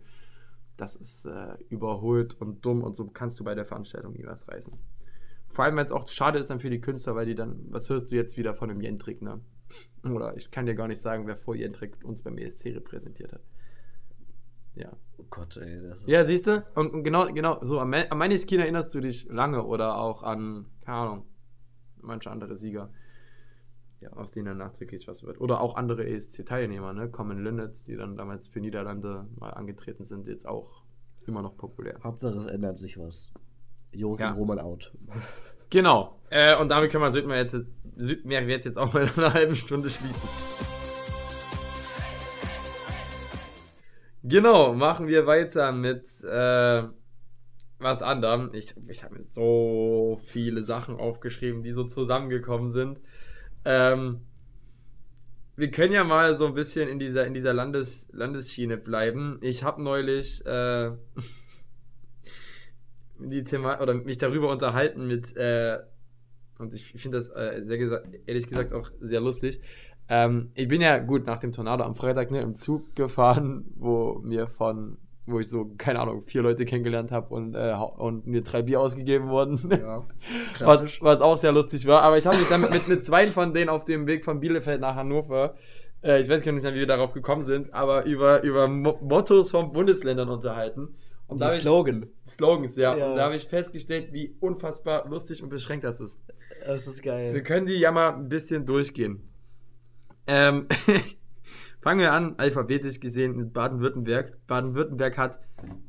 das 0.77 0.95
ist 0.95 1.25
äh, 1.25 1.56
überholt 1.69 2.39
und 2.41 2.65
dumm 2.65 2.84
und 2.84 2.95
so 2.95 3.06
kannst 3.08 3.39
du 3.39 3.43
bei 3.43 3.53
der 3.53 3.65
Veranstaltung 3.65 4.13
nie 4.13 4.25
was 4.25 4.47
reißen. 4.47 4.73
Vor 5.53 5.65
allem, 5.65 5.75
weil 5.75 5.85
es 5.85 5.91
auch 5.91 6.07
schade 6.07 6.39
ist 6.39 6.49
dann 6.49 6.59
für 6.59 6.71
die 6.71 6.81
Künstler, 6.81 7.15
weil 7.15 7.27
die 7.27 7.35
dann, 7.35 7.65
was 7.69 7.89
hörst 7.89 8.11
du 8.11 8.15
jetzt 8.15 8.37
wieder 8.37 8.55
von 8.55 8.69
einem 8.69 8.81
Jentrik, 8.81 9.21
ne? 9.21 9.39
Oder 10.03 10.35
ich 10.35 10.51
kann 10.51 10.65
dir 10.65 10.75
gar 10.75 10.87
nicht 10.87 10.99
sagen, 10.99 11.27
wer 11.27 11.37
vor 11.37 11.55
Jentrik 11.55 11.97
uns 12.03 12.23
beim 12.23 12.37
ESC 12.37 12.65
repräsentiert 12.75 13.33
hat. 13.33 13.41
Ja. 14.75 14.91
Oh 15.17 15.25
Gott, 15.29 15.55
ey. 15.57 15.79
Das 15.81 16.01
ist 16.01 16.07
Ja, 16.07 16.23
siehst 16.23 16.47
du? 16.47 16.65
Und, 16.73 16.91
und 16.93 17.03
genau, 17.03 17.27
genau, 17.27 17.63
so 17.63 17.79
an 17.79 17.89
meine 17.89 18.37
Skin 18.37 18.59
erinnerst 18.59 18.93
du 18.95 18.99
dich 18.99 19.27
lange 19.29 19.63
oder 19.63 19.97
auch 19.99 20.23
an, 20.23 20.65
keine 20.81 20.97
Ahnung, 20.97 21.25
manche 22.01 22.31
andere 22.31 22.55
Sieger, 22.55 22.91
ja, 24.01 24.11
aus 24.13 24.31
denen 24.31 24.47
dann 24.47 24.57
nachträglich 24.57 25.07
was 25.07 25.23
wird. 25.23 25.39
Oder 25.39 25.61
auch 25.61 25.75
andere 25.75 26.05
ESC-Teilnehmer, 26.07 26.93
ne? 26.93 27.09
Common 27.09 27.43
Linnets, 27.43 27.83
die 27.85 27.95
dann 27.95 28.17
damals 28.17 28.47
für 28.47 28.59
Niederlande 28.59 29.27
mal 29.35 29.51
angetreten 29.51 30.03
sind, 30.03 30.25
jetzt 30.25 30.47
auch 30.47 30.83
immer 31.27 31.43
noch 31.43 31.55
populär. 31.55 31.99
Hauptsache, 32.03 32.37
es 32.39 32.47
ändert 32.47 32.77
sich 32.77 32.97
was. 32.97 33.31
Joachim 33.91 34.25
Ja. 34.25 34.31
Roman 34.33 34.59
out. 34.59 34.91
Genau. 35.73 36.19
Äh, 36.29 36.55
und 36.57 36.69
damit 36.69 36.91
können 36.91 37.03
wir 37.03 37.09
Südmeer 37.09 37.41
jetzt, 37.41 37.57
Südmeerwert 37.95 38.63
jetzt 38.63 38.77
auch 38.77 38.93
mal 38.93 39.07
in 39.17 39.23
einer 39.23 39.33
halben 39.33 39.55
Stunde 39.55 39.89
schließen. 39.89 40.21
Genau, 44.21 44.75
machen 44.75 45.07
wir 45.07 45.25
weiter 45.25 45.71
mit 45.71 46.07
äh, 46.25 46.83
was 47.79 48.03
anderem. 48.03 48.51
Ich, 48.53 48.75
ich 48.88 49.03
habe 49.03 49.15
mir 49.15 49.23
so 49.23 50.21
viele 50.27 50.63
Sachen 50.63 50.95
aufgeschrieben, 50.95 51.63
die 51.63 51.73
so 51.73 51.86
zusammengekommen 51.86 52.69
sind. 52.69 52.99
Ähm, 53.65 54.21
wir 55.55 55.71
können 55.71 55.93
ja 55.93 56.03
mal 56.03 56.38
so 56.38 56.45
ein 56.45 56.53
bisschen 56.53 56.88
in 56.88 56.99
dieser, 56.99 57.25
in 57.25 57.33
dieser 57.33 57.53
Landes, 57.53 58.09
Landesschiene 58.12 58.77
bleiben. 58.77 59.39
Ich 59.41 59.63
habe 59.63 59.81
neulich 59.81 60.45
äh, 60.45 60.91
die 63.29 63.43
Thema 63.43 63.81
oder 63.81 63.93
mich 63.93 64.17
darüber 64.17 64.49
unterhalten 64.49 65.07
mit 65.07 65.36
äh, 65.36 65.79
und 66.59 66.73
ich 66.73 66.93
finde 66.93 67.17
das 67.17 67.29
äh, 67.29 67.62
sehr 67.63 67.77
gesa 67.77 68.01
ehrlich 68.25 68.47
gesagt 68.47 68.73
auch 68.73 68.91
sehr 68.99 69.21
lustig. 69.21 69.59
Ähm, 70.09 70.51
ich 70.53 70.67
bin 70.67 70.81
ja 70.81 70.97
gut 70.99 71.25
nach 71.25 71.39
dem 71.39 71.51
Tornado 71.51 71.83
am 71.83 71.95
Freitag 71.95 72.31
ne, 72.31 72.41
im 72.41 72.55
Zug 72.55 72.95
gefahren, 72.95 73.65
wo 73.75 74.19
mir 74.23 74.47
von 74.47 74.97
wo 75.25 75.39
ich 75.39 75.47
so 75.47 75.71
keine 75.77 75.99
Ahnung 75.99 76.21
vier 76.23 76.41
Leute 76.41 76.65
kennengelernt 76.65 77.12
habe 77.12 77.33
und 77.33 77.55
äh, 77.55 77.73
und 77.73 78.27
mir 78.27 78.41
drei 78.41 78.62
Bier 78.62 78.81
ausgegeben 78.81 79.29
wurden. 79.29 79.59
Ja. 79.71 80.03
was, 80.59 81.01
was 81.01 81.21
auch 81.21 81.38
sehr 81.38 81.53
lustig 81.53 81.88
war. 81.88 82.01
Aber 82.01 82.17
ich 82.17 82.25
habe 82.25 82.38
mich 82.38 82.49
dann 82.49 82.62
mit, 82.62 82.88
mit 82.88 83.05
zwei 83.05 83.27
von 83.27 83.53
denen 83.53 83.69
auf 83.69 83.86
dem 83.86 84.05
Weg 84.05 84.25
von 84.25 84.41
Bielefeld 84.41 84.81
nach 84.81 84.95
Hannover, 84.95 85.55
äh, 86.03 86.19
ich 86.21 86.29
weiß 86.29 86.43
gar 86.43 86.51
nicht, 86.51 86.63
mehr, 86.63 86.73
wie 86.73 86.79
wir 86.79 86.88
darauf 86.88 87.13
gekommen 87.13 87.43
sind, 87.43 87.73
aber 87.73 88.05
über, 88.05 88.43
über 88.43 88.67
Mo 88.67 88.97
Mottos 89.01 89.51
von 89.51 89.71
Bundesländern 89.71 90.29
unterhalten. 90.29 90.95
Und 91.33 91.41
da 91.41 91.47
hab 91.47 91.53
ich- 91.55 91.61
Slogan. 91.61 92.05
Slogans, 92.27 92.75
ja. 92.75 92.95
Ja. 92.97 93.09
Und 93.09 93.15
da 93.17 93.23
habe 93.25 93.35
ich 93.35 93.43
festgestellt, 93.45 94.13
wie 94.13 94.35
unfassbar 94.39 95.07
lustig 95.09 95.43
und 95.43 95.49
beschränkt 95.49 95.83
das 95.83 95.99
ist. 95.99 96.17
Das 96.65 96.87
ist 96.87 97.03
Wir 97.03 97.11
geil. 97.11 97.43
können 97.43 97.65
die 97.65 97.73
ja 97.73 97.91
mal 97.91 98.13
ein 98.15 98.29
bisschen 98.29 98.65
durchgehen. 98.65 99.21
Ähm, 100.27 100.67
fangen 101.81 101.99
wir 101.99 102.13
an, 102.13 102.35
alphabetisch 102.37 102.99
gesehen, 102.99 103.35
mit 103.35 103.51
Baden-Württemberg. 103.53 104.37
Baden-Württemberg 104.47 105.17
hat 105.17 105.39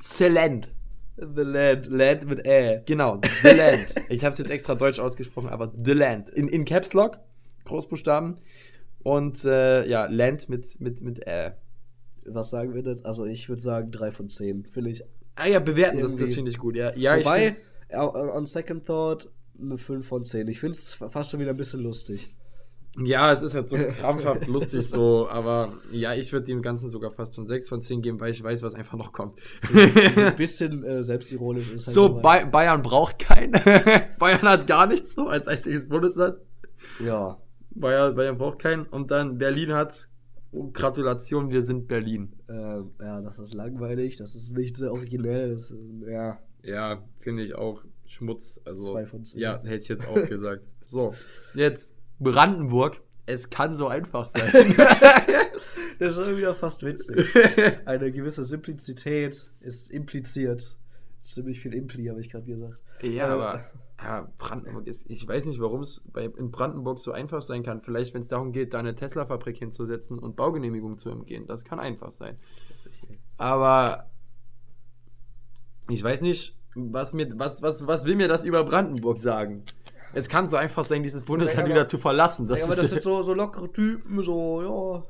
Zellent. 0.00 0.74
The 1.16 1.42
Land. 1.42 1.86
Land 1.86 2.26
mit 2.26 2.44
Ä. 2.44 2.82
Genau, 2.86 3.20
The 3.42 3.50
Land. 3.56 3.86
ich 4.08 4.24
habe 4.24 4.32
es 4.32 4.38
jetzt 4.38 4.50
extra 4.50 4.74
deutsch 4.74 4.98
ausgesprochen, 4.98 5.48
aber 5.48 5.72
The 5.84 5.92
Land. 5.92 6.30
In, 6.30 6.48
in 6.48 6.64
Caps 6.64 6.92
Lock, 6.92 7.18
Großbuchstaben. 7.66 8.40
Und 9.04 9.44
äh, 9.44 9.86
ja, 9.86 10.06
Land 10.06 10.48
mit, 10.48 10.80
mit, 10.80 11.02
mit 11.02 11.24
Ä. 11.28 11.52
Was 12.26 12.50
sagen 12.50 12.74
wir 12.74 12.82
das? 12.82 13.04
Also, 13.04 13.26
ich 13.26 13.48
würde 13.48 13.62
sagen 13.62 13.90
3 13.92 14.10
von 14.10 14.28
10. 14.28 14.64
Finde 14.70 14.90
ich. 14.90 15.04
Ah 15.36 15.48
ja, 15.48 15.58
bewerten, 15.58 15.98
das, 15.98 16.12
das 16.12 16.20
Irgendwie. 16.20 16.34
finde 16.34 16.50
ich 16.50 16.58
gut. 16.58 16.76
Ja, 16.76 16.94
ja 16.94 17.16
ich 17.16 17.24
Wobei, 17.24 17.54
äh, 17.88 17.96
on 17.98 18.46
second 18.46 18.86
thought, 18.86 19.30
eine 19.60 19.78
5 19.78 20.06
von 20.06 20.24
10. 20.24 20.48
Ich 20.48 20.60
finde 20.60 20.76
es 20.76 20.94
fast 20.94 21.30
schon 21.30 21.40
wieder 21.40 21.50
ein 21.50 21.56
bisschen 21.56 21.80
lustig. 21.80 22.34
Ja, 23.02 23.32
es 23.32 23.42
ist 23.42 23.54
halt 23.54 23.68
so 23.68 23.76
krampfhaft 23.76 24.46
lustig 24.46 24.86
so, 24.86 25.28
aber 25.28 25.72
ja, 25.90 26.14
ich 26.14 26.32
würde 26.32 26.46
dem 26.46 26.62
Ganzen 26.62 26.88
sogar 26.88 27.10
fast 27.10 27.34
schon 27.34 27.46
6 27.46 27.68
von 27.68 27.80
10 27.80 28.02
geben, 28.02 28.20
weil 28.20 28.30
ich 28.30 28.42
weiß, 28.42 28.62
was 28.62 28.74
einfach 28.74 28.96
noch 28.96 29.12
kommt. 29.12 29.40
So 29.58 30.20
ein 30.20 30.36
bisschen 30.36 30.84
äh, 30.84 31.02
selbstironisch 31.02 31.72
ist 31.72 31.88
halt 31.88 31.94
so. 31.94 32.08
Bay 32.20 32.46
Bayern 32.46 32.82
braucht 32.82 33.18
keinen. 33.18 33.52
Bayern 34.18 34.42
hat 34.42 34.66
gar 34.68 34.86
nichts 34.86 35.14
so 35.14 35.26
als 35.26 35.48
einziges 35.48 35.88
Bundesland. 35.88 36.36
Ja. 37.04 37.38
Bayern, 37.70 38.14
Bayern 38.14 38.38
braucht 38.38 38.60
keinen. 38.60 38.84
Und 38.84 39.10
dann 39.10 39.38
Berlin 39.38 39.72
hat. 39.72 40.08
Gratulation, 40.72 41.50
wir 41.50 41.62
sind 41.62 41.88
Berlin. 41.88 42.32
Ähm, 42.48 42.90
ja, 43.00 43.20
das 43.20 43.38
ist 43.38 43.54
langweilig, 43.54 44.16
das 44.16 44.34
ist 44.34 44.56
nicht 44.56 44.76
sehr 44.76 44.92
originell. 44.92 45.54
Das, 45.54 45.72
ja, 46.06 46.38
Ja, 46.62 47.02
finde 47.18 47.42
ich 47.42 47.54
auch 47.54 47.82
Schmutz. 48.06 48.60
Also, 48.64 48.92
Zwei 48.92 49.06
von 49.06 49.24
zehn. 49.24 49.40
Ja, 49.40 49.60
hätte 49.62 49.76
ich 49.82 49.88
jetzt 49.88 50.06
auch 50.06 50.14
gesagt. 50.28 50.62
So, 50.86 51.14
jetzt 51.54 51.94
Brandenburg. 52.20 53.00
Es 53.26 53.48
kann 53.48 53.74
so 53.76 53.88
einfach 53.88 54.28
sein. 54.28 54.52
das 55.98 56.08
ist 56.10 56.14
schon 56.14 56.36
wieder 56.36 56.54
fast 56.54 56.82
witzig. 56.84 57.26
Eine 57.86 58.12
gewisse 58.12 58.44
Simplizität 58.44 59.48
ist 59.60 59.90
impliziert. 59.90 60.76
Ziemlich 61.22 61.60
viel 61.60 61.72
Impli, 61.74 62.04
habe 62.06 62.20
ich 62.20 62.28
gerade 62.30 62.44
gesagt. 62.44 62.82
Ja, 63.02 63.28
Äh, 63.28 63.30
aber 63.30 63.64
ja, 64.02 64.28
Brandenburg 64.38 64.86
ist, 64.86 65.08
ich 65.08 65.26
weiß 65.26 65.44
nicht, 65.46 65.60
warum 65.60 65.82
es 65.82 66.02
in 66.36 66.50
Brandenburg 66.50 66.98
so 66.98 67.12
einfach 67.12 67.40
sein 67.42 67.62
kann. 67.62 67.80
Vielleicht, 67.80 68.12
wenn 68.12 68.22
es 68.22 68.28
darum 68.28 68.52
geht, 68.52 68.74
da 68.74 68.80
eine 68.80 68.94
Tesla-Fabrik 68.94 69.56
hinzusetzen 69.58 70.18
und 70.18 70.36
Baugenehmigung 70.36 70.98
zu 70.98 71.10
umgehen. 71.10 71.46
Das 71.46 71.64
kann 71.64 71.78
einfach 71.78 72.10
sein. 72.10 72.36
Aber 73.38 74.10
ich 75.88 76.02
weiß 76.02 76.22
nicht, 76.22 76.56
was, 76.74 77.12
mir, 77.12 77.28
was, 77.38 77.62
was, 77.62 77.86
was 77.86 78.04
will 78.04 78.16
mir 78.16 78.28
das 78.28 78.44
über 78.44 78.64
Brandenburg 78.64 79.18
sagen? 79.18 79.64
Es 80.12 80.28
kann 80.28 80.48
so 80.48 80.56
einfach 80.56 80.84
sein, 80.84 81.02
dieses 81.02 81.24
Bundesland 81.24 81.68
wieder 81.68 81.86
zu 81.86 81.98
verlassen. 81.98 82.46
Das 82.46 82.60
ja, 82.60 82.64
aber 82.66 82.76
das 82.76 82.90
sind 82.90 83.02
so, 83.02 83.22
so 83.22 83.34
lockere 83.34 83.72
Typen, 83.72 84.22
so, 84.22 84.62
ja. 84.62 85.06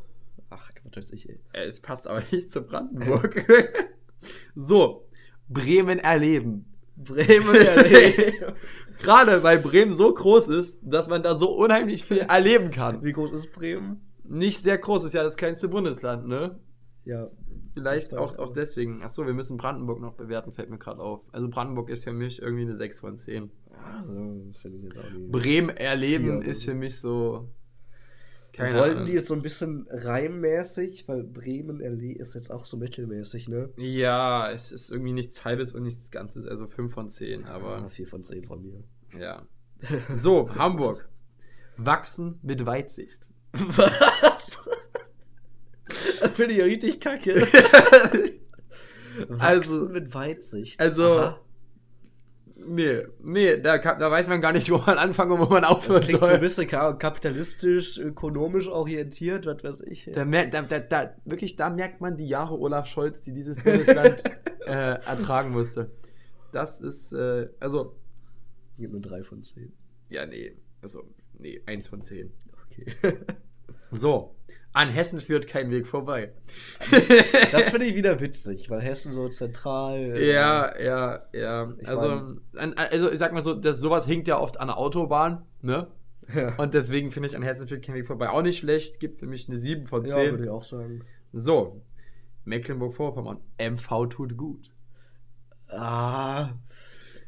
Ach, 0.51 0.71
Quatsch, 0.75 0.97
weiß 0.97 1.13
ich, 1.13 1.29
ey. 1.29 1.39
Es 1.53 1.81
passt 1.81 2.07
aber 2.07 2.23
nicht 2.31 2.53
zu 2.53 2.63
Brandenburg. 2.63 3.45
so, 4.55 5.07
Bremen 5.49 5.99
erleben. 5.99 6.74
Bremen 6.97 7.55
erleben. 7.55 8.55
Gerade 9.01 9.43
weil 9.43 9.59
Bremen 9.59 9.93
so 9.93 10.13
groß 10.13 10.49
ist, 10.49 10.79
dass 10.83 11.09
man 11.09 11.23
da 11.23 11.39
so 11.39 11.55
unheimlich 11.55 12.05
viel 12.05 12.19
erleben 12.19 12.71
kann. 12.71 13.03
Wie 13.03 13.13
groß 13.13 13.33
ist 13.33 13.53
Bremen? 13.53 14.01
Nicht 14.25 14.61
sehr 14.61 14.79
groß, 14.79 15.05
ist 15.05 15.15
ja 15.15 15.23
das 15.23 15.37
kleinste 15.37 15.69
Bundesland, 15.69 16.27
ne? 16.27 16.59
Ja. 17.05 17.31
Vielleicht 17.75 18.13
Das 18.13 18.19
auch, 18.19 18.39
auch 18.39 18.53
deswegen. 18.53 19.03
Achso, 19.03 19.27
wir 19.27 19.35
müssen 19.35 19.57
Brandenburg 19.57 20.01
noch 20.01 20.15
bewerten, 20.15 20.53
fällt 20.53 20.71
mir 20.71 20.79
gerade 20.79 21.01
auf. 21.01 21.23
Also 21.33 21.49
Brandenburg 21.49 21.91
ist 21.91 22.05
für 22.05 22.13
mich 22.13 22.41
irgendwie 22.41 22.63
eine 22.63 22.77
6 22.77 23.01
von 23.01 23.17
10. 23.19 23.51
Also. 23.97 24.49
Bremen 25.31 25.71
erleben 25.71 26.41
Vier. 26.43 26.51
ist 26.51 26.65
für 26.65 26.75
mich 26.75 27.01
so. 27.01 27.49
Keine 28.57 28.79
Wollten 28.79 28.95
Ahnung. 28.97 29.07
die 29.07 29.17
es 29.17 29.27
so 29.27 29.35
ein 29.35 29.43
bisschen 29.43 29.87
reimmäßig, 29.91 31.09
weil 31.09 31.23
Bremen 31.25 31.79
LE 31.81 32.13
ist 32.19 32.35
jetzt 32.35 32.51
auch 32.53 32.65
so 32.65 32.77
mittelmäßig, 32.77 33.49
ne? 33.49 33.71
Ja, 33.77 34.51
es 34.51 34.71
ist 34.73 34.91
irgendwie 34.91 35.13
nichts 35.13 35.45
Halbes 35.45 35.75
und 35.75 35.83
nichts 35.83 36.11
Ganzes, 36.11 36.47
also 36.47 36.67
5 36.67 36.93
von 36.93 37.09
10, 37.09 37.45
Ah, 37.45 37.55
aber 37.55 37.91
4 37.91 38.07
von 38.07 38.23
10 38.25 38.45
von 38.47 38.63
mir. 38.63 38.85
ja. 39.19 39.43
So, 40.15 40.49
Hamburg. 40.55 41.09
Wachsen 41.77 42.39
mit 42.43 42.65
Weitsicht. 42.65 43.29
Was? 43.53 44.59
Das 46.21 46.31
finde 46.33 46.53
ich 46.55 46.59
ja 46.61 46.65
richtig 46.65 47.01
kacke. 47.01 47.35
Wachsen 49.29 49.41
Also- 49.41 49.89
mit 49.89 50.15
Weitsicht. 50.15 50.81
also- 50.81 51.19
Aha. 51.19 51.41
Nee, 52.67 53.03
nee, 53.23 53.57
da, 53.59 53.79
da 53.79 54.11
weiß 54.11 54.29
man 54.29 54.41
gar 54.41 54.53
nicht, 54.53 54.71
wo 54.71 54.79
man 54.79 54.99
anfangen 54.99 55.33
und 55.33 55.41
wo 55.41 55.47
man 55.53 55.63
Das 55.63 55.71
aufhören 55.73 56.01
klingt 56.03 56.21
so 56.21 56.27
ein 56.27 56.31
soll. 56.33 56.41
bisschen 56.41 56.67
ka- 56.69 56.93
kapitalistisch, 56.95 57.99
ökonomisch 57.99 58.69
orientiert, 58.69 59.47
was 59.47 59.63
weiß 59.65 59.81
ich. 59.83 60.11
Da, 60.13 60.25
da, 60.25 60.63
da, 60.63 60.79
da, 60.81 61.15
wirklich, 61.25 61.57
da 61.57 61.71
merkt 61.71 62.01
man 62.01 62.17
die 62.17 62.27
Jahre 62.27 62.59
Olaf 62.59 62.87
Scholz, 62.87 63.21
die 63.21 63.33
dieses 63.33 63.57
Bundesland 63.63 64.23
äh, 64.67 64.71
ertragen 64.71 65.51
musste. 65.53 65.91
Das 66.53 66.81
ist, 66.81 67.13
äh, 67.13 67.49
also, 67.61 67.97
Gib 68.79 68.93
mir 68.93 69.01
drei 69.01 69.23
von 69.23 69.43
zehn. 69.43 69.73
ja, 70.09 70.25
nee, 70.27 70.57
also, 70.83 71.05
nee, 71.39 71.63
eins 71.67 71.89
von 71.89 72.01
zehn. 72.03 72.33
Okay. 72.67 73.17
So, 73.97 74.35
an 74.75 74.91
Hessen 74.91 75.21
führt 75.21 75.47
kein 75.49 75.71
Weg 75.71 75.87
vorbei. 75.87 76.33
Das 77.53 77.71
finde 77.71 77.87
ich 77.87 77.95
wieder 77.95 78.21
witzig, 78.21 78.69
weil 78.69 78.81
Hessen 78.83 79.13
so 79.13 79.29
zentral. 79.29 80.17
äh, 80.17 80.33
Ja, 80.33 80.79
ja, 80.79 81.23
ja. 81.33 81.73
Ich 81.81 81.89
Also, 81.89 82.37
mein- 82.53 82.77
also 82.77 83.11
ich 83.11 83.19
sag 83.19 83.33
mal 83.33 83.41
so, 83.43 83.55
das, 83.55 83.79
sowas 83.79 84.05
hinkt 84.07 84.29
ja 84.29 84.39
oft 84.39 84.61
an 84.61 84.67
der 84.69 84.77
Autobahn, 84.77 85.47
ne? 85.63 85.87
Ja. 86.35 86.55
Und 86.57 86.75
deswegen 86.75 87.11
finde 87.13 87.29
ich 87.29 87.37
an 87.37 87.43
Hessen 87.43 87.69
führt 87.69 87.85
kein 87.85 87.95
Weg 87.95 88.07
vorbei 88.07 88.29
auch 88.31 88.43
nicht 88.43 88.59
schlecht. 88.59 88.99
Gibt 88.99 89.21
für 89.21 89.27
mich 89.27 89.47
eine 89.49 89.59
7 89.59 89.87
von 89.87 90.05
Ja, 90.05 90.15
10. 90.15 90.31
würde 90.33 90.45
ich 90.45 90.51
auch 90.51 90.65
sagen. 90.65 91.05
so, 91.33 91.83
Mecklenburg-Vorpommern. 92.45 93.39
MV 93.59 94.07
tut 94.09 94.37
gut. 94.37 94.71
Ah. 95.69 96.51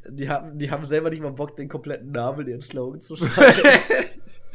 Die 0.09 0.29
haben, 0.29 0.59
die 0.59 0.71
haben 0.71 0.85
selber 0.85 1.11
nicht 1.11 1.21
mal 1.23 1.33
Bock, 1.33 1.57
den 1.57 1.69
kompletten 1.69 2.11
Namen 2.13 2.41
in 2.43 2.49
ihren 2.49 2.61
Slogan 2.61 3.01
zu 3.01 3.17
schreiben. 3.17 3.61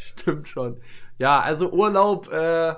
Stimmt 0.01 0.47
schon. 0.47 0.81
Ja, 1.19 1.39
also 1.41 1.71
Urlaub 1.71 2.31
äh, 2.31 2.73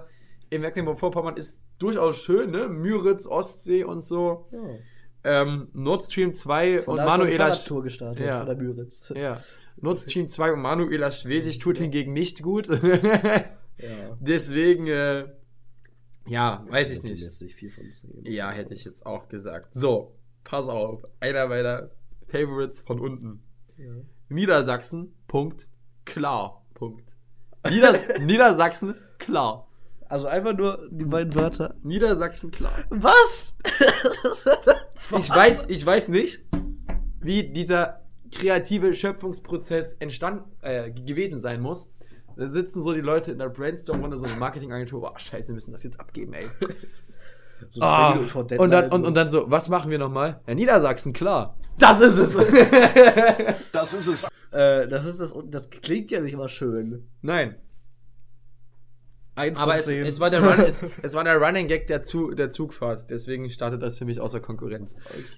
in 0.49 0.61
Mecklenburg-Vorpommern 0.61 1.37
ist 1.37 1.61
durchaus 1.79 2.17
schön, 2.17 2.51
ne? 2.51 2.67
Müritz, 2.67 3.25
Ostsee 3.27 3.83
und 3.83 4.03
so. 4.03 4.45
ja. 4.51 4.59
Ähm, 5.25 5.69
Nord 5.71 6.03
Stream 6.03 6.33
2 6.33 6.81
Von 6.81 6.99
und 6.99 7.05
Manuela 7.05 7.45
Fahrradtour 7.47 7.81
gestartet 7.83 8.25
Ja. 8.27 8.39
von 8.39 8.45
der 8.45 8.55
Müritz. 8.57 9.13
Ja. 9.15 9.41
Nord 9.77 9.97
Stream 9.99 10.27
2 10.27 10.51
und 10.51 10.59
Manuela 10.61 11.11
Schwesig 11.11 11.59
tut 11.59 11.77
hingegen 11.77 12.11
nicht 12.13 12.41
gut. 12.43 12.67
Ja. 13.77 14.15
Deswegen, 14.19 14.85
äh, 14.87 15.25
ja, 16.27 16.63
weiß 16.69 16.91
ich 16.91 17.01
nicht. 17.03 17.23
Mäßig 17.23 17.55
4 17.55 17.71
von 17.71 17.91
10. 17.91 18.25
Ja, 18.25 18.51
hätte 18.51 18.73
ich 18.73 18.85
jetzt 18.85 19.05
auch 19.05 19.27
gesagt. 19.29 19.73
So, 19.73 20.13
pass 20.43 20.67
auf. 20.67 21.03
Einer 21.19 21.47
meiner 21.47 21.89
Favorites 22.27 22.81
von 22.81 22.99
unten. 22.99 23.41
Ja. 23.77 23.91
Niedersachsen, 24.29 25.13
Punkt, 25.27 25.67
klar, 26.05 26.63
Punkt. 26.75 27.03
Nieder 27.69 27.99
Niedersachsen, 28.19 28.95
klar. 29.19 29.67
Also 30.07 30.27
einfach 30.27 30.55
nur 30.55 30.87
die 30.91 31.05
beiden 31.05 31.33
Wörter. 31.33 31.75
Niedersachsen, 31.83 32.51
klar. 32.51 32.73
Was? 32.89 33.57
Ich 35.17 35.29
weiß, 35.29 35.65
ich 35.67 35.85
weiß 35.85 36.07
nicht, 36.07 36.43
wie 37.19 37.43
dieser 37.51 38.03
kreative 38.33 38.93
Schöpfungsprozess 38.93 39.93
entstanden 39.99 40.49
äh, 40.61 40.91
gewesen 40.91 41.41
sein 41.41 41.61
muss. 41.61 41.89
Da 42.35 42.49
sitzen 42.49 42.81
so 42.81 42.93
die 42.93 43.01
Leute 43.01 43.31
in 43.31 43.37
der 43.37 43.49
Brainstorm-Runde, 43.49 44.17
so 44.17 44.25
eine 44.25 44.35
Marketingagentur, 44.35 45.01
boah, 45.01 45.19
scheiße, 45.19 45.49
wir 45.49 45.55
müssen 45.55 45.71
das 45.71 45.83
jetzt 45.83 45.99
abgeben, 45.99 46.33
ey. 46.33 46.47
So 47.69 47.79
vor 48.27 48.45
und, 48.57 48.71
dann, 48.71 48.91
und, 48.91 49.01
so. 49.01 49.07
und 49.07 49.13
dann 49.15 49.31
so, 49.31 49.49
was 49.49 49.69
machen 49.69 49.89
wir 49.89 49.97
nochmal? 49.97 50.41
Ja, 50.47 50.53
Niedersachsen, 50.53 51.13
klar. 51.13 51.55
Das 53.71 53.93
ist 53.93 54.07
es. 54.07 54.23
Äh, 54.51 54.87
das 54.87 55.05
ist 55.05 55.19
das, 55.19 55.35
das 55.45 55.69
klingt 55.69 56.11
ja 56.11 56.19
nicht 56.21 56.35
mal 56.37 56.49
schön. 56.49 57.07
Nein. 57.21 57.55
Eins 59.35 59.59
Aber 59.59 59.75
es, 59.75 59.87
es, 59.87 60.19
war 60.19 60.29
der 60.29 60.43
Run, 60.43 60.59
es, 60.63 60.85
es 61.01 61.15
war 61.15 61.23
der 61.23 61.37
Running 61.37 61.67
Gag 61.67 61.87
der, 61.87 62.03
Zug, 62.03 62.35
der 62.35 62.51
Zugfahrt. 62.51 63.09
Deswegen 63.09 63.49
startet 63.49 63.81
das 63.81 63.97
für 63.97 64.05
mich 64.05 64.19
außer 64.21 64.39
Konkurrenz. 64.39 64.95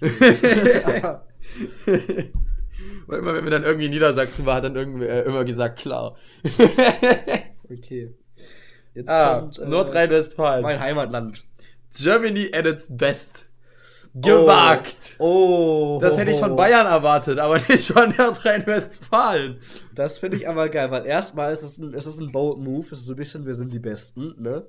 Weil 3.06 3.20
immer, 3.20 3.34
wenn 3.34 3.44
wir 3.44 3.50
dann 3.50 3.62
irgendwie 3.64 3.86
in 3.86 3.92
Niedersachsen 3.92 4.44
war, 4.44 4.56
hat 4.56 4.64
dann 4.64 4.76
irgendwer 4.76 5.08
äh, 5.08 5.22
immer 5.22 5.44
gesagt, 5.44 5.78
klar. 5.78 6.16
okay. 7.70 8.12
Jetzt 8.94 9.08
Ah, 9.08 9.40
kommt 9.40 9.58
äh, 9.58 9.66
Nordrhein-Westfalen. 9.66 10.62
mein 10.62 10.78
Heimatland. 10.80 11.44
Germany 11.96 12.50
at 12.52 12.66
its 12.66 12.88
best. 12.90 13.46
Gewagt. 14.18 15.16
Oh. 15.18 15.98
Das 16.00 16.16
hätte 16.16 16.30
ich 16.30 16.38
von 16.38 16.56
Bayern 16.56 16.86
erwartet, 16.86 17.38
aber 17.38 17.56
nicht 17.68 17.92
von 17.92 18.14
Nordrhein-Westfalen. 18.16 19.58
Das 19.94 20.18
finde 20.18 20.38
ich 20.38 20.48
aber 20.48 20.70
geil, 20.70 20.90
weil 20.90 21.04
erstmal 21.04 21.52
ist 21.52 21.62
es 21.62 21.76
ein, 21.76 21.92
es 21.92 22.06
ist 22.06 22.18
ein 22.20 22.32
bold 22.32 22.58
Move, 22.58 22.86
es 22.92 23.00
ist 23.00 23.06
so 23.06 23.12
ein 23.12 23.16
bisschen, 23.16 23.44
wir 23.44 23.54
sind 23.54 23.74
die 23.74 23.78
Besten, 23.78 24.34
ne? 24.38 24.64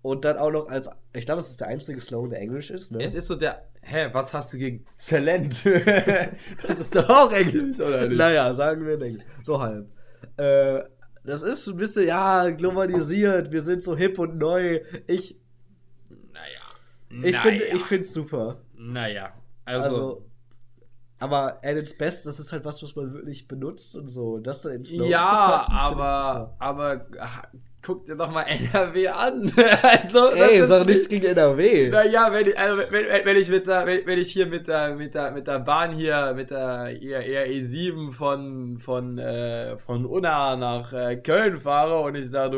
Und 0.00 0.24
dann 0.24 0.38
auch 0.38 0.50
noch 0.50 0.68
als, 0.68 0.88
ich 1.12 1.26
glaube, 1.26 1.40
es 1.40 1.50
ist 1.50 1.60
der 1.60 1.68
einzige 1.68 2.00
Slogan, 2.00 2.30
der 2.30 2.40
Englisch 2.40 2.70
ist, 2.70 2.92
ne? 2.92 3.02
Es 3.02 3.14
ist 3.14 3.26
so 3.26 3.34
der, 3.34 3.66
hä, 3.82 4.08
was 4.12 4.32
hast 4.32 4.54
du 4.54 4.56
gegen 4.56 4.86
Talent? 5.06 5.56
das 6.66 6.78
ist 6.78 6.94
doch 6.94 7.08
auch 7.10 7.32
Englisch, 7.32 7.78
oder 7.78 8.06
nicht? 8.06 8.16
Naja, 8.16 8.54
sagen 8.54 8.86
wir 8.86 8.96
nicht. 8.96 9.26
So 9.42 9.60
halb. 9.60 9.90
Äh, 10.38 10.84
das 11.22 11.42
ist 11.42 11.66
ein 11.66 11.76
bisschen, 11.76 12.06
ja, 12.06 12.48
globalisiert, 12.48 13.52
wir 13.52 13.60
sind 13.60 13.82
so 13.82 13.94
hip 13.94 14.18
und 14.18 14.38
neu. 14.38 14.80
Ich, 15.06 15.38
ich 17.10 17.36
finde 17.38 17.64
ich 17.64 17.82
find's 17.82 18.12
super. 18.12 18.58
Naja, 18.78 19.32
also, 19.64 19.84
Also, 19.84 20.26
aber 21.18 21.58
at 21.64 21.76
its 21.76 21.96
best, 21.96 22.26
das 22.26 22.38
ist 22.38 22.52
halt 22.52 22.64
was, 22.64 22.82
was 22.82 22.94
man 22.94 23.12
wirklich 23.14 23.48
benutzt 23.48 23.96
und 23.96 24.06
so. 24.06 24.38
Das 24.38 24.62
da 24.62 24.70
in 24.70 24.84
Slogan 24.84 25.06
zu 25.06 25.10
ja, 25.10 25.22
packen, 25.22 25.72
aber, 25.72 26.56
aber 26.58 27.06
guck 27.86 28.04
dir 28.04 28.16
doch 28.16 28.30
mal 28.30 28.42
NRW 28.42 29.08
an. 29.08 29.50
also. 29.82 30.32
Ey, 30.34 30.58
ist 30.58 30.86
nichts 30.86 31.08
gegen 31.08 31.26
NRW. 31.26 31.88
Naja, 31.88 32.32
wenn 32.32 32.48
ich, 32.48 32.58
also 32.58 32.82
wenn, 32.90 33.06
wenn, 33.06 33.24
wenn 33.24 33.36
ich 33.36 33.48
mit 33.48 33.66
der, 33.66 33.86
wenn, 33.86 34.06
wenn 34.06 34.18
ich 34.18 34.32
hier 34.32 34.46
mit 34.46 34.68
der, 34.68 34.94
mit 34.96 35.14
der, 35.14 35.30
mit 35.30 35.46
der 35.46 35.60
Bahn 35.60 35.92
hier, 35.92 36.34
mit 36.34 36.50
der 36.50 37.00
eher, 37.00 37.24
eher 37.24 37.46
E7 37.48 38.12
von, 38.12 38.78
von, 38.78 39.18
äh, 39.18 39.78
von 39.78 40.04
Unna 40.04 40.56
nach 40.56 40.92
äh, 40.92 41.16
Köln 41.16 41.60
fahre 41.60 42.00
und 42.00 42.16
ich 42.16 42.30
da 42.30 42.48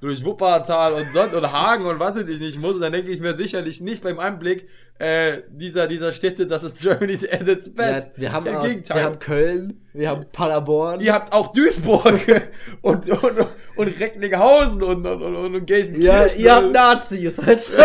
durch, 0.00 0.24
Wuppertal 0.24 0.94
und 0.94 1.06
Sond 1.12 1.34
und 1.34 1.52
Hagen 1.52 1.84
und 1.86 1.98
was 2.00 2.16
weiß 2.16 2.26
ich 2.28 2.40
nicht 2.40 2.58
muss, 2.60 2.78
dann 2.80 2.92
denke 2.92 3.10
ich 3.10 3.20
mir 3.20 3.36
sicherlich 3.36 3.80
nicht 3.80 4.02
beim 4.02 4.18
Anblick 4.18 4.68
äh, 4.98 5.42
dieser, 5.50 5.86
dieser 5.88 6.12
Städte, 6.12 6.46
das 6.46 6.62
ist 6.62 6.80
Germany's 6.80 7.22
at 7.24 7.46
its 7.48 7.66
Ja, 7.68 7.72
best. 7.74 8.10
wir, 8.16 8.32
haben, 8.32 8.46
Im 8.46 8.56
auch- 8.56 8.62
Gegenteil. 8.66 8.96
wir 8.96 9.04
haben 9.04 9.18
Köln, 9.18 9.80
wir 9.92 10.08
haben 10.08 10.26
Paderborn. 10.32 11.00
Ihr 11.00 11.12
habt 11.12 11.32
auch 11.32 11.52
Duisburg 11.52 12.20
und, 12.82 13.08
und, 13.10 13.46
und 13.76 14.00
Recklinghausen 14.00 14.82
und, 14.82 15.06
und, 15.06 15.22
und, 15.22 15.54
und 15.54 15.66
Gelsenkirchen. 15.66 16.06
ja, 16.06 16.26
ihr 16.26 16.54
habt 16.54 16.72
Nazis. 16.72 17.38
Also. 17.38 17.74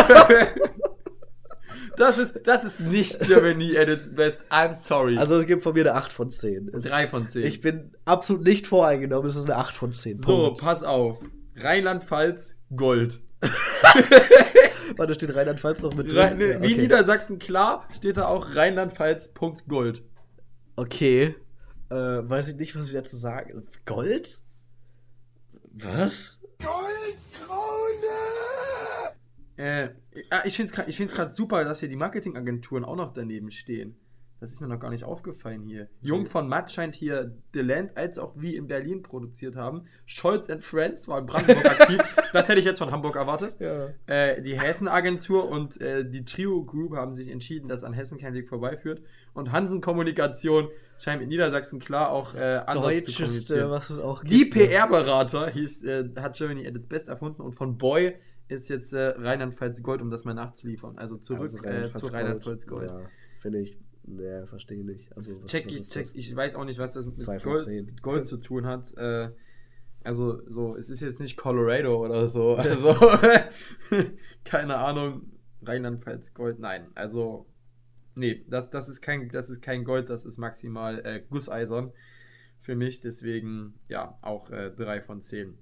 Das 1.98 2.18
ist, 2.18 2.34
das 2.44 2.66
ist 2.66 2.82
nicht 2.82 3.22
Germany 3.22 3.78
at 3.78 3.88
its 3.88 4.14
best. 4.14 4.40
I'm 4.50 4.74
sorry. 4.74 5.18
also 5.18 5.38
es 5.38 5.48
gibt 5.48 5.64
von 5.64 5.74
mir 5.74 5.82
eine 5.90 5.94
8 5.94 6.12
von 6.12 6.30
10. 6.30 6.72
Es, 6.76 6.90
Drei 6.90 7.08
von 7.08 7.26
zehn. 7.28 7.44
Ich 7.46 7.62
bin 7.62 7.92
absolut 8.04 8.44
nicht 8.44 8.68
voreingenommen, 8.68 9.26
es 9.28 9.38
ist 9.38 9.46
eine 9.46 9.56
8 9.56 9.74
von 9.74 9.94
10. 9.94 10.18
so, 10.18 10.24
Punkt. 10.48 10.60
pass 10.62 10.84
auf. 10.84 11.20
Rheinland-Pfalz, 11.56 12.58
Gold. 12.76 13.22
Warte, 14.98 15.16
steht 15.16 15.36
Rheinland-Pfalz 15.36 15.82
noch 15.82 15.94
mit 15.94 16.12
drin? 16.12 16.38
ne, 16.38 16.54
Ja, 16.54 16.62
Wie 16.62 16.74
okay. 16.74 16.82
Niedersachsen 16.82 17.40
klar, 17.40 17.88
steht 17.96 18.18
da 18.18 18.28
auch 18.28 18.56
Rheinland-Pfalz, 18.56 19.34
Punkt 19.34 19.68
Gold. 19.68 20.04
Okay. 20.76 21.36
Äh, 21.90 21.96
weiß 21.96 22.50
ich 22.50 22.56
nicht, 22.56 22.76
was 22.76 22.90
ich 22.90 22.94
dazu 22.94 23.16
sagen. 23.16 23.64
Gold? 23.86 24.42
Was? 25.74 26.40
Äh, 29.58 29.84
ja, 29.84 30.44
ich 30.46 30.56
finde 30.58 30.74
es 30.74 31.14
gerade 31.14 31.34
super, 31.34 31.64
dass 31.64 31.80
hier 31.80 31.90
die 31.90 31.96
Marketingagenturen 31.96 32.84
auch 32.84 32.96
noch 32.96 33.14
daneben 33.14 33.52
stehen. 33.52 33.98
Das 34.46 34.52
ist 34.52 34.62
mir 34.62 34.68
noch 34.68 34.80
gar 34.80 34.92
nicht 34.92 35.04
aufgefallen 35.06 35.64
hier. 35.64 35.88
Jung 36.02 36.28
von 36.28 36.48
Matt 36.48 36.72
scheint 36.72 36.94
hier 36.94 37.36
The 37.56 37.62
Land 37.62 37.98
als 37.98 38.20
auch 38.20 38.34
wie 38.36 38.56
in 38.56 38.68
Berlin 38.68 39.02
produziert 39.02 39.56
haben. 39.56 39.86
Scholz 40.06 40.52
and 40.52 40.62
Friends 40.62 41.08
war 41.08 41.18
in 41.18 41.26
Brandenburg 41.26 41.66
aktiv. 41.80 41.98
Das 42.32 42.48
hätte 42.48 42.60
ich 42.60 42.66
jetzt 42.66 42.78
von 42.78 42.92
Hamburg 42.92 43.16
erwartet. 43.16 43.56
Ja. 43.60 43.88
Äh, 44.06 44.44
die 44.44 44.60
Hessen-Agentur 44.60 45.50
und 45.50 45.82
äh, 45.82 46.08
die 46.08 46.26
Trio 46.26 46.64
Group 46.64 46.96
haben 46.96 47.16
sich 47.16 47.30
entschieden, 47.30 47.68
dass 47.68 47.84
an 47.84 47.94
Hessen 47.94 48.20
kein 48.20 48.36
Weg 48.36 48.48
vorbeiführt. 48.48 49.02
Und 49.34 49.52
Hansen 49.52 49.82
Kommunikation 49.82 50.68
scheint 51.00 51.24
in 51.24 51.30
Niedersachsen 51.30 51.80
klar 51.80 52.12
auch 52.12 52.36
äh, 52.36 52.62
anders 52.68 53.06
zu 53.06 53.12
Deutscheste, 53.14 53.16
kommunizieren. 53.56 53.72
was 53.72 53.90
es 53.90 54.00
auch 54.00 54.24
Die 54.24 54.44
gibt, 54.44 54.58
ne? 54.58 54.68
PR-Berater 54.68 55.56
äh, 55.56 56.10
hat 56.18 56.38
Germany 56.38 56.68
at 56.68 56.76
its 56.76 56.86
best 56.86 57.10
erfunden 57.10 57.42
und 57.42 57.54
von 57.54 57.80
Boy 57.80 58.14
ist 58.48 58.70
jetzt 58.70 58.94
äh, 58.94 59.08
Rheinland-Pfalz 59.18 59.82
Gold, 59.82 60.04
um 60.04 60.12
das 60.12 60.24
mal 60.24 60.36
nachzuliefern. 60.36 61.00
Also 61.00 61.18
zurück 61.18 61.42
Also 61.42 61.58
äh, 61.64 61.92
zu 61.94 62.14
Rheinland-Pfalz 62.14 62.68
Gold. 62.68 62.92
Ja, 62.92 63.02
finde 63.40 63.62
ich. 63.62 63.80
Ne, 64.08 64.46
verstehe 64.48 64.86
nicht. 64.86 65.16
Also, 65.16 65.42
was, 65.44 65.52
check, 65.52 65.66
was 65.66 65.76
ich, 65.76 65.90
check, 65.90 66.04
das? 66.04 66.16
ich 66.16 66.36
weiß 66.36 66.56
auch 66.56 66.66
nicht, 66.66 66.78
was 66.78 66.94
das 66.94 67.06
mit 67.06 67.44
Gold, 67.44 67.68
mit 67.68 68.02
Gold 68.02 68.26
zu 68.26 68.38
tun 68.38 68.68
hat. 68.68 68.96
Äh, 68.98 69.32
also, 70.04 70.42
so, 70.48 70.76
es 70.76 70.90
ist 70.90 71.02
jetzt 71.02 71.20
nicht 71.20 71.38
Colorado 71.38 72.06
oder 72.06 72.28
so. 72.28 72.56
Also, 72.58 72.96
keine 74.44 74.78
Ahnung. 74.78 75.32
Rheinland-Pfalz 75.64 76.36
Gold, 76.36 76.60
nein. 76.60 76.88
Also, 76.94 77.48
nee, 78.14 78.46
das, 78.48 78.70
das, 78.70 78.88
ist 78.88 79.02
kein, 79.02 79.30
das 79.30 79.50
ist 79.50 79.64
kein 79.64 79.84
Gold, 79.84 80.12
das 80.12 80.26
ist 80.26 80.38
maximal 80.38 81.04
äh, 81.04 81.24
Gusseisern 81.28 81.92
für 82.62 82.76
mich. 82.76 83.02
Deswegen, 83.02 83.74
ja, 83.88 84.20
auch 84.22 84.52
äh, 84.52 84.70
3 84.70 85.02
von 85.02 85.22
10. 85.22 85.58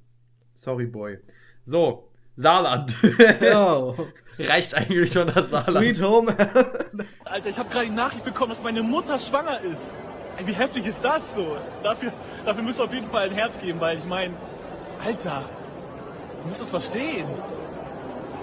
Sorry, 0.53 0.87
Boy. 0.87 1.19
So, 1.63 2.11
Saarland. 2.35 2.93
Reicht 4.39 4.73
eigentlich 4.75 5.11
schon 5.11 5.27
das 5.27 5.49
Saarland. 5.49 5.95
Sweet 5.95 6.01
Home. 6.01 6.35
Alter, 7.33 7.49
ich 7.49 7.57
habe 7.57 7.67
gerade 7.69 7.87
die 7.87 7.91
Nachricht 7.91 8.23
bekommen, 8.23 8.51
dass 8.51 8.61
meine 8.61 8.83
Mutter 8.83 9.17
schwanger 9.17 9.59
ist. 9.61 9.81
Ey, 10.37 10.45
wie 10.45 10.53
heftig 10.53 10.85
ist 10.85 11.03
das 11.03 11.33
so? 11.33 11.57
Dafür, 11.81 12.13
dafür 12.45 12.61
müsst 12.61 12.79
ihr 12.79 12.83
auf 12.83 12.93
jeden 12.93 13.09
Fall 13.09 13.27
ein 13.27 13.33
Herz 13.33 13.59
geben, 13.59 13.81
weil 13.81 13.97
ich 13.97 14.05
meine, 14.05 14.35
Alter, 15.03 15.43
du 16.43 16.47
musst 16.47 16.61
das 16.61 16.69
verstehen. 16.69 17.25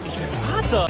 Ich 0.05 0.13
bin 0.13 0.29
Vater. 0.43 0.89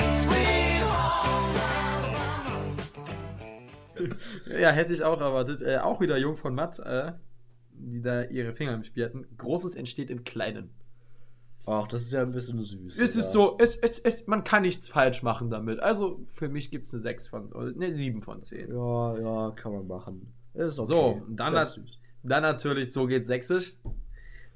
Ja, 4.58 4.70
hätte 4.70 4.94
ich 4.94 5.04
auch 5.04 5.20
erwartet. 5.20 5.60
Äh, 5.60 5.76
auch 5.76 6.00
wieder 6.00 6.16
Jung 6.16 6.38
von 6.38 6.54
Matt, 6.54 6.78
äh, 6.78 7.12
die 7.72 8.00
da 8.00 8.22
ihre 8.22 8.54
Finger 8.54 8.72
im 8.72 8.84
Spiel 8.84 9.04
hatten. 9.04 9.26
Großes 9.36 9.74
entsteht 9.74 10.08
im 10.08 10.24
Kleinen. 10.24 10.70
Ach, 11.66 11.86
das 11.88 12.02
ist 12.02 12.12
ja 12.12 12.22
ein 12.22 12.32
bisschen 12.32 12.62
süß. 12.62 12.98
Es 12.98 13.14
ja. 13.14 13.20
ist 13.20 13.32
so, 13.32 13.56
es, 13.60 13.76
es, 13.76 13.98
es, 13.98 14.26
man 14.26 14.44
kann 14.44 14.62
nichts 14.62 14.88
falsch 14.88 15.22
machen 15.22 15.50
damit. 15.50 15.80
Also 15.80 16.20
für 16.26 16.48
mich 16.48 16.70
gibt 16.70 16.86
es 16.86 16.92
eine 16.92 17.00
6 17.00 17.26
von, 17.28 17.52
oder 17.52 17.68
eine 17.74 17.92
7 17.92 18.22
von 18.22 18.42
10. 18.42 18.70
Ja, 18.70 19.18
ja, 19.18 19.50
kann 19.52 19.72
man 19.72 19.86
machen. 19.86 20.32
Ist 20.54 20.78
okay. 20.78 20.88
So, 20.88 21.22
dann, 21.28 21.64
süß. 21.64 21.80
dann 22.22 22.42
natürlich, 22.42 22.92
so 22.92 23.06
geht 23.06 23.26
Sächsisch. 23.26 23.74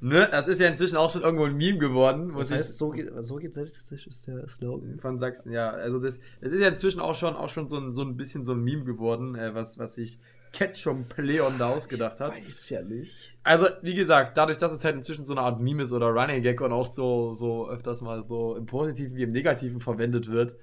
Ne, 0.00 0.28
das 0.30 0.48
ist 0.48 0.60
ja 0.60 0.66
inzwischen 0.68 0.96
auch 0.96 1.08
schon 1.10 1.22
irgendwo 1.22 1.44
ein 1.44 1.56
Meme 1.56 1.78
geworden. 1.78 2.26
muss 2.28 2.48
Das 2.48 2.50
ich- 2.50 2.56
heißt, 2.56 2.78
so 2.78 2.90
geht, 2.90 3.10
so 3.24 3.36
geht 3.36 3.54
Sächsisch 3.54 4.06
ist 4.06 4.26
der 4.26 4.46
Slogan. 4.48 4.98
von 5.00 5.18
Sachsen, 5.18 5.52
ja. 5.52 5.70
Also 5.70 5.98
das, 5.98 6.18
das 6.40 6.52
ist 6.52 6.60
ja 6.60 6.68
inzwischen 6.68 7.00
auch 7.00 7.14
schon, 7.14 7.34
auch 7.34 7.48
schon 7.48 7.68
so, 7.68 7.78
ein, 7.78 7.92
so 7.92 8.02
ein 8.02 8.16
bisschen 8.16 8.44
so 8.44 8.52
ein 8.52 8.60
Meme 8.62 8.84
geworden, 8.84 9.34
äh, 9.34 9.54
was, 9.54 9.78
was 9.78 9.94
sich 9.94 10.18
Ketchum 10.54 11.04
Leon 11.16 11.58
da 11.58 11.70
ausgedacht 11.70 12.20
hat. 12.20 12.32
Weiß 12.32 12.70
ja 12.70 12.82
nicht. 12.82 13.12
Also, 13.42 13.66
wie 13.82 13.94
gesagt, 13.94 14.36
dadurch, 14.38 14.56
dass 14.56 14.72
es 14.72 14.84
halt 14.84 14.94
inzwischen 14.94 15.26
so 15.26 15.34
eine 15.34 15.42
Art 15.42 15.60
Meme 15.60 15.82
ist 15.82 15.92
oder 15.92 16.06
Running 16.06 16.42
Gag 16.42 16.60
und 16.60 16.72
auch 16.72 16.86
so, 16.86 17.34
so 17.34 17.68
öfters 17.68 18.00
mal 18.00 18.22
so 18.22 18.56
im 18.56 18.66
Positiven 18.66 19.16
wie 19.16 19.24
im 19.24 19.30
Negativen 19.30 19.80
verwendet 19.80 20.30
wird, 20.30 20.56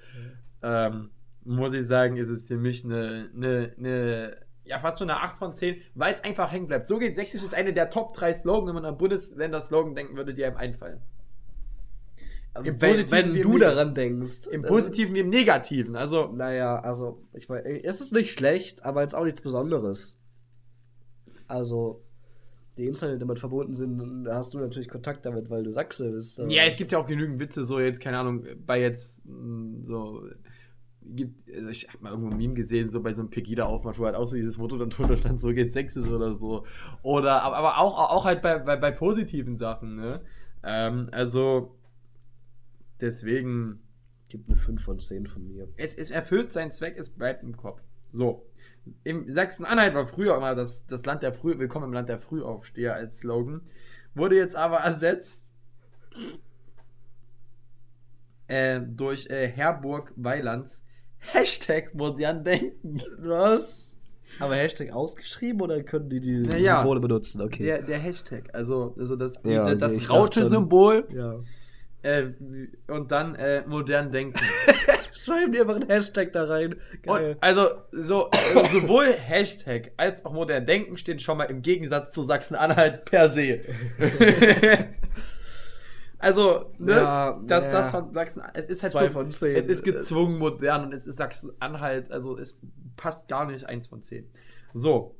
ähm, 0.63 1.11
muss 1.43 1.73
ich 1.73 1.85
sagen, 1.85 2.17
ist 2.17 2.29
es 2.29 2.47
für 2.47 2.57
mich 2.57 2.85
eine, 2.85 3.29
eine, 3.35 3.73
eine 3.77 4.37
ja, 4.63 4.79
fast 4.79 4.99
schon 4.99 5.09
eine 5.09 5.19
8 5.19 5.37
von 5.37 5.53
10, 5.53 5.81
weil 5.95 6.13
es 6.13 6.23
einfach 6.23 6.51
hängen 6.51 6.67
bleibt. 6.67 6.87
So 6.87 6.97
geht 6.97 7.15
Sächsisch 7.15 7.43
ist 7.43 7.53
eine 7.53 7.73
der 7.73 7.89
Top 7.89 8.13
3 8.13 8.33
Slogan, 8.33 8.67
wenn 8.67 8.75
man 8.75 8.85
an 8.85 8.97
Bundesländer-Slogan 8.97 9.95
denken 9.95 10.15
würde, 10.15 10.33
die 10.33 10.45
einem 10.45 10.57
einfallen. 10.57 11.01
Im 12.55 12.65
Wenn, 12.65 12.77
Positiven 12.79 13.11
wenn 13.11 13.35
im 13.35 13.41
du 13.41 13.57
daran 13.57 13.95
denkst. 13.95 14.47
Im 14.47 14.63
Also, 14.63 14.75
Positiven 14.75 15.15
wie 15.15 15.19
im 15.19 15.29
Negativen. 15.29 15.95
Also, 15.95 16.27
Naja, 16.33 16.79
also, 16.79 17.23
ich 17.33 17.47
meine, 17.47 17.83
es 17.83 18.01
ist 18.01 18.11
nicht 18.11 18.31
schlecht, 18.31 18.83
aber 18.83 19.01
jetzt 19.01 19.15
auch 19.15 19.23
nichts 19.23 19.41
Besonderes. 19.41 20.19
Also, 21.47 22.01
die 22.77 22.87
Insider, 22.87 23.13
die 23.13 23.19
damit 23.19 23.39
verbunden 23.39 23.73
sind, 23.73 24.25
da 24.25 24.35
hast 24.35 24.53
du 24.53 24.59
natürlich 24.59 24.89
Kontakt 24.89 25.25
damit, 25.25 25.49
weil 25.49 25.63
du 25.63 25.71
Sachse 25.71 26.11
bist. 26.11 26.39
Ja, 26.49 26.63
es 26.63 26.75
gibt 26.75 26.91
ja 26.91 26.99
auch 26.99 27.07
genügend 27.07 27.39
Witze, 27.39 27.63
so 27.63 27.79
jetzt, 27.79 27.99
keine 28.01 28.17
Ahnung, 28.19 28.45
bei 28.65 28.81
jetzt 28.81 29.25
mh, 29.25 29.85
so. 29.85 30.23
Gibt, 31.03 31.49
also 31.51 31.67
ich 31.69 31.87
habe 31.87 32.03
mal 32.03 32.11
irgendwo 32.11 32.29
ein 32.29 32.37
Meme 32.37 32.53
gesehen, 32.53 32.91
so 32.91 33.01
bei 33.01 33.11
so 33.11 33.21
einem 33.21 33.31
Pegida-Aufmarsch, 33.31 33.97
wo 33.97 34.05
halt 34.05 34.15
auch 34.15 34.27
so 34.27 34.35
dieses 34.35 34.59
Motto 34.59 34.77
dann 34.77 34.91
drunter 34.91 35.17
stand, 35.17 35.41
so 35.41 35.49
geht 35.49 35.73
Sächsisch 35.73 36.07
oder 36.07 36.35
so. 36.37 36.63
Oder, 37.01 37.41
aber, 37.41 37.57
aber 37.57 37.77
auch, 37.79 37.97
auch 38.11 38.25
halt 38.25 38.41
bei, 38.43 38.59
bei, 38.59 38.75
bei 38.75 38.91
positiven 38.91 39.57
Sachen, 39.57 39.95
ne? 39.95 40.21
Ähm, 40.63 41.09
also, 41.11 41.75
deswegen, 43.01 43.81
Gibt 44.29 44.47
eine 44.47 44.57
5 44.57 44.81
von 44.81 44.99
10 44.99 45.27
von 45.27 45.45
mir. 45.47 45.67
es, 45.77 45.93
es 45.95 46.09
erfüllt 46.09 46.51
seinen 46.51 46.71
Zweck, 46.71 46.95
es 46.97 47.09
bleibt 47.09 47.43
im 47.43 47.57
Kopf. 47.57 47.83
So. 48.09 48.45
Im 49.03 49.31
Sachsen-Anhalt 49.31 49.93
war 49.93 50.07
früher 50.07 50.35
immer 50.37 50.55
das, 50.55 50.85
das 50.87 51.05
Land 51.05 51.21
der 51.23 51.33
Früh, 51.33 51.57
Willkommen 51.59 51.85
im 51.85 51.93
Land 51.93 52.09
der 52.09 52.19
Frühaufsteher 52.19 52.95
als 52.95 53.17
Slogan. 53.19 53.61
Wurde 54.15 54.35
jetzt 54.37 54.55
aber 54.55 54.77
ersetzt 54.77 55.41
äh, 58.47 58.81
durch 58.81 59.27
äh, 59.29 59.47
Herburg 59.47 60.13
Weilands 60.15 60.83
Hashtag 61.19 61.93
modern 61.93 62.43
denken. 62.43 63.01
Was? 63.19 63.95
Aber 64.39 64.55
Hashtag 64.55 64.91
ausgeschrieben 64.91 65.61
oder 65.61 65.83
können 65.83 66.09
die 66.09 66.19
die 66.21 66.37
Naja. 66.39 66.77
Symbole 66.79 66.99
benutzen? 66.99 67.41
Okay. 67.41 67.63
Der, 67.63 67.81
der 67.83 67.99
Hashtag, 67.99 68.49
also, 68.53 68.95
also 68.97 69.15
das, 69.15 69.41
die, 69.41 69.49
Ja, 69.51 69.63
okay, 69.63 69.77
das 69.77 69.91
ich 69.91 70.03
dachte 70.07 70.17
Raute-Symbol 70.17 71.07
ja. 71.13 71.39
Äh, 72.03 72.27
und 72.87 73.11
dann 73.11 73.35
äh, 73.35 73.63
modern 73.67 74.11
denken. 74.11 74.39
Schreiben 75.13 75.51
die 75.51 75.59
einfach 75.59 75.75
einen 75.75 75.89
Hashtag 75.89 76.31
da 76.31 76.45
rein. 76.45 76.75
Geil. 77.03 77.31
Und, 77.33 77.43
also, 77.43 77.67
so, 77.91 78.29
also 78.29 78.79
sowohl 78.79 79.05
Hashtag 79.13 79.91
als 79.97 80.25
auch 80.25 80.33
modern 80.33 80.65
denken 80.65 80.97
stehen 80.97 81.19
schon 81.19 81.37
mal 81.37 81.45
im 81.45 81.61
Gegensatz 81.61 82.13
zu 82.13 82.23
Sachsen-Anhalt 82.23 83.05
per 83.05 83.29
se. 83.29 83.61
also, 86.19 86.73
ne, 86.79 86.93
Ja, 86.93 87.41
das, 87.45 87.63
ja. 87.65 87.71
das 87.71 87.91
von 87.91 88.13
Sachsen, 88.13 88.41
es 88.53 88.65
ist 88.67 88.83
halt 88.83 88.91
Zwei 88.93 89.07
so, 89.07 89.11
von 89.11 89.31
zehn. 89.31 89.55
es 89.55 89.67
ist 89.67 89.83
gezwungen 89.83 90.39
modern 90.39 90.85
und 90.85 90.93
es 90.93 91.05
ist 91.05 91.17
Sachsen-Anhalt, 91.17 92.11
also 92.11 92.37
es 92.37 92.59
passt 92.95 93.27
gar 93.27 93.45
nicht 93.45 93.65
eins 93.65 93.87
von 93.87 94.01
zehn. 94.01 94.31
So, 94.73 95.17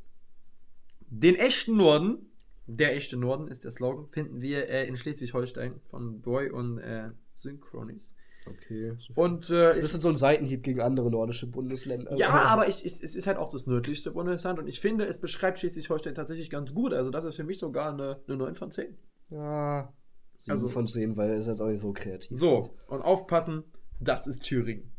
den 1.09 1.36
echten 1.36 1.75
Norden, 1.75 2.30
der 2.78 2.95
echte 2.95 3.17
Norden 3.17 3.47
ist 3.47 3.63
der 3.65 3.72
Slogan, 3.72 4.07
finden 4.11 4.41
wir 4.41 4.69
äh, 4.69 4.88
in 4.88 4.97
Schleswig-Holstein 4.97 5.80
von 5.89 6.22
Boy 6.22 6.49
und 6.49 6.78
äh, 6.80 7.09
Synchronis. 7.36 8.13
Okay. 8.47 8.93
Und 9.13 9.49
äh, 9.51 9.67
Das 9.67 9.78
ist 9.78 9.78
ein 9.78 9.82
bisschen 9.84 9.99
so 10.01 10.09
ein 10.09 10.15
Seitenhieb 10.15 10.63
gegen 10.63 10.82
andere 10.82 11.11
nordische 11.11 11.45
Bundesländer. 11.47 12.15
ja, 12.17 12.30
aber 12.30 12.67
ich, 12.67 12.84
ich, 12.86 13.01
es 13.03 13.15
ist 13.15 13.28
halt 13.28 13.38
auch 13.38 13.51
das 13.51 13.67
nördlichste 13.67 14.11
Bundesland 14.11 14.57
und 14.59 14.67
ich 14.67 14.80
finde, 14.80 15.05
es 15.05 15.19
beschreibt 15.19 15.59
Schleswig-Holstein 15.59 16.15
tatsächlich 16.15 16.49
ganz 16.49 16.74
gut. 16.74 16.93
Also, 16.93 17.11
das 17.11 17.26
ist 17.26 17.36
für 17.36 17.43
mich 17.43 17.59
sogar 17.59 17.91
eine, 17.93 18.19
eine 18.28 18.38
9 18.38 18.55
von 18.55 18.72
10. 18.72 18.97
Ja. 19.30 19.93
Sieben 20.38 20.51
Also- 20.53 20.67
von 20.69 20.88
10, 20.88 21.17
weil 21.17 21.30
er 21.30 21.38
ist 21.38 21.47
jetzt 21.47 21.61
auch 21.61 21.67
nicht 21.67 21.80
so 21.82 21.93
kreativ. 21.93 22.36
So, 22.36 22.76
und 22.88 23.01
aufpassen, 23.03 23.63
das 23.99 24.26
ist 24.26 24.39
Thüringen. 24.43 24.91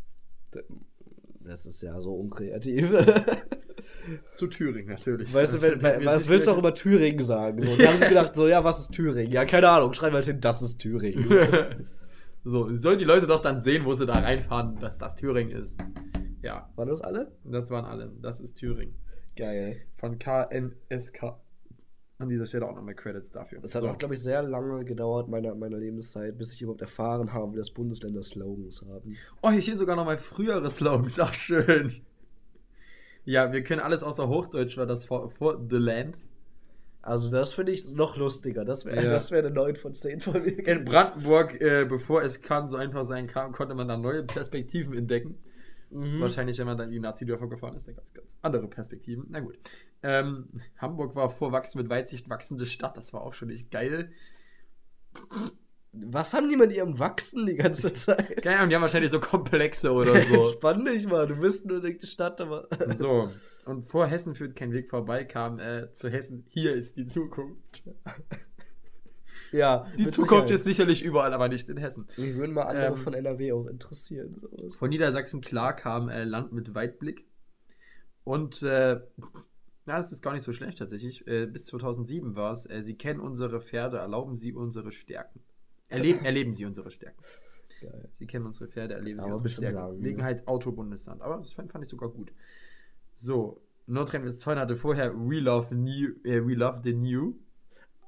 Das 1.41 1.67
ist 1.67 1.83
ja 1.83 2.01
so 2.01 2.15
unkreativ. 2.15 2.91
Zu 4.33 4.49
Thüringen 4.49 4.89
natürlich. 4.89 5.33
weißt 5.33 5.55
du, 5.55 5.63
wenn, 5.63 5.81
was 6.05 6.29
willst 6.29 6.47
du 6.47 6.53
auch 6.53 6.59
über 6.59 6.75
Thüringen 6.75 7.23
sagen? 7.23 7.61
So, 7.61 7.77
die 7.77 7.87
haben 7.87 7.97
sich 7.97 8.09
gedacht, 8.09 8.35
so, 8.35 8.49
ja, 8.49 8.65
was 8.65 8.81
ist 8.81 8.93
Thüringen? 8.93 9.33
Ja, 9.33 9.45
keine 9.45 9.69
Ahnung, 9.69 9.93
schreib 9.93 10.13
halt 10.13 10.25
hin, 10.27 10.41
das 10.41 10.63
ist 10.63 10.79
Thüringen. 10.79 11.27
So, 12.45 12.69
sollen 12.77 12.99
die 12.99 13.05
Leute 13.05 13.29
doch 13.29 13.41
dann 13.41 13.63
sehen, 13.63 13.85
wo 13.85 13.95
sie 13.95 14.05
da 14.05 14.15
reinfahren, 14.15 14.77
dass 14.81 14.99
das 14.99 15.15
Thüringen 15.15 15.53
ist. 15.57 15.77
Ja, 16.43 16.69
Waren 16.75 16.89
das 16.89 17.01
alle? 17.01 17.31
das 17.45 17.71
waren 17.71 17.85
alle. 17.85 18.11
Das 18.21 18.41
ist 18.41 18.55
Thüringen. 18.55 18.97
Geil. 19.37 19.83
Von 19.97 20.19
KNSK. 20.19 21.37
An 22.19 22.29
dieser 22.29 22.47
Stelle 22.47 22.67
auch 22.69 22.75
nochmal 22.75 22.95
Credits 22.95 23.31
dafür. 23.31 23.61
Es 23.63 23.75
hat 23.75 23.83
so. 23.83 23.89
auch, 23.89 23.99
glaube 23.99 24.15
ich, 24.15 24.21
sehr 24.21 24.43
lange 24.43 24.85
gedauert, 24.85 25.29
meiner, 25.29 25.55
meiner 25.55 25.79
Lebenszeit, 25.79 26.37
bis 26.37 26.55
ich 26.55 26.63
überhaupt 26.63 26.81
erfahren 26.81 27.33
habe, 27.33 27.53
wie 27.53 27.57
das 27.57 27.71
Bundesländer 27.71 28.23
Slogans 28.23 28.85
haben. 28.89 29.17
Oh, 29.41 29.51
hier 29.51 29.63
stehen 29.63 29.77
sogar 29.77 29.97
noch 29.97 30.05
mal 30.05 30.19
frühere 30.19 30.69
Slogans. 30.71 31.19
Ach, 31.21 31.35
schön. 31.35 31.93
Ja, 33.25 33.53
wir 33.53 33.63
können 33.63 33.81
alles 33.81 34.03
außer 34.03 34.29
Hochdeutsch, 34.29 34.77
weil 34.77 34.87
das 34.87 35.07
vor, 35.07 35.31
vor 35.31 35.61
The 35.71 35.77
Land. 35.77 36.19
Also, 37.03 37.31
das 37.31 37.53
finde 37.55 37.73
ich 37.73 37.93
noch 37.93 38.17
lustiger. 38.17 38.65
Das 38.65 38.85
wäre 38.85 39.03
Ja. 39.03 39.09
das 39.09 39.31
wär 39.31 39.41
eine 39.41 39.51
9 39.51 39.75
von 39.77 39.93
10 39.93 40.21
von 40.21 40.41
mir. 40.43 40.67
In 40.67 40.85
Brandenburg, 40.85 41.61
äh, 41.61 41.85
bevor 41.85 42.23
es 42.23 42.43
kann, 42.43 42.69
so 42.69 42.77
einfach 42.77 43.05
sein 43.05 43.27
kann, 43.27 43.53
konnte 43.53 43.75
man 43.75 43.89
dann 43.89 44.01
neue 44.03 44.23
Perspektiven 44.23 44.95
entdecken. 44.95 45.37
Mhm. 45.91 46.21
Wahrscheinlich, 46.21 46.59
wenn 46.59 46.67
man 46.67 46.79
dann 46.79 46.87
in 46.87 46.93
die 46.93 47.01
Nazi-Dörfer 47.01 47.49
gefahren 47.49 47.75
ist, 47.77 47.87
da 47.89 47.93
gab 47.93 48.05
es 48.05 48.15
ganz 48.15 48.37
andere 48.41 48.69
Perspektiven. 48.69 49.27
Na 49.31 49.41
gut. 49.41 49.59
Ähm, 50.03 50.49
Hamburg 50.79 51.15
war 51.15 51.29
vor 51.29 51.53
Wachsen 51.53 51.79
mit 51.83 51.91
Weitsicht 51.91 52.29
wachsende 52.31 52.67
Stadt. 52.67 52.97
Das 52.97 53.13
war 53.13 53.23
auch 53.23 53.35
schon 53.35 53.49
nicht 53.49 53.71
geil. 53.71 54.11
Was 55.95 56.33
haben 56.33 56.49
die 56.49 56.57
mit 56.57 56.73
ihrem 56.73 56.99
Wachsen 56.99 57.45
die 57.45 57.55
ganze 57.57 57.93
Zeit? 57.93 58.43
Keine 58.43 58.57
Ahnung, 58.59 58.71
die 58.71 58.75
haben 58.77 58.83
wahrscheinlich 58.83 59.11
so 59.11 59.21
Komplexe 59.21 59.93
oder 59.93 60.15
so. 60.25 60.35
Entspann 60.35 60.85
dich 60.85 61.07
mal, 61.07 61.27
du 61.27 61.37
bist 61.37 61.67
nur 61.67 61.85
eine 61.85 61.99
Stadt, 62.07 62.41
aber. 62.41 62.69
so. 62.97 63.29
Und 63.67 63.85
vor 63.87 64.07
Hessen 64.07 64.35
führt 64.35 64.57
kein 64.57 64.73
Weg 64.73 64.89
vorbei, 64.91 65.25
kam 65.25 65.59
äh, 65.61 65.93
zu 65.93 66.09
Hessen. 66.09 66.45
Hier 66.49 66.75
ist 66.75 66.97
die 66.97 67.07
Zukunft. 67.07 67.83
ja, 69.53 69.87
Die 69.99 70.11
Zukunft 70.11 70.49
Sicherheit. 70.49 70.51
ist 70.51 70.65
sicherlich 70.65 71.03
überall, 71.05 71.33
aber 71.35 71.49
nicht 71.49 71.69
in 71.69 71.77
Hessen. 71.77 72.07
Mich 72.17 72.35
würden 72.37 72.55
mal 72.55 72.63
andere 72.65 72.87
Ähm, 72.87 72.97
von 72.97 73.13
NRW 73.15 73.53
auch 73.53 73.67
interessieren. 73.67 74.35
sowas. 74.41 74.75
Von 74.77 74.89
Niedersachsen 74.89 75.43
klar 75.43 75.77
kam 75.77 76.09
äh, 76.09 76.25
Land 76.25 76.53
mit 76.53 76.75
Weitblick. 76.75 77.27
Und 78.25 78.63
äh, 78.63 79.01
na, 79.85 79.97
das 79.97 80.11
ist 80.11 80.23
gar 80.23 80.33
nicht 80.33 80.45
so 80.45 80.53
schlecht 80.53 80.79
tatsächlich. 80.79 81.27
Äh, 81.27 81.47
bis 81.47 81.67
2007 81.67 82.35
war 82.35 82.53
es. 82.53 82.63
Sie 82.65 82.97
kennen 82.97 83.21
unsere 83.21 83.61
Pferde, 83.61 83.99
erlauben 83.99 84.37
sie 84.37 84.53
unsere 84.55 84.91
Stärken. 84.91 85.41
Erleben, 85.93 86.25
erleben 86.25 86.55
sie 86.55 86.65
unsere 86.65 86.91
Stärken. 86.91 87.23
Geil. 87.81 88.09
Sie 88.19 88.27
kennen 88.27 88.47
unsere 88.47 88.71
Pferde, 88.71 88.95
erleben 88.95 89.21
Aber 89.21 89.29
sie 89.29 89.33
unsere 89.45 89.49
Stärken. 89.51 90.03
Wegen 90.03 90.23
halt 90.23 90.47
Autobundesland. 90.47 91.23
Aber 91.23 91.37
das 91.39 91.53
fand, 91.53 91.73
fand 91.73 91.85
ich 91.85 91.91
sogar 91.91 92.09
gut. 92.11 92.33
So, 93.15 93.61
Nordrhein-Westfalen 93.87 94.59
hatte 94.59 94.77
vorher 94.77 95.15
We 95.15 95.41
Love, 95.41 95.75
new, 95.75 96.11
äh, 96.25 96.47
We 96.47 96.55
Love 96.55 96.81
the 96.83 96.95
New. 96.95 97.35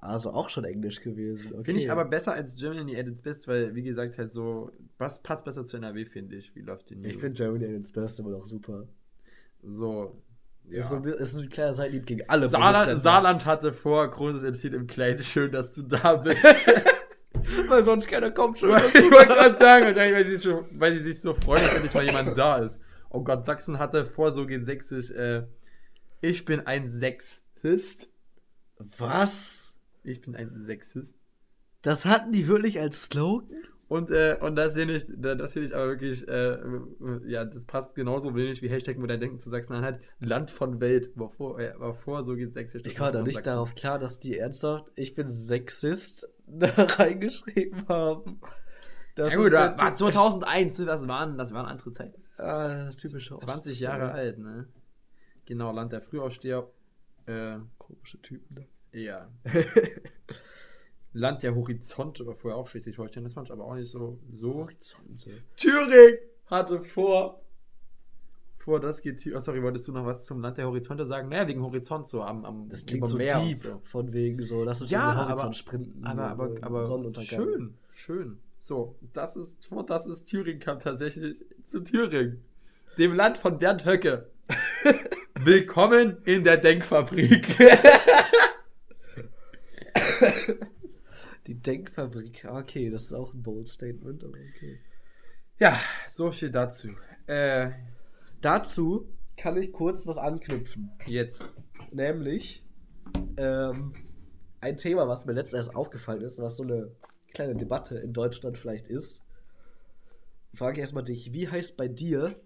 Also 0.01 0.33
auch 0.33 0.51
schon 0.51 0.65
Englisch 0.65 1.01
gewesen. 1.01 1.55
Okay. 1.55 1.65
Finde 1.65 1.81
ich 1.81 1.91
aber 1.91 2.05
besser 2.05 2.35
als 2.35 2.57
Germany 2.57 2.95
at 2.95 3.07
its 3.07 3.23
best, 3.23 3.49
weil, 3.49 3.75
wie 3.75 3.83
gesagt, 3.83 4.19
halt 4.19 4.31
so, 4.31 4.71
passt, 4.99 5.23
passt 5.23 5.47
besser 5.47 5.65
zu 5.65 5.79
NRW, 5.79 6.05
finde 6.05 6.37
ich. 6.37 6.55
We 6.55 6.61
Love 6.61 6.81
the 6.87 6.95
New. 6.95 7.09
Ich 7.09 7.17
finde 7.17 7.33
Germany 7.33 7.65
ins 7.75 7.91
Beste 7.91 8.23
immer 8.23 8.33
noch 8.33 8.45
super. 8.45 8.87
So. 9.63 10.21
Ja. 10.69 10.81
Ist, 10.81 10.91
so, 10.91 10.99
ist 10.99 11.33
so 11.33 11.41
ein 11.43 11.49
kleiner 11.49 11.73
Seitenhieb 11.73 12.07
gegen 12.07 12.29
alle 12.29 12.49
Saarland, 12.49 12.75
Bundesländer. 12.75 13.01
Saarland 13.01 13.47
hatte 13.47 13.73
vor, 13.73 14.07
großes 14.11 14.43
Entsteht 14.43 14.75
im 14.75 14.87
Kleinen. 14.87 15.23
Schön, 15.23 15.51
dass 15.53 15.73
du 15.73 15.83
da 15.83 16.17
bist. 16.17 16.45
Weil 17.69 17.83
sonst 17.83 18.07
keiner 18.07 18.31
kommt 18.31 18.59
schon. 18.59 18.71
ich 18.71 18.95
wollte 19.11 19.35
gerade 19.35 19.59
sagen, 19.59 19.87
wahrscheinlich, 19.87 20.15
weil 20.15 20.25
sie, 20.25 20.37
so, 20.37 20.67
weil 20.73 20.97
sie 20.97 21.03
sich 21.05 21.21
so 21.21 21.35
freuen, 21.35 21.63
dass 21.63 21.75
endlich 21.75 21.95
mal 21.95 22.05
jemand 22.05 22.37
da 22.37 22.59
ist. 22.59 22.81
Oh 23.11 23.23
Gott, 23.23 23.45
Sachsen 23.45 23.79
hatte 23.79 24.05
vor, 24.05 24.33
so 24.33 24.47
geht 24.47 24.67
sächsisch, 24.67 25.11
äh, 25.11 25.47
ich 26.21 26.45
bin 26.45 26.61
ein 26.61 26.91
Sexist. 26.91 28.09
Was? 28.99 29.81
Ich 30.03 30.21
bin 30.21 30.35
ein 30.35 30.65
Sexist. 30.65 31.15
Das 31.83 32.07
hatten 32.07 32.33
die 32.33 32.49
wirklich 32.49 32.81
als 32.81 33.03
Slogan? 33.03 33.63
Und, 33.89 34.11
äh, 34.11 34.39
und 34.41 34.57
das 34.57 34.75
hier 34.75 34.87
nicht, 34.87 35.07
das 35.09 35.53
hier 35.53 35.63
nicht 35.63 35.75
aber 35.75 35.89
wirklich, 35.89 36.27
äh, 36.27 36.59
ja, 37.27 37.45
das 37.45 37.67
passt 37.67 37.95
genauso 37.95 38.35
wenig 38.35 38.63
wie 38.63 38.69
Hashtag 38.69 38.99
Modern 38.99 39.21
Denken 39.21 39.39
zu 39.39 39.51
Sachsen-Anhalt. 39.51 40.01
Land 40.19 40.51
von 40.51 40.81
Welt. 40.81 41.11
War 41.15 41.29
vor, 41.29 41.61
äh, 41.61 41.79
war 41.79 41.95
vor 41.95 42.25
so 42.25 42.35
geht 42.35 42.55
sächsisch. 42.55 42.83
Ich 42.87 42.95
kam 42.95 43.13
da 43.13 43.23
nicht 43.23 43.35
Sachsen. 43.35 43.51
darauf 43.51 43.75
klar, 43.75 43.99
dass 43.99 44.19
die 44.19 44.39
ernsthaft, 44.39 44.91
ich 44.97 45.15
bin 45.15 45.29
Sexist, 45.29 46.34
da 46.59 46.67
reingeschrieben 46.77 47.89
haben. 47.89 48.41
Das 49.15 49.33
Ja 49.33 49.39
gut, 49.39 49.53
war, 49.53 49.79
war 49.79 49.89
typ- 49.91 49.97
2001, 49.99 50.79
ne, 50.79 50.85
das 50.87 51.07
waren, 51.09 51.39
das 51.39 51.53
waren 51.53 51.67
andere 51.67 51.93
Zeiten. 51.93 52.23
Ah, 52.37 52.91
typische 52.91 53.37
20 53.37 53.81
Jahre 53.81 54.11
alt, 54.11 54.39
ne? 54.39 54.67
Genau, 55.47 55.71
Land 55.73 55.93
der 55.93 56.01
Frühaufsteher. 56.03 56.69
Äh, 57.27 57.59
Komische 57.79 58.21
Typen. 58.23 58.55
Ne? 58.57 58.67
ja. 59.01 59.29
Land 61.13 61.45
der 61.45 61.55
Horizonte 61.55 62.27
war 62.27 62.35
vorher 62.35 62.59
auch 62.59 62.67
Schleswig-Holstein, 62.67 63.23
das 63.23 63.35
fand 63.35 63.47
ich 63.47 63.53
aber 63.53 63.65
auch 63.65 63.75
nicht 63.77 63.89
so. 63.89 64.19
so. 64.33 64.55
Horizonte. 64.55 65.31
Thüringen 65.57 66.19
hatte 66.47 66.83
vor. 66.83 67.41
Vor 68.65 68.81
das 68.81 69.03
geht. 69.03 69.19
Thü- 69.19 69.35
Oh, 69.37 69.41
sorry, 69.41 69.63
wolltest 69.63 69.87
du 69.89 69.93
noch 69.93 70.07
was 70.07 70.25
zum 70.25 70.41
Land 70.41 70.57
der 70.57 70.67
Horizonte 70.67 71.07
sagen? 71.07 71.29
Naja, 71.29 71.47
wegen 71.47 71.61
Horizont 71.63 72.07
so 72.07 72.23
am, 72.23 72.47
am 72.47 72.69
Das 72.71 72.87
klingt 72.87 73.07
so 73.07 73.19
Meer 73.19 73.39
deep, 73.41 73.59
so. 73.59 73.83
von 73.85 74.11
wegen 74.15 74.43
so, 74.43 74.65
lass 74.65 74.81
uns 74.81 74.91
Ja, 74.91 75.13
über 75.13 75.21
den 75.23 75.29
Horizont 75.29 75.43
aber- 75.45 75.53
sprinten. 75.53 76.05
Aber, 76.07 76.31
und, 76.45 76.63
aber, 76.63 76.67
aber 76.67 76.85
Sonnenuntergang. 76.87 77.27
schön, 77.29 77.75
schön. 77.93 78.39
So, 78.57 78.97
das 79.13 79.37
ist, 79.37 79.67
vor 79.67 79.85
das 79.85 80.07
ist 80.07 80.25
Thüringen 80.25 80.61
kam 80.61 80.79
tatsächlich 80.81 81.45
zu 81.67 81.81
Thüringen, 81.81 82.43
dem 82.97 83.13
Land 83.15 83.37
von 83.37 83.59
Bernd 83.59 83.85
Höcke. 83.85 84.31
Willkommen 85.41 86.17
in 86.25 86.43
der 86.45 86.57
Denkfabrik. 86.57 87.47
Die 91.47 91.55
Denkfabrik, 91.61 92.47
okay, 92.49 92.89
das 92.89 93.03
ist 93.03 93.13
auch 93.13 93.35
ein 93.35 93.43
bold 93.43 93.69
Statement, 93.69 94.25
aber 94.25 94.33
okay. 94.57 94.81
ja, 95.59 95.79
so 96.09 96.31
viel 96.33 96.51
dazu. 96.51 96.89
Äh, 97.27 97.71
Dazu 98.45 99.09
kann 99.39 99.57
ich 99.57 99.73
kurz 99.73 100.07
was 100.07 100.19
anknüpfen. 100.19 100.93
jetzt. 101.07 101.51
Nämlich 101.93 102.63
ähm, 103.39 103.95
ein 104.61 104.77
Thema, 104.77 105.09
was 105.09 105.25
mir 105.25 105.33
letztens 105.33 105.67
erst 105.67 105.77
aufgefallen 105.77 106.21
ist, 106.23 106.39
was 106.41 106.57
so 106.57 106.63
eine 106.65 106.91
kleine 107.33 107.55
Debatte 107.57 107.97
in 107.99 108.13
Deutschland 108.13 108.59
vielleicht 108.59 108.89
ist. 108.89 109.25
Frage 110.55 110.75
ich 110.75 110.81
erstmal 110.81 111.05
dich, 111.05 111.33
wie 111.33 111.49
heißt 111.49 111.77
bei 111.79 111.89
dir 111.89 112.37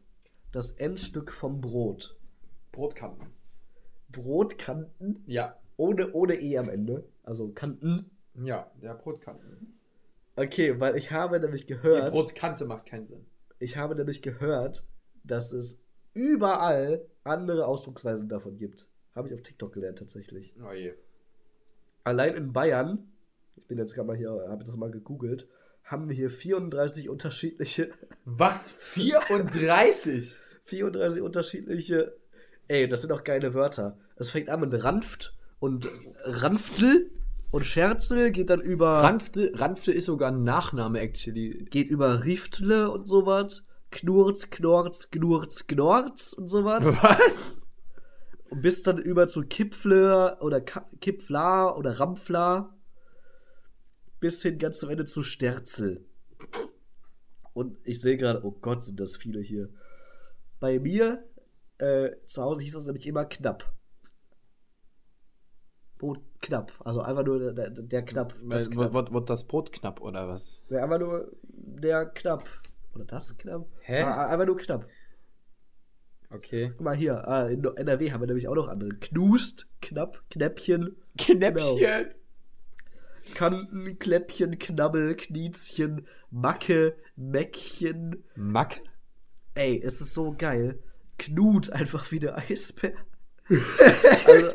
das 0.53 0.71
Endstück 0.71 1.33
vom 1.33 1.61
Brot? 1.61 2.17
Brotkanten. 2.73 3.27
Brotkanten 4.09 5.25
Ja. 5.27 5.59
ohne, 5.77 6.13
ohne 6.13 6.37
E 6.41 6.59
am 6.59 6.69
Ende. 6.69 7.09
Also 7.25 7.51
Kanten. 7.51 8.11
Ja, 8.35 8.71
der 8.81 8.95
Brotkanten. 8.95 9.79
Okay, 10.37 10.79
weil 10.79 10.97
ich 10.97 11.11
habe 11.11 11.41
nämlich 11.41 11.63
Die 11.63 11.75
gehört, 11.75 12.15
Brotkante 12.15 12.65
macht 12.67 12.87
keinen 12.87 13.09
Sinn. 13.09 13.27
ich 13.59 13.77
habe 13.77 13.97
nämlich 13.97 14.23
gehört, 14.23 14.87
dass 15.25 15.53
es 15.53 15.81
überall 16.15 17.05
andere 17.25 17.67
Ausdrucksweisen 17.67 18.29
davon 18.29 18.57
gibt. 18.57 18.89
Habe 19.15 19.29
ich 19.29 19.35
auf 19.35 19.43
TikTok 19.43 19.73
gelernt 19.73 19.99
tatsächlich. 19.99 20.55
Oh 20.65 20.73
je. 20.73 20.95
Allein 22.05 22.35
in 22.35 22.53
Bayern, 22.53 23.11
ich 23.57 23.65
bin 23.67 23.79
jetzt 23.79 23.95
gerade 23.95 24.07
mal 24.07 24.17
hier, 24.17 24.31
habe 24.49 24.65
das 24.65 24.77
mal 24.77 24.91
gegoogelt, 24.91 25.49
haben 25.85 26.09
wir 26.09 26.15
hier 26.15 26.31
34 26.31 27.09
unterschiedliche, 27.09 27.91
Was? 28.25 28.73
34? 28.73 30.39
34 30.65 31.23
unterschiedliche, 31.23 32.15
ey, 32.69 32.89
das 32.89 33.03
sind 33.03 33.13
auch 33.13 33.25
geile 33.25 33.55
Wörter. 33.55 33.99
Es 34.17 34.31
fängt 34.31 34.49
an 34.49 34.61
mit 34.61 34.85
Ranft 34.85 35.35
und 35.61 35.89
Ranftl 36.25 37.11
und 37.51 37.65
Scherzel 37.65 38.31
geht 38.31 38.51
dann 38.51 38.61
über, 38.61 39.03
Ranfte, 39.03 39.53
Ranfte 39.55 39.93
ist 39.93 40.07
sogar 40.07 40.31
ein 40.31 40.45
Nachname, 40.45 41.01
actually. 41.01 41.67
geht 41.71 41.89
über 41.89 42.25
Riftle 42.25 42.91
und 42.91 43.07
sowas. 43.07 43.65
Knurz, 43.91 44.51
Knorz, 44.51 45.11
Knurz, 45.11 45.67
Knorz 45.67 46.33
und 46.33 46.49
sowas. 46.49 46.97
Was? 47.03 47.59
Und 48.51 48.63
bis 48.63 48.83
dann 48.83 48.99
über 48.99 49.27
zu 49.27 49.43
Kipfle 49.43 50.39
oder 50.41 50.61
Ka 50.61 50.89
Kipfla 51.01 51.75
oder 51.75 51.99
Rampfla. 51.99 52.75
Bis 54.21 54.43
hin 54.43 54.59
ganz 54.59 54.83
am 54.83 54.91
Ende 54.91 55.05
zu 55.05 55.23
Sterzel. 55.23 56.05
Und 57.53 57.77
ich 57.85 58.01
sehe 58.01 58.17
gerade, 58.17 58.45
oh 58.45 58.53
Gott, 58.53 58.83
sind 58.83 59.01
das 59.01 59.17
viele 59.17 59.41
hier. 59.41 59.69
Bei 60.61 60.79
mir 60.79 61.25
äh, 61.79 62.11
zu 62.27 62.43
Hause 62.43 62.63
hieß 62.63 62.75
das 62.75 62.87
nämlich 62.87 63.07
immer 63.07 63.25
knapp. 63.25 63.73
Brot 65.99 66.21
knapp. 66.41 66.73
Also 66.85 67.03
einfach 67.03 67.25
nur 67.25 67.39
der, 67.39 67.53
der, 67.53 67.71
der 67.71 68.05
knapp. 68.05 68.35
Das 68.49 68.71
knapp. 68.71 68.93
Wird, 68.93 69.13
wird 69.13 69.31
das 69.31 69.47
Brot 69.47 69.73
knapp 69.73 70.01
oder 70.01 70.29
was? 70.29 70.61
Ja, 70.71 70.85
einfach 70.85 70.99
nur 70.99 71.33
der 71.43 72.07
knapp. 72.07 72.49
Oder 72.95 73.05
das 73.05 73.37
knapp? 73.39 73.67
Hä? 73.81 74.03
Ah, 74.03 74.27
einfach 74.27 74.47
nur 74.47 74.57
knapp. 74.57 74.87
Okay. 76.31 76.71
Guck 76.77 76.81
mal 76.83 76.97
hier, 76.97 77.27
ah, 77.27 77.49
in 77.49 77.65
NRW 77.65 78.13
haben 78.13 78.21
wir 78.21 78.27
nämlich 78.27 78.49
auch 78.49 78.55
noch 78.55 78.69
andere. 78.69 78.91
Knust, 78.91 79.71
knapp, 79.81 80.23
Knäppchen, 80.31 80.97
Knäppchen. 81.17 82.15
Kanten, 83.35 83.99
Kläppchen, 83.99 84.59
Knabbel, 84.59 85.15
Kniezchen, 85.17 86.07
Macke, 86.31 86.97
Mäckchen. 87.17 88.25
Mack? 88.37 88.81
Ey, 89.55 89.81
es 89.83 90.01
ist 90.01 90.15
so 90.15 90.35
geil. 90.37 90.79
Knut 91.19 91.71
einfach 91.71 92.11
wie 92.13 92.21
der 92.21 92.39
Eisbär. 92.39 92.95
also, 93.49 94.53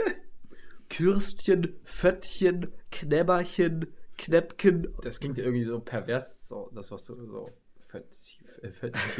Kürstchen, 0.90 1.76
Föttchen, 1.84 2.72
Knäbberchen, 2.92 3.88
Knäppchen. 4.18 4.94
Das 5.02 5.20
klingt 5.20 5.38
ja 5.40 5.46
irgendwie 5.46 5.66
so 5.66 5.80
pervers, 5.80 6.48
so, 6.48 6.70
das 6.74 6.92
was 6.92 7.06
so, 7.06 7.16
so 7.26 7.50
Fötchen, 7.94 8.46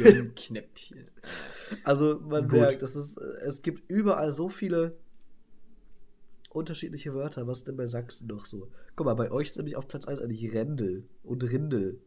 äh, 0.04 0.30
Knäppchen. 0.34 1.10
Also 1.84 2.20
man 2.20 2.48
Gut. 2.48 2.60
merkt, 2.60 2.82
das 2.82 2.96
ist, 2.96 3.16
es 3.18 3.62
gibt 3.62 3.90
überall 3.90 4.30
so 4.30 4.48
viele 4.48 4.96
unterschiedliche 6.50 7.14
Wörter. 7.14 7.46
Was 7.46 7.58
ist 7.58 7.68
denn 7.68 7.76
bei 7.76 7.86
Sachsen 7.86 8.28
noch 8.28 8.44
so? 8.44 8.70
Guck 8.96 9.06
mal, 9.06 9.14
bei 9.14 9.30
euch 9.30 9.48
ist 9.48 9.56
nämlich 9.56 9.76
auf 9.76 9.88
Platz 9.88 10.06
1 10.06 10.20
eigentlich 10.20 10.52
Rändel 10.52 11.08
und 11.22 11.42
Rindel. 11.42 12.00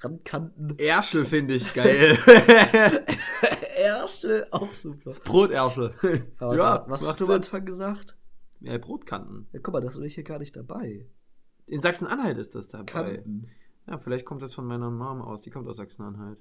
Randkanten. 0.00 0.78
Erschel 0.78 1.24
finde 1.24 1.54
ich 1.54 1.72
geil. 1.72 2.16
Erste, 3.76 4.48
auch 4.50 4.72
super. 4.72 5.00
das 5.04 5.20
Broterschel. 5.20 5.94
Aber 6.38 6.56
ja, 6.56 6.84
was 6.88 7.06
hast 7.06 7.20
du 7.20 7.24
am. 7.26 7.30
Anfang 7.32 7.64
gesagt? 7.64 8.16
Ja, 8.60 8.76
Brotkanten. 8.78 9.48
Ja, 9.52 9.60
guck 9.62 9.74
mal, 9.74 9.80
das 9.80 9.96
bin 9.96 10.04
ich 10.04 10.14
hier 10.14 10.24
gar 10.24 10.38
nicht 10.38 10.56
dabei. 10.56 11.06
In 11.66 11.80
Sachsen-Anhalt 11.80 12.38
ist 12.38 12.54
das 12.54 12.68
dabei. 12.68 12.84
Kanten. 12.84 13.48
Ja, 13.88 13.98
vielleicht 13.98 14.26
kommt 14.26 14.42
das 14.42 14.54
von 14.54 14.66
meiner 14.66 14.90
Mom 14.90 15.22
aus. 15.22 15.42
Die 15.42 15.50
kommt 15.50 15.66
aus 15.68 15.76
Sachsen-Anhalt. 15.78 16.38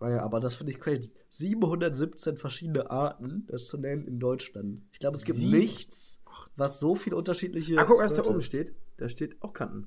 Naja, 0.00 0.22
aber 0.22 0.40
das 0.40 0.56
finde 0.56 0.72
ich 0.72 0.80
crazy. 0.80 1.12
717 1.30 2.36
verschiedene 2.36 2.90
Arten, 2.90 3.46
das 3.46 3.68
zu 3.68 3.78
nennen 3.78 4.04
in 4.06 4.18
Deutschland. 4.18 4.82
Ich 4.92 4.98
glaube, 4.98 5.16
es 5.16 5.24
gibt 5.24 5.38
Sieben- 5.38 5.56
nichts, 5.56 6.22
was 6.56 6.80
so 6.80 6.94
viele 6.96 7.16
unterschiedliche. 7.16 7.78
Ah, 7.78 7.84
guck, 7.84 8.00
was 8.00 8.14
da 8.14 8.24
oben 8.24 8.42
steht. 8.42 8.74
Da 8.96 9.08
steht 9.08 9.40
auch 9.42 9.52
Kanten. 9.52 9.86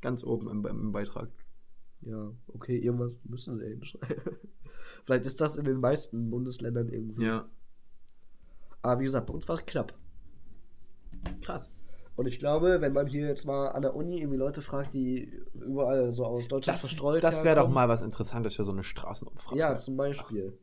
Ganz 0.00 0.24
oben 0.24 0.48
im, 0.48 0.66
im 0.66 0.92
Beitrag. 0.92 1.28
Ja, 2.00 2.32
okay, 2.48 2.78
irgendwas 2.78 3.18
müssen 3.24 3.56
sie 3.56 3.64
eben 3.66 3.84
schreiben. 3.84 4.36
Vielleicht 5.04 5.26
ist 5.26 5.40
das 5.40 5.56
in 5.58 5.64
den 5.64 5.78
meisten 5.80 6.30
Bundesländern 6.30 6.88
irgendwie. 6.88 7.24
Ja. 7.24 7.48
Aber 8.82 9.00
wie 9.00 9.04
gesagt, 9.04 9.26
bei 9.26 9.34
uns 9.34 9.46
war 9.48 9.56
es 9.56 9.66
knapp. 9.66 9.94
Krass. 11.42 11.70
Und 12.16 12.26
ich 12.26 12.38
glaube, 12.38 12.80
wenn 12.80 12.94
man 12.94 13.06
hier 13.06 13.26
jetzt 13.26 13.44
mal 13.44 13.68
an 13.68 13.82
der 13.82 13.94
Uni 13.94 14.18
irgendwie 14.20 14.38
Leute 14.38 14.62
fragt, 14.62 14.94
die 14.94 15.30
überall 15.54 16.14
so 16.14 16.24
aus 16.24 16.48
Deutschland 16.48 16.76
Das, 16.76 16.80
verstreut 16.80 17.22
das 17.22 17.44
wäre 17.44 17.56
doch 17.56 17.68
mal 17.68 17.88
was 17.88 18.00
Interessantes 18.00 18.56
für 18.56 18.64
so 18.64 18.72
eine 18.72 18.84
Straßenumfrage. 18.84 19.58
Ja, 19.58 19.76
zum 19.76 19.98
Beispiel. 19.98 20.58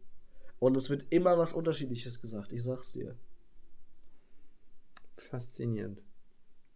Und 0.57 0.75
es 0.75 0.89
wird 0.89 1.05
immer 1.11 1.37
was 1.37 1.53
Unterschiedliches 1.53 2.21
gesagt, 2.21 2.51
ich 2.51 2.63
sag's 2.63 2.93
dir. 2.93 3.15
Faszinierend. 5.15 6.01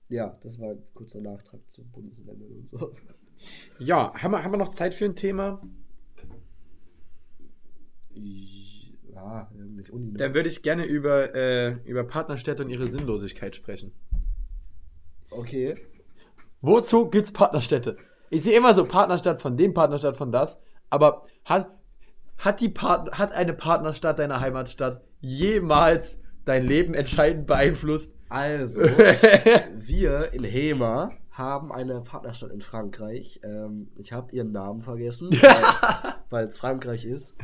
Ja, 0.10 0.38
das 0.42 0.60
war 0.60 0.70
ein 0.70 0.84
kurzer 0.94 1.22
Nachtrag 1.22 1.60
zu 1.70 1.84
Bundesländern 1.86 2.52
und 2.52 2.68
so. 2.68 2.94
Ja, 3.80 4.14
haben 4.14 4.32
wir, 4.32 4.44
haben 4.44 4.52
wir 4.52 4.58
noch 4.58 4.70
Zeit 4.72 4.94
für 4.94 5.06
ein 5.06 5.16
Thema? 5.16 5.62
Ja, 8.14 9.52
nicht 9.54 9.90
Uni. 9.90 10.12
Ne? 10.12 10.18
Dann 10.18 10.34
würde 10.34 10.50
ich 10.50 10.62
gerne 10.62 10.86
über, 10.86 11.36
äh, 11.36 11.74
über 11.86 12.04
Partnerstädte 12.04 12.64
und 12.64 12.70
ihre 12.70 12.88
Sinnlosigkeit 12.88 13.56
sprechen. 13.56 13.92
Okay. 15.32 15.76
Wozu 16.62 17.10
gibt's 17.10 17.32
Partnerstädte? 17.32 17.98
Ich 18.30 18.44
sehe 18.44 18.58
immer 18.58 18.74
so 18.74 18.84
Partnerstadt 18.86 19.42
von 19.42 19.56
dem, 19.56 19.74
Partnerstadt 19.74 20.18
von 20.18 20.32
das, 20.32 20.60
aber 20.90 21.26
hat, 21.46 21.70
hat, 22.38 22.60
die 22.62 22.70
Part 22.70 23.18
hat 23.18 23.32
eine 23.32 23.54
Partnerstadt 23.54 24.20
deiner 24.20 24.40
Heimatstadt 24.40 25.02
jemals 25.22 26.18
dein 26.46 26.66
Leben 26.66 26.94
entscheidend 26.94 27.48
beeinflusst? 27.48 28.14
Also, 28.30 28.82
wir 29.76 30.34
in 30.34 30.44
Hema 30.44 31.12
haben 31.32 31.72
eine 31.72 32.02
Partnerstadt 32.02 32.52
in 32.52 32.62
Frankreich. 32.62 33.40
Ähm, 33.44 33.92
ich 33.96 34.12
habe 34.12 34.34
ihren 34.36 34.52
Namen 34.52 34.82
vergessen, 34.82 35.30
weil- 36.30 36.48
es 36.48 36.58
Frankreich 36.58 37.06
ist. 37.06 37.38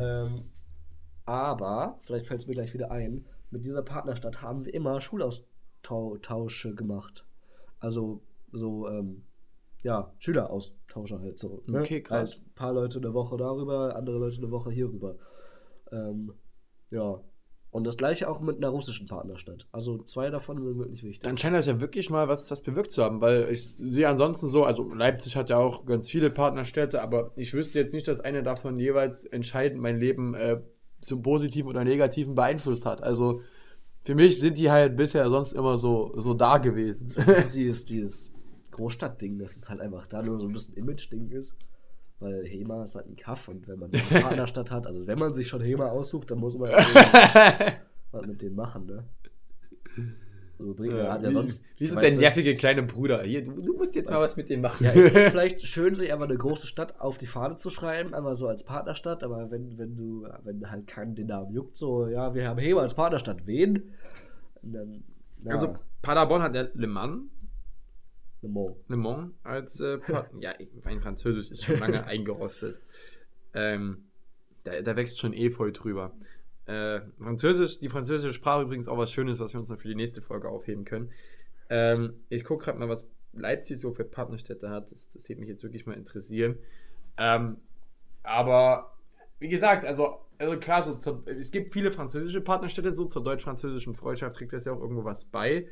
ähm, 0.00 0.50
aber, 1.24 2.00
vielleicht 2.02 2.26
fällt 2.26 2.40
es 2.40 2.46
mir 2.46 2.54
gleich 2.54 2.74
wieder 2.74 2.90
ein, 2.90 3.26
mit 3.50 3.64
dieser 3.64 3.82
Partnerstadt 3.82 4.42
haben 4.42 4.64
wir 4.64 4.74
immer 4.74 5.00
Schulaustausche 5.84 6.74
gemacht. 6.74 7.24
Also 7.80 8.22
so, 8.52 8.88
ähm, 8.88 9.22
ja, 9.82 10.12
Schüleraustausche 10.18 11.20
halt 11.20 11.38
so. 11.38 11.62
Ne? 11.66 11.80
Okay, 11.80 12.02
krass. 12.02 12.32
Halt 12.32 12.42
ein 12.46 12.54
paar 12.54 12.72
Leute 12.72 12.98
eine 12.98 13.14
Woche 13.14 13.36
darüber, 13.36 13.94
andere 13.96 14.18
Leute 14.18 14.38
eine 14.38 14.50
Woche 14.50 14.70
hierüber. 14.70 15.16
Ähm, 15.92 16.32
ja. 16.90 17.20
Und 17.70 17.84
das 17.84 17.98
gleiche 17.98 18.30
auch 18.30 18.40
mit 18.40 18.56
einer 18.56 18.70
russischen 18.70 19.06
Partnerstadt. 19.06 19.68
Also 19.72 19.98
zwei 19.98 20.30
davon 20.30 20.62
sind 20.64 20.78
wirklich 20.78 21.02
wichtig. 21.02 21.22
Dann 21.22 21.36
scheint 21.36 21.54
das 21.54 21.66
ja 21.66 21.82
wirklich 21.82 22.08
mal 22.08 22.26
was, 22.26 22.50
was 22.50 22.62
bewirkt 22.62 22.90
zu 22.90 23.04
haben, 23.04 23.20
weil 23.20 23.50
ich 23.50 23.76
sehe 23.76 24.08
ansonsten 24.08 24.48
so, 24.48 24.64
also 24.64 24.90
Leipzig 24.92 25.36
hat 25.36 25.50
ja 25.50 25.58
auch 25.58 25.84
ganz 25.84 26.08
viele 26.08 26.30
Partnerstädte, 26.30 27.02
aber 27.02 27.32
ich 27.36 27.52
wüsste 27.52 27.78
jetzt 27.78 27.92
nicht, 27.92 28.08
dass 28.08 28.20
eine 28.20 28.42
davon 28.42 28.78
jeweils 28.78 29.26
entscheidend 29.26 29.82
mein 29.82 30.00
Leben 30.00 30.34
äh, 30.34 30.62
zum 31.02 31.20
Positiven 31.20 31.68
oder 31.68 31.84
Negativen 31.84 32.34
beeinflusst 32.34 32.86
hat. 32.86 33.02
Also 33.02 33.42
für 34.08 34.14
mich 34.14 34.40
sind 34.40 34.56
die 34.56 34.70
halt 34.70 34.96
bisher 34.96 35.28
sonst 35.28 35.52
immer 35.52 35.76
so, 35.76 36.14
so 36.16 36.32
da 36.32 36.56
gewesen. 36.56 37.12
Das 37.14 37.28
ist 37.28 37.54
dieses, 37.54 37.84
dieses 37.84 38.32
Großstadtding, 38.70 39.38
dass 39.38 39.54
es 39.54 39.68
halt 39.68 39.82
einfach 39.82 40.06
da 40.06 40.22
nur 40.22 40.40
so 40.40 40.46
ein 40.46 40.52
bisschen 40.54 40.78
Image-Ding 40.78 41.28
ist. 41.28 41.58
Weil 42.18 42.42
Hema 42.46 42.84
ist 42.84 42.94
halt 42.94 43.06
ein 43.06 43.16
Kaff 43.16 43.48
und 43.48 43.68
wenn 43.68 43.78
man 43.78 43.92
eine 43.92 44.02
Partnerstadt 44.22 44.70
hat, 44.70 44.86
also 44.86 45.06
wenn 45.06 45.18
man 45.18 45.34
sich 45.34 45.46
schon 45.46 45.60
Hema 45.60 45.90
aussucht, 45.90 46.30
dann 46.30 46.38
muss 46.38 46.56
man 46.56 46.70
ja 46.70 46.78
was 48.10 48.24
mit 48.24 48.40
denen 48.40 48.56
machen, 48.56 48.86
ne? 48.86 49.04
Bringt 50.58 50.94
Ja, 50.94 51.12
hat 51.12 51.22
ja 51.22 51.30
sonst. 51.30 51.64
Wie 51.78 51.94
weißt 51.94 52.14
der 52.14 52.18
nervige 52.18 52.56
kleine 52.56 52.82
Bruder? 52.82 53.22
Hier, 53.22 53.44
du, 53.44 53.52
du 53.52 53.76
musst 53.76 53.94
jetzt 53.94 54.10
mal 54.10 54.20
was 54.20 54.36
mit 54.36 54.50
dem 54.50 54.60
machen. 54.60 54.84
Ja, 54.84 54.90
es 54.92 55.12
ist 55.12 55.28
vielleicht 55.30 55.62
schön, 55.62 55.94
sich 55.94 56.12
einfach 56.12 56.26
eine 56.26 56.36
große 56.36 56.66
Stadt 56.66 57.00
auf 57.00 57.16
die 57.16 57.26
Fahne 57.26 57.54
zu 57.54 57.70
schreiben, 57.70 58.12
einmal 58.12 58.34
so 58.34 58.48
als 58.48 58.64
Partnerstadt, 58.64 59.22
aber 59.22 59.52
wenn, 59.52 59.78
wenn 59.78 59.94
du, 59.94 60.26
wenn 60.42 60.68
halt 60.68 60.88
keinen 60.88 61.14
den 61.14 61.28
Namen 61.28 61.52
juckt, 61.52 61.76
so, 61.76 62.08
ja, 62.08 62.34
wir 62.34 62.48
haben 62.48 62.58
Hema 62.58 62.82
als 62.82 62.94
Partnerstadt, 62.94 63.46
wen? 63.46 63.94
Dann, 64.62 65.04
ja, 65.44 65.52
Also 65.52 65.76
Paderborn 66.02 66.42
hat 66.42 66.56
ja 66.56 66.66
Le 66.74 66.88
Mans, 66.88 67.30
Le 68.42 68.48
Mans. 68.48 68.76
Le 68.88 68.96
Mans 68.96 69.32
als 69.44 69.80
äh, 69.80 69.98
ja, 70.40 70.54
mein 70.84 71.00
Französisch 71.00 71.50
ist 71.50 71.64
schon 71.64 71.78
lange 71.78 72.04
eingerostet. 72.04 72.80
Ähm, 73.54 74.08
da, 74.64 74.80
da 74.82 74.96
wächst 74.96 75.20
schon 75.20 75.32
eh 75.32 75.50
voll 75.50 75.72
drüber. 75.72 76.12
Äh, 76.68 77.00
Französisch, 77.18 77.78
die 77.78 77.88
französische 77.88 78.34
Sprache 78.34 78.62
übrigens 78.62 78.88
auch 78.88 78.98
was 78.98 79.10
Schönes, 79.10 79.40
was 79.40 79.54
wir 79.54 79.60
uns 79.60 79.70
noch 79.70 79.78
für 79.78 79.88
die 79.88 79.94
nächste 79.94 80.20
Folge 80.20 80.50
aufheben 80.50 80.84
können. 80.84 81.10
Ähm, 81.70 82.20
ich 82.28 82.44
gucke 82.44 82.66
gerade 82.66 82.78
mal, 82.78 82.90
was 82.90 83.08
Leipzig 83.32 83.80
so 83.80 83.94
für 83.94 84.04
Partnerstädte 84.04 84.68
hat. 84.68 84.92
Das, 84.92 85.08
das 85.08 85.26
würde 85.30 85.40
mich 85.40 85.48
jetzt 85.48 85.62
wirklich 85.62 85.86
mal 85.86 85.96
interessieren. 85.96 86.58
Ähm, 87.16 87.56
aber 88.22 88.98
wie 89.38 89.48
gesagt, 89.48 89.86
also, 89.86 90.18
also 90.36 90.58
klar, 90.58 90.82
so 90.82 90.94
zur, 90.96 91.26
es 91.26 91.50
gibt 91.52 91.72
viele 91.72 91.90
französische 91.90 92.42
Partnerstädte, 92.42 92.94
so 92.94 93.06
zur 93.06 93.24
deutsch-französischen 93.24 93.94
Freundschaft 93.94 94.34
trägt 94.34 94.52
das 94.52 94.66
ja 94.66 94.72
auch 94.74 94.80
irgendwo 94.80 95.04
was 95.04 95.24
bei. 95.24 95.68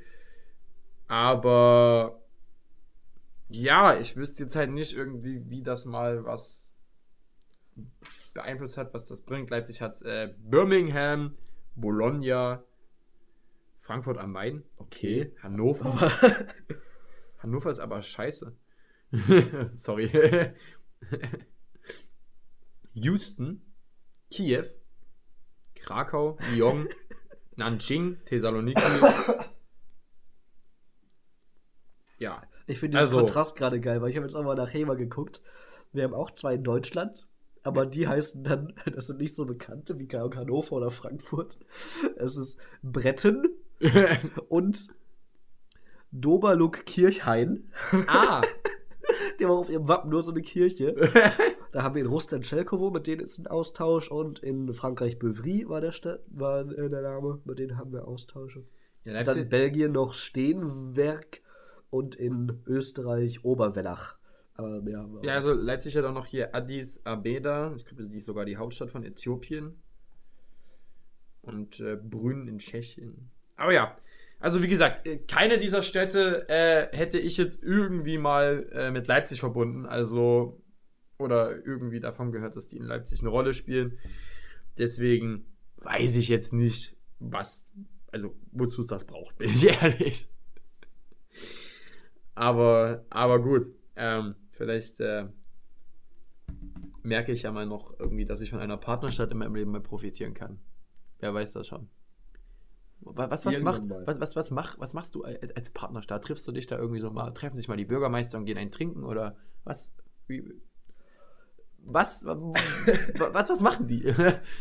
Aber 1.09 2.23
ja, 3.51 4.01
ich 4.01 4.17
wüsste 4.17 4.45
jetzt 4.45 4.57
halt 4.57 4.71
nicht 4.71 4.97
irgendwie, 4.97 5.51
wie 5.51 5.63
das 5.63 5.85
mal 5.85 6.25
was 6.25 6.75
beeinflusst 8.37 8.77
hat, 8.79 8.95
was 8.95 9.05
das 9.05 9.21
bringt. 9.23 9.51
Leipzig 9.51 9.81
hat 9.81 10.01
äh, 10.03 10.33
Birmingham, 10.39 11.37
Bologna, 11.75 12.63
Frankfurt 13.79 14.19
am 14.19 14.33
Main, 14.33 14.63
okay, 14.77 15.35
Hannover. 15.43 16.11
Hannover 17.39 17.71
ist 17.71 17.79
aber 17.81 18.01
scheiße. 18.03 18.57
Sorry. 19.77 20.11
Houston, 22.95 23.63
Kiew, 24.31 24.65
Krakau, 25.75 26.39
Lyon, 26.53 26.89
Nanjing, 27.57 28.19
Thessaloniki. 28.25 28.81
ja. 32.19 32.43
Ich 32.69 32.81
finde 32.81 32.99
diesen 32.99 33.09
Also- 33.13 33.19
Kontrast 33.19 33.57
gerade 33.57 33.81
geil, 33.81 34.03
weil 34.03 34.11
ich 34.11 34.17
habe 34.17 34.27
jetzt 34.27 34.35
auch 34.35 34.43
mal 34.43 34.57
nach 34.57 34.73
Hema 34.75 34.95
geguckt. 34.95 35.41
Wir 35.93 36.03
haben 36.05 36.15
auch 36.15 36.33
zwei 36.33 36.55
in 36.55 36.65
Deutschland, 36.65 37.26
aber 37.67 37.85
die 37.85 38.07
heißen 38.07 38.45
dann, 38.45 38.73
das 38.95 39.09
sind 39.09 39.19
nicht 39.19 39.35
so 39.35 39.45
bekannte 39.45 39.99
wie 39.99 40.07
Hannover 40.07 40.77
oder 40.77 40.91
Frankfurt. 40.91 41.59
Es 42.17 42.37
ist 42.37 42.61
Bretten 42.83 43.49
und 44.49 44.89
Doberluck 46.13 46.87
Kirchhain. 46.87 47.65
Ah, 48.07 48.41
Die 49.39 49.45
haben 49.45 49.53
auch 49.53 49.61
auf 49.61 49.71
ihrem 49.71 49.89
Wappen 49.89 50.11
nur 50.11 50.23
so 50.23 50.31
eine 50.31 50.43
Kirche. 50.43 50.95
da 51.73 51.83
haben 51.83 51.95
wir 51.95 52.03
in 52.03 52.09
Russland 52.09 52.47
Schelkowo, 52.47 52.91
mit 52.91 53.07
denen 53.07 53.23
ist 53.23 53.39
ein 53.39 53.47
Austausch 53.47 54.11
und 54.11 54.39
in 54.41 54.73
Frankreich 54.73 55.19
Beuvry 55.19 55.69
war 55.69 55.81
der, 55.81 55.93
Stadt, 55.93 56.21
war 56.29 56.61
äh, 56.61 56.89
der 56.89 57.03
Name, 57.03 57.41
mit 57.45 57.59
denen 57.59 57.77
haben 57.77 57.93
wir 57.93 58.07
Austausche. 58.07 58.65
ja, 59.05 59.23
Dann 59.23 59.39
in 59.39 59.49
Belgien 59.49 59.93
noch 59.93 60.15
Steenwerk 60.15 61.41
und 61.91 62.15
in 62.15 62.63
Österreich 62.67 63.45
Oberwellach. 63.45 64.17
Aber 64.57 64.83
ja, 64.89 65.05
auch 65.05 65.25
also. 65.29 65.53
Leipzig 65.53 65.97
hat 65.97 66.05
auch 66.05 66.15
noch 66.15 66.27
hier 66.27 66.55
Addis 66.55 67.05
Abeba. 67.05 67.75
Ich 67.77 67.85
glaube, 67.85 68.07
die 68.09 68.17
ist 68.17 68.27
sogar 68.27 68.45
die 68.45 68.57
Hauptstadt 68.57 68.91
von 68.91 69.05
Äthiopien. 69.05 69.83
Und 71.43 71.81
äh, 71.81 71.97
Brünn 71.97 72.49
in 72.49 72.59
Tschechien. 72.59 73.31
Aber 73.57 73.73
ja, 73.73 73.97
also 74.39 74.63
wie 74.63 74.69
gesagt, 74.69 75.07
äh, 75.07 75.19
keine 75.19 75.59
dieser 75.59 75.83
Städte 75.83 76.49
äh, 76.49 76.95
hätte 76.97 77.19
ich 77.19 77.37
jetzt 77.37 77.63
irgendwie 77.63 78.19
mal 78.19 78.69
äh, 78.73 78.91
mit 78.91 79.07
Leipzig 79.07 79.41
verbunden. 79.41 79.87
Also, 79.87 80.63
oder 81.19 81.65
irgendwie 81.65 82.01
davon 82.01 82.33
gehört, 82.33 82.57
dass 82.57 82.67
die 82.67 82.77
in 82.77 82.85
Leipzig 82.85 83.21
eine 83.21 83.29
Rolle 83.29 83.53
spielen. 83.53 83.99
Deswegen 84.79 85.47
weiß 85.77 86.17
ich 86.17 86.29
jetzt 86.29 86.53
nicht, 86.53 86.97
was, 87.19 87.67
also 88.11 88.35
wozu 88.53 88.81
es 88.81 88.87
das 88.87 89.05
braucht, 89.05 89.39
bin 89.39 89.51
ich 89.51 89.67
ehrlich. 89.83 90.29
Aber, 92.35 93.07
aber 93.09 93.41
gut, 93.41 93.67
ähm, 93.97 94.35
vielleicht 94.57 95.01
äh, 95.01 95.29
merke 97.03 97.33
ich 97.33 97.43
ja 97.43 97.53
mal 97.53 97.67
noch 97.67 97.99
irgendwie, 97.99 98.25
dass 98.25 98.41
ich 98.41 98.51
von 98.51 98.61
einer 98.61 98.77
Partnerstadt 98.77 99.31
in 99.31 99.39
meinem 99.39 99.55
Leben 99.55 99.71
mal 99.71 99.81
profitieren 99.81 100.35
kann. 100.35 100.59
Wer 101.19 101.35
weiß 101.35 101.53
das 101.53 101.69
schon. 101.69 101.89
Was, 103.01 103.47
was, 103.47 103.61
mach, 103.61 103.81
was, 104.05 104.21
was, 104.21 104.37
was, 104.37 104.51
mach, 104.51 104.79
was 104.81 104.95
machst 104.95 105.15
du 105.15 105.23
als 105.23 105.71
Partnerstadt? 105.71 106.25
Triffst 106.25 106.49
du 106.49 106.53
dich 106.53 106.67
da 106.67 106.77
irgendwie 106.77 107.01
so 107.01 107.11
mal? 107.11 107.31
Treffen 107.33 107.57
sich 107.57 107.69
mal 107.69 107.77
die 107.77 107.85
Bürgermeister 107.85 108.39
und 108.39 108.47
gehen 108.47 108.59
ein 108.59 108.73
trinken 108.73 109.05
oder 109.05 109.37
was? 109.65 109.93
Wie, 110.27 110.43
was, 111.79 112.25
was, 112.27 113.51
was 113.51 113.61
machen 113.61 113.87
die? 113.87 114.13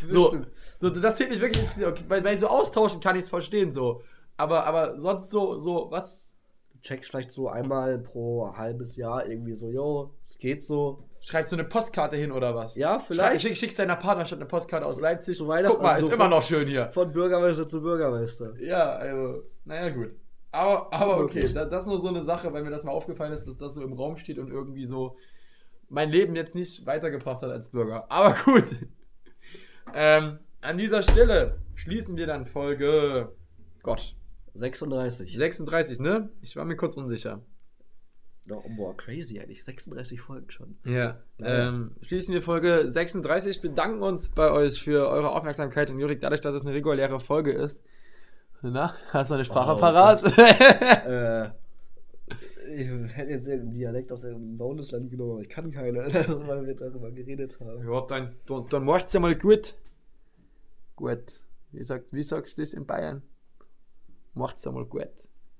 so, 0.06 0.44
so, 0.80 0.90
das 0.90 1.18
hätte 1.18 1.30
mich 1.30 1.40
wirklich 1.40 1.62
interessiert. 1.62 1.88
Okay, 1.88 2.04
bei, 2.08 2.20
bei 2.20 2.36
so 2.36 2.46
Austauschen 2.46 3.00
kann 3.00 3.16
ich 3.16 3.22
es 3.22 3.28
verstehen, 3.28 3.72
so. 3.72 4.02
Aber, 4.36 4.64
aber 4.66 5.00
sonst 5.00 5.30
so, 5.30 5.58
so, 5.58 5.90
was? 5.90 6.25
Checkst 6.82 7.10
vielleicht 7.10 7.30
so 7.30 7.48
einmal 7.48 7.98
pro 7.98 8.54
halbes 8.56 8.96
Jahr 8.96 9.26
irgendwie 9.26 9.54
so, 9.54 9.70
yo, 9.70 10.14
es 10.22 10.38
geht 10.38 10.62
so. 10.62 11.04
Schreibst 11.20 11.50
du 11.50 11.56
eine 11.56 11.64
Postkarte 11.64 12.16
hin 12.16 12.30
oder 12.30 12.54
was? 12.54 12.76
Ja, 12.76 12.98
vielleicht. 12.98 13.42
Schick, 13.42 13.54
schickst 13.54 13.78
deiner 13.78 13.96
Partnerschaft 13.96 14.40
eine 14.40 14.48
Postkarte 14.48 14.86
aus 14.86 15.00
Leipzig. 15.00 15.36
zu 15.36 15.48
Weihnachten 15.48 15.74
Guck 15.74 15.82
mal, 15.82 15.94
also 15.94 16.06
ist 16.06 16.12
immer 16.12 16.28
noch 16.28 16.42
schön 16.42 16.68
hier. 16.68 16.88
Von 16.90 17.10
Bürgermeister 17.10 17.66
zu 17.66 17.82
Bürgermeister. 17.82 18.54
Ja, 18.60 18.92
also, 18.92 19.42
naja, 19.64 19.90
gut. 19.90 20.10
Aber, 20.52 20.92
aber 20.92 21.18
okay, 21.18 21.52
da, 21.52 21.64
das 21.64 21.82
ist 21.82 21.86
nur 21.86 22.00
so 22.00 22.08
eine 22.08 22.22
Sache, 22.22 22.52
weil 22.52 22.62
mir 22.62 22.70
das 22.70 22.84
mal 22.84 22.92
aufgefallen 22.92 23.32
ist, 23.32 23.46
dass 23.46 23.56
das 23.56 23.74
so 23.74 23.82
im 23.82 23.92
Raum 23.92 24.16
steht 24.16 24.38
und 24.38 24.50
irgendwie 24.50 24.86
so 24.86 25.16
mein 25.88 26.10
Leben 26.10 26.34
jetzt 26.34 26.54
nicht 26.54 26.86
weitergebracht 26.86 27.42
hat 27.42 27.50
als 27.50 27.70
Bürger. 27.70 28.06
Aber 28.10 28.34
gut. 28.44 28.64
ähm, 29.94 30.38
an 30.60 30.78
dieser 30.78 31.02
Stelle 31.02 31.58
schließen 31.74 32.16
wir 32.16 32.26
dann 32.26 32.46
Folge. 32.46 33.32
Gott. 33.82 34.16
36. 34.56 35.36
36, 35.36 36.00
ne? 36.00 36.30
Ich 36.42 36.56
war 36.56 36.64
mir 36.64 36.76
kurz 36.76 36.96
unsicher. 36.96 37.42
No, 38.48 38.62
boah, 38.76 38.96
crazy 38.96 39.40
eigentlich. 39.40 39.64
36 39.64 40.20
Folgen 40.20 40.50
schon. 40.50 40.78
Ja. 40.84 41.18
Ähm, 41.40 41.96
schließen 42.02 42.32
wir 42.32 42.42
Folge 42.42 42.88
36. 42.88 43.60
Bedanken 43.60 44.02
uns 44.02 44.28
bei 44.28 44.50
euch 44.52 44.80
für 44.80 45.08
eure 45.08 45.30
Aufmerksamkeit 45.30 45.90
und 45.90 45.98
Jurik, 45.98 46.20
dadurch, 46.20 46.40
dass 46.40 46.54
es 46.54 46.62
eine 46.62 46.72
reguläre 46.72 47.18
Folge 47.18 47.52
ist. 47.52 47.80
Na, 48.62 48.94
hast 49.10 49.30
du 49.30 49.34
eine 49.34 49.44
Sprache 49.44 49.72
Oh 49.76 49.78
parat? 49.78 50.22
äh, 50.38 51.50
ich 52.74 52.88
hätte 53.14 53.30
jetzt 53.30 53.48
einen 53.48 53.70
Dialekt 53.70 54.12
aus 54.12 54.24
einem 54.24 54.56
Bundesland 54.56 55.10
genommen, 55.10 55.32
aber 55.32 55.40
ich 55.40 55.48
kann 55.48 55.70
keine, 55.72 56.02
also, 56.02 56.46
weil 56.46 56.66
wir 56.66 56.74
darüber 56.74 57.10
geredet 57.10 57.58
haben. 57.60 57.86
ja, 57.86 58.00
dann, 58.06 58.36
dann, 58.46 58.66
dann 58.68 58.84
macht's 58.84 59.12
ja 59.12 59.20
mal 59.20 59.34
gut. 59.34 59.74
Gut. 60.94 61.42
Wie, 61.72 61.82
sagt, 61.82 62.12
wie 62.12 62.22
sagst 62.22 62.58
du 62.58 62.62
das 62.62 62.72
in 62.72 62.86
Bayern? 62.86 63.22
Macht's 64.36 64.64
ja 64.64 64.72
mal 64.72 64.84
gut. 64.84 65.08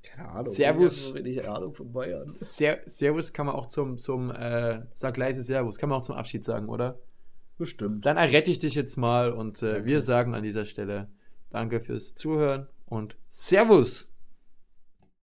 Keine 0.02 0.28
Ahnung. 0.28 0.52
Servus. 0.52 1.14
Ich 1.24 1.38
habe 1.38 1.50
Ahnung 1.50 1.74
von 1.74 1.92
Bayern. 1.92 2.30
Ser 2.30 2.78
Servus 2.86 3.32
kann 3.32 3.46
man 3.46 3.54
auch 3.54 3.66
zum, 3.66 3.98
zum 3.98 4.30
äh, 4.30 4.82
sag 4.94 5.16
leise 5.16 5.42
Servus, 5.42 5.78
kann 5.78 5.88
man 5.88 5.98
auch 5.98 6.04
zum 6.04 6.14
Abschied 6.14 6.44
sagen, 6.44 6.68
oder? 6.68 6.98
Bestimmt. 7.58 8.04
Dann 8.04 8.16
errette 8.16 8.50
ich 8.50 8.58
dich 8.58 8.74
jetzt 8.74 8.96
mal 8.96 9.32
und 9.32 9.62
äh, 9.62 9.84
wir 9.84 10.02
sagen 10.02 10.34
an 10.34 10.42
dieser 10.42 10.64
Stelle 10.64 11.08
Danke 11.50 11.80
fürs 11.80 12.14
Zuhören 12.14 12.68
und 12.84 13.16
Servus! 13.30 14.08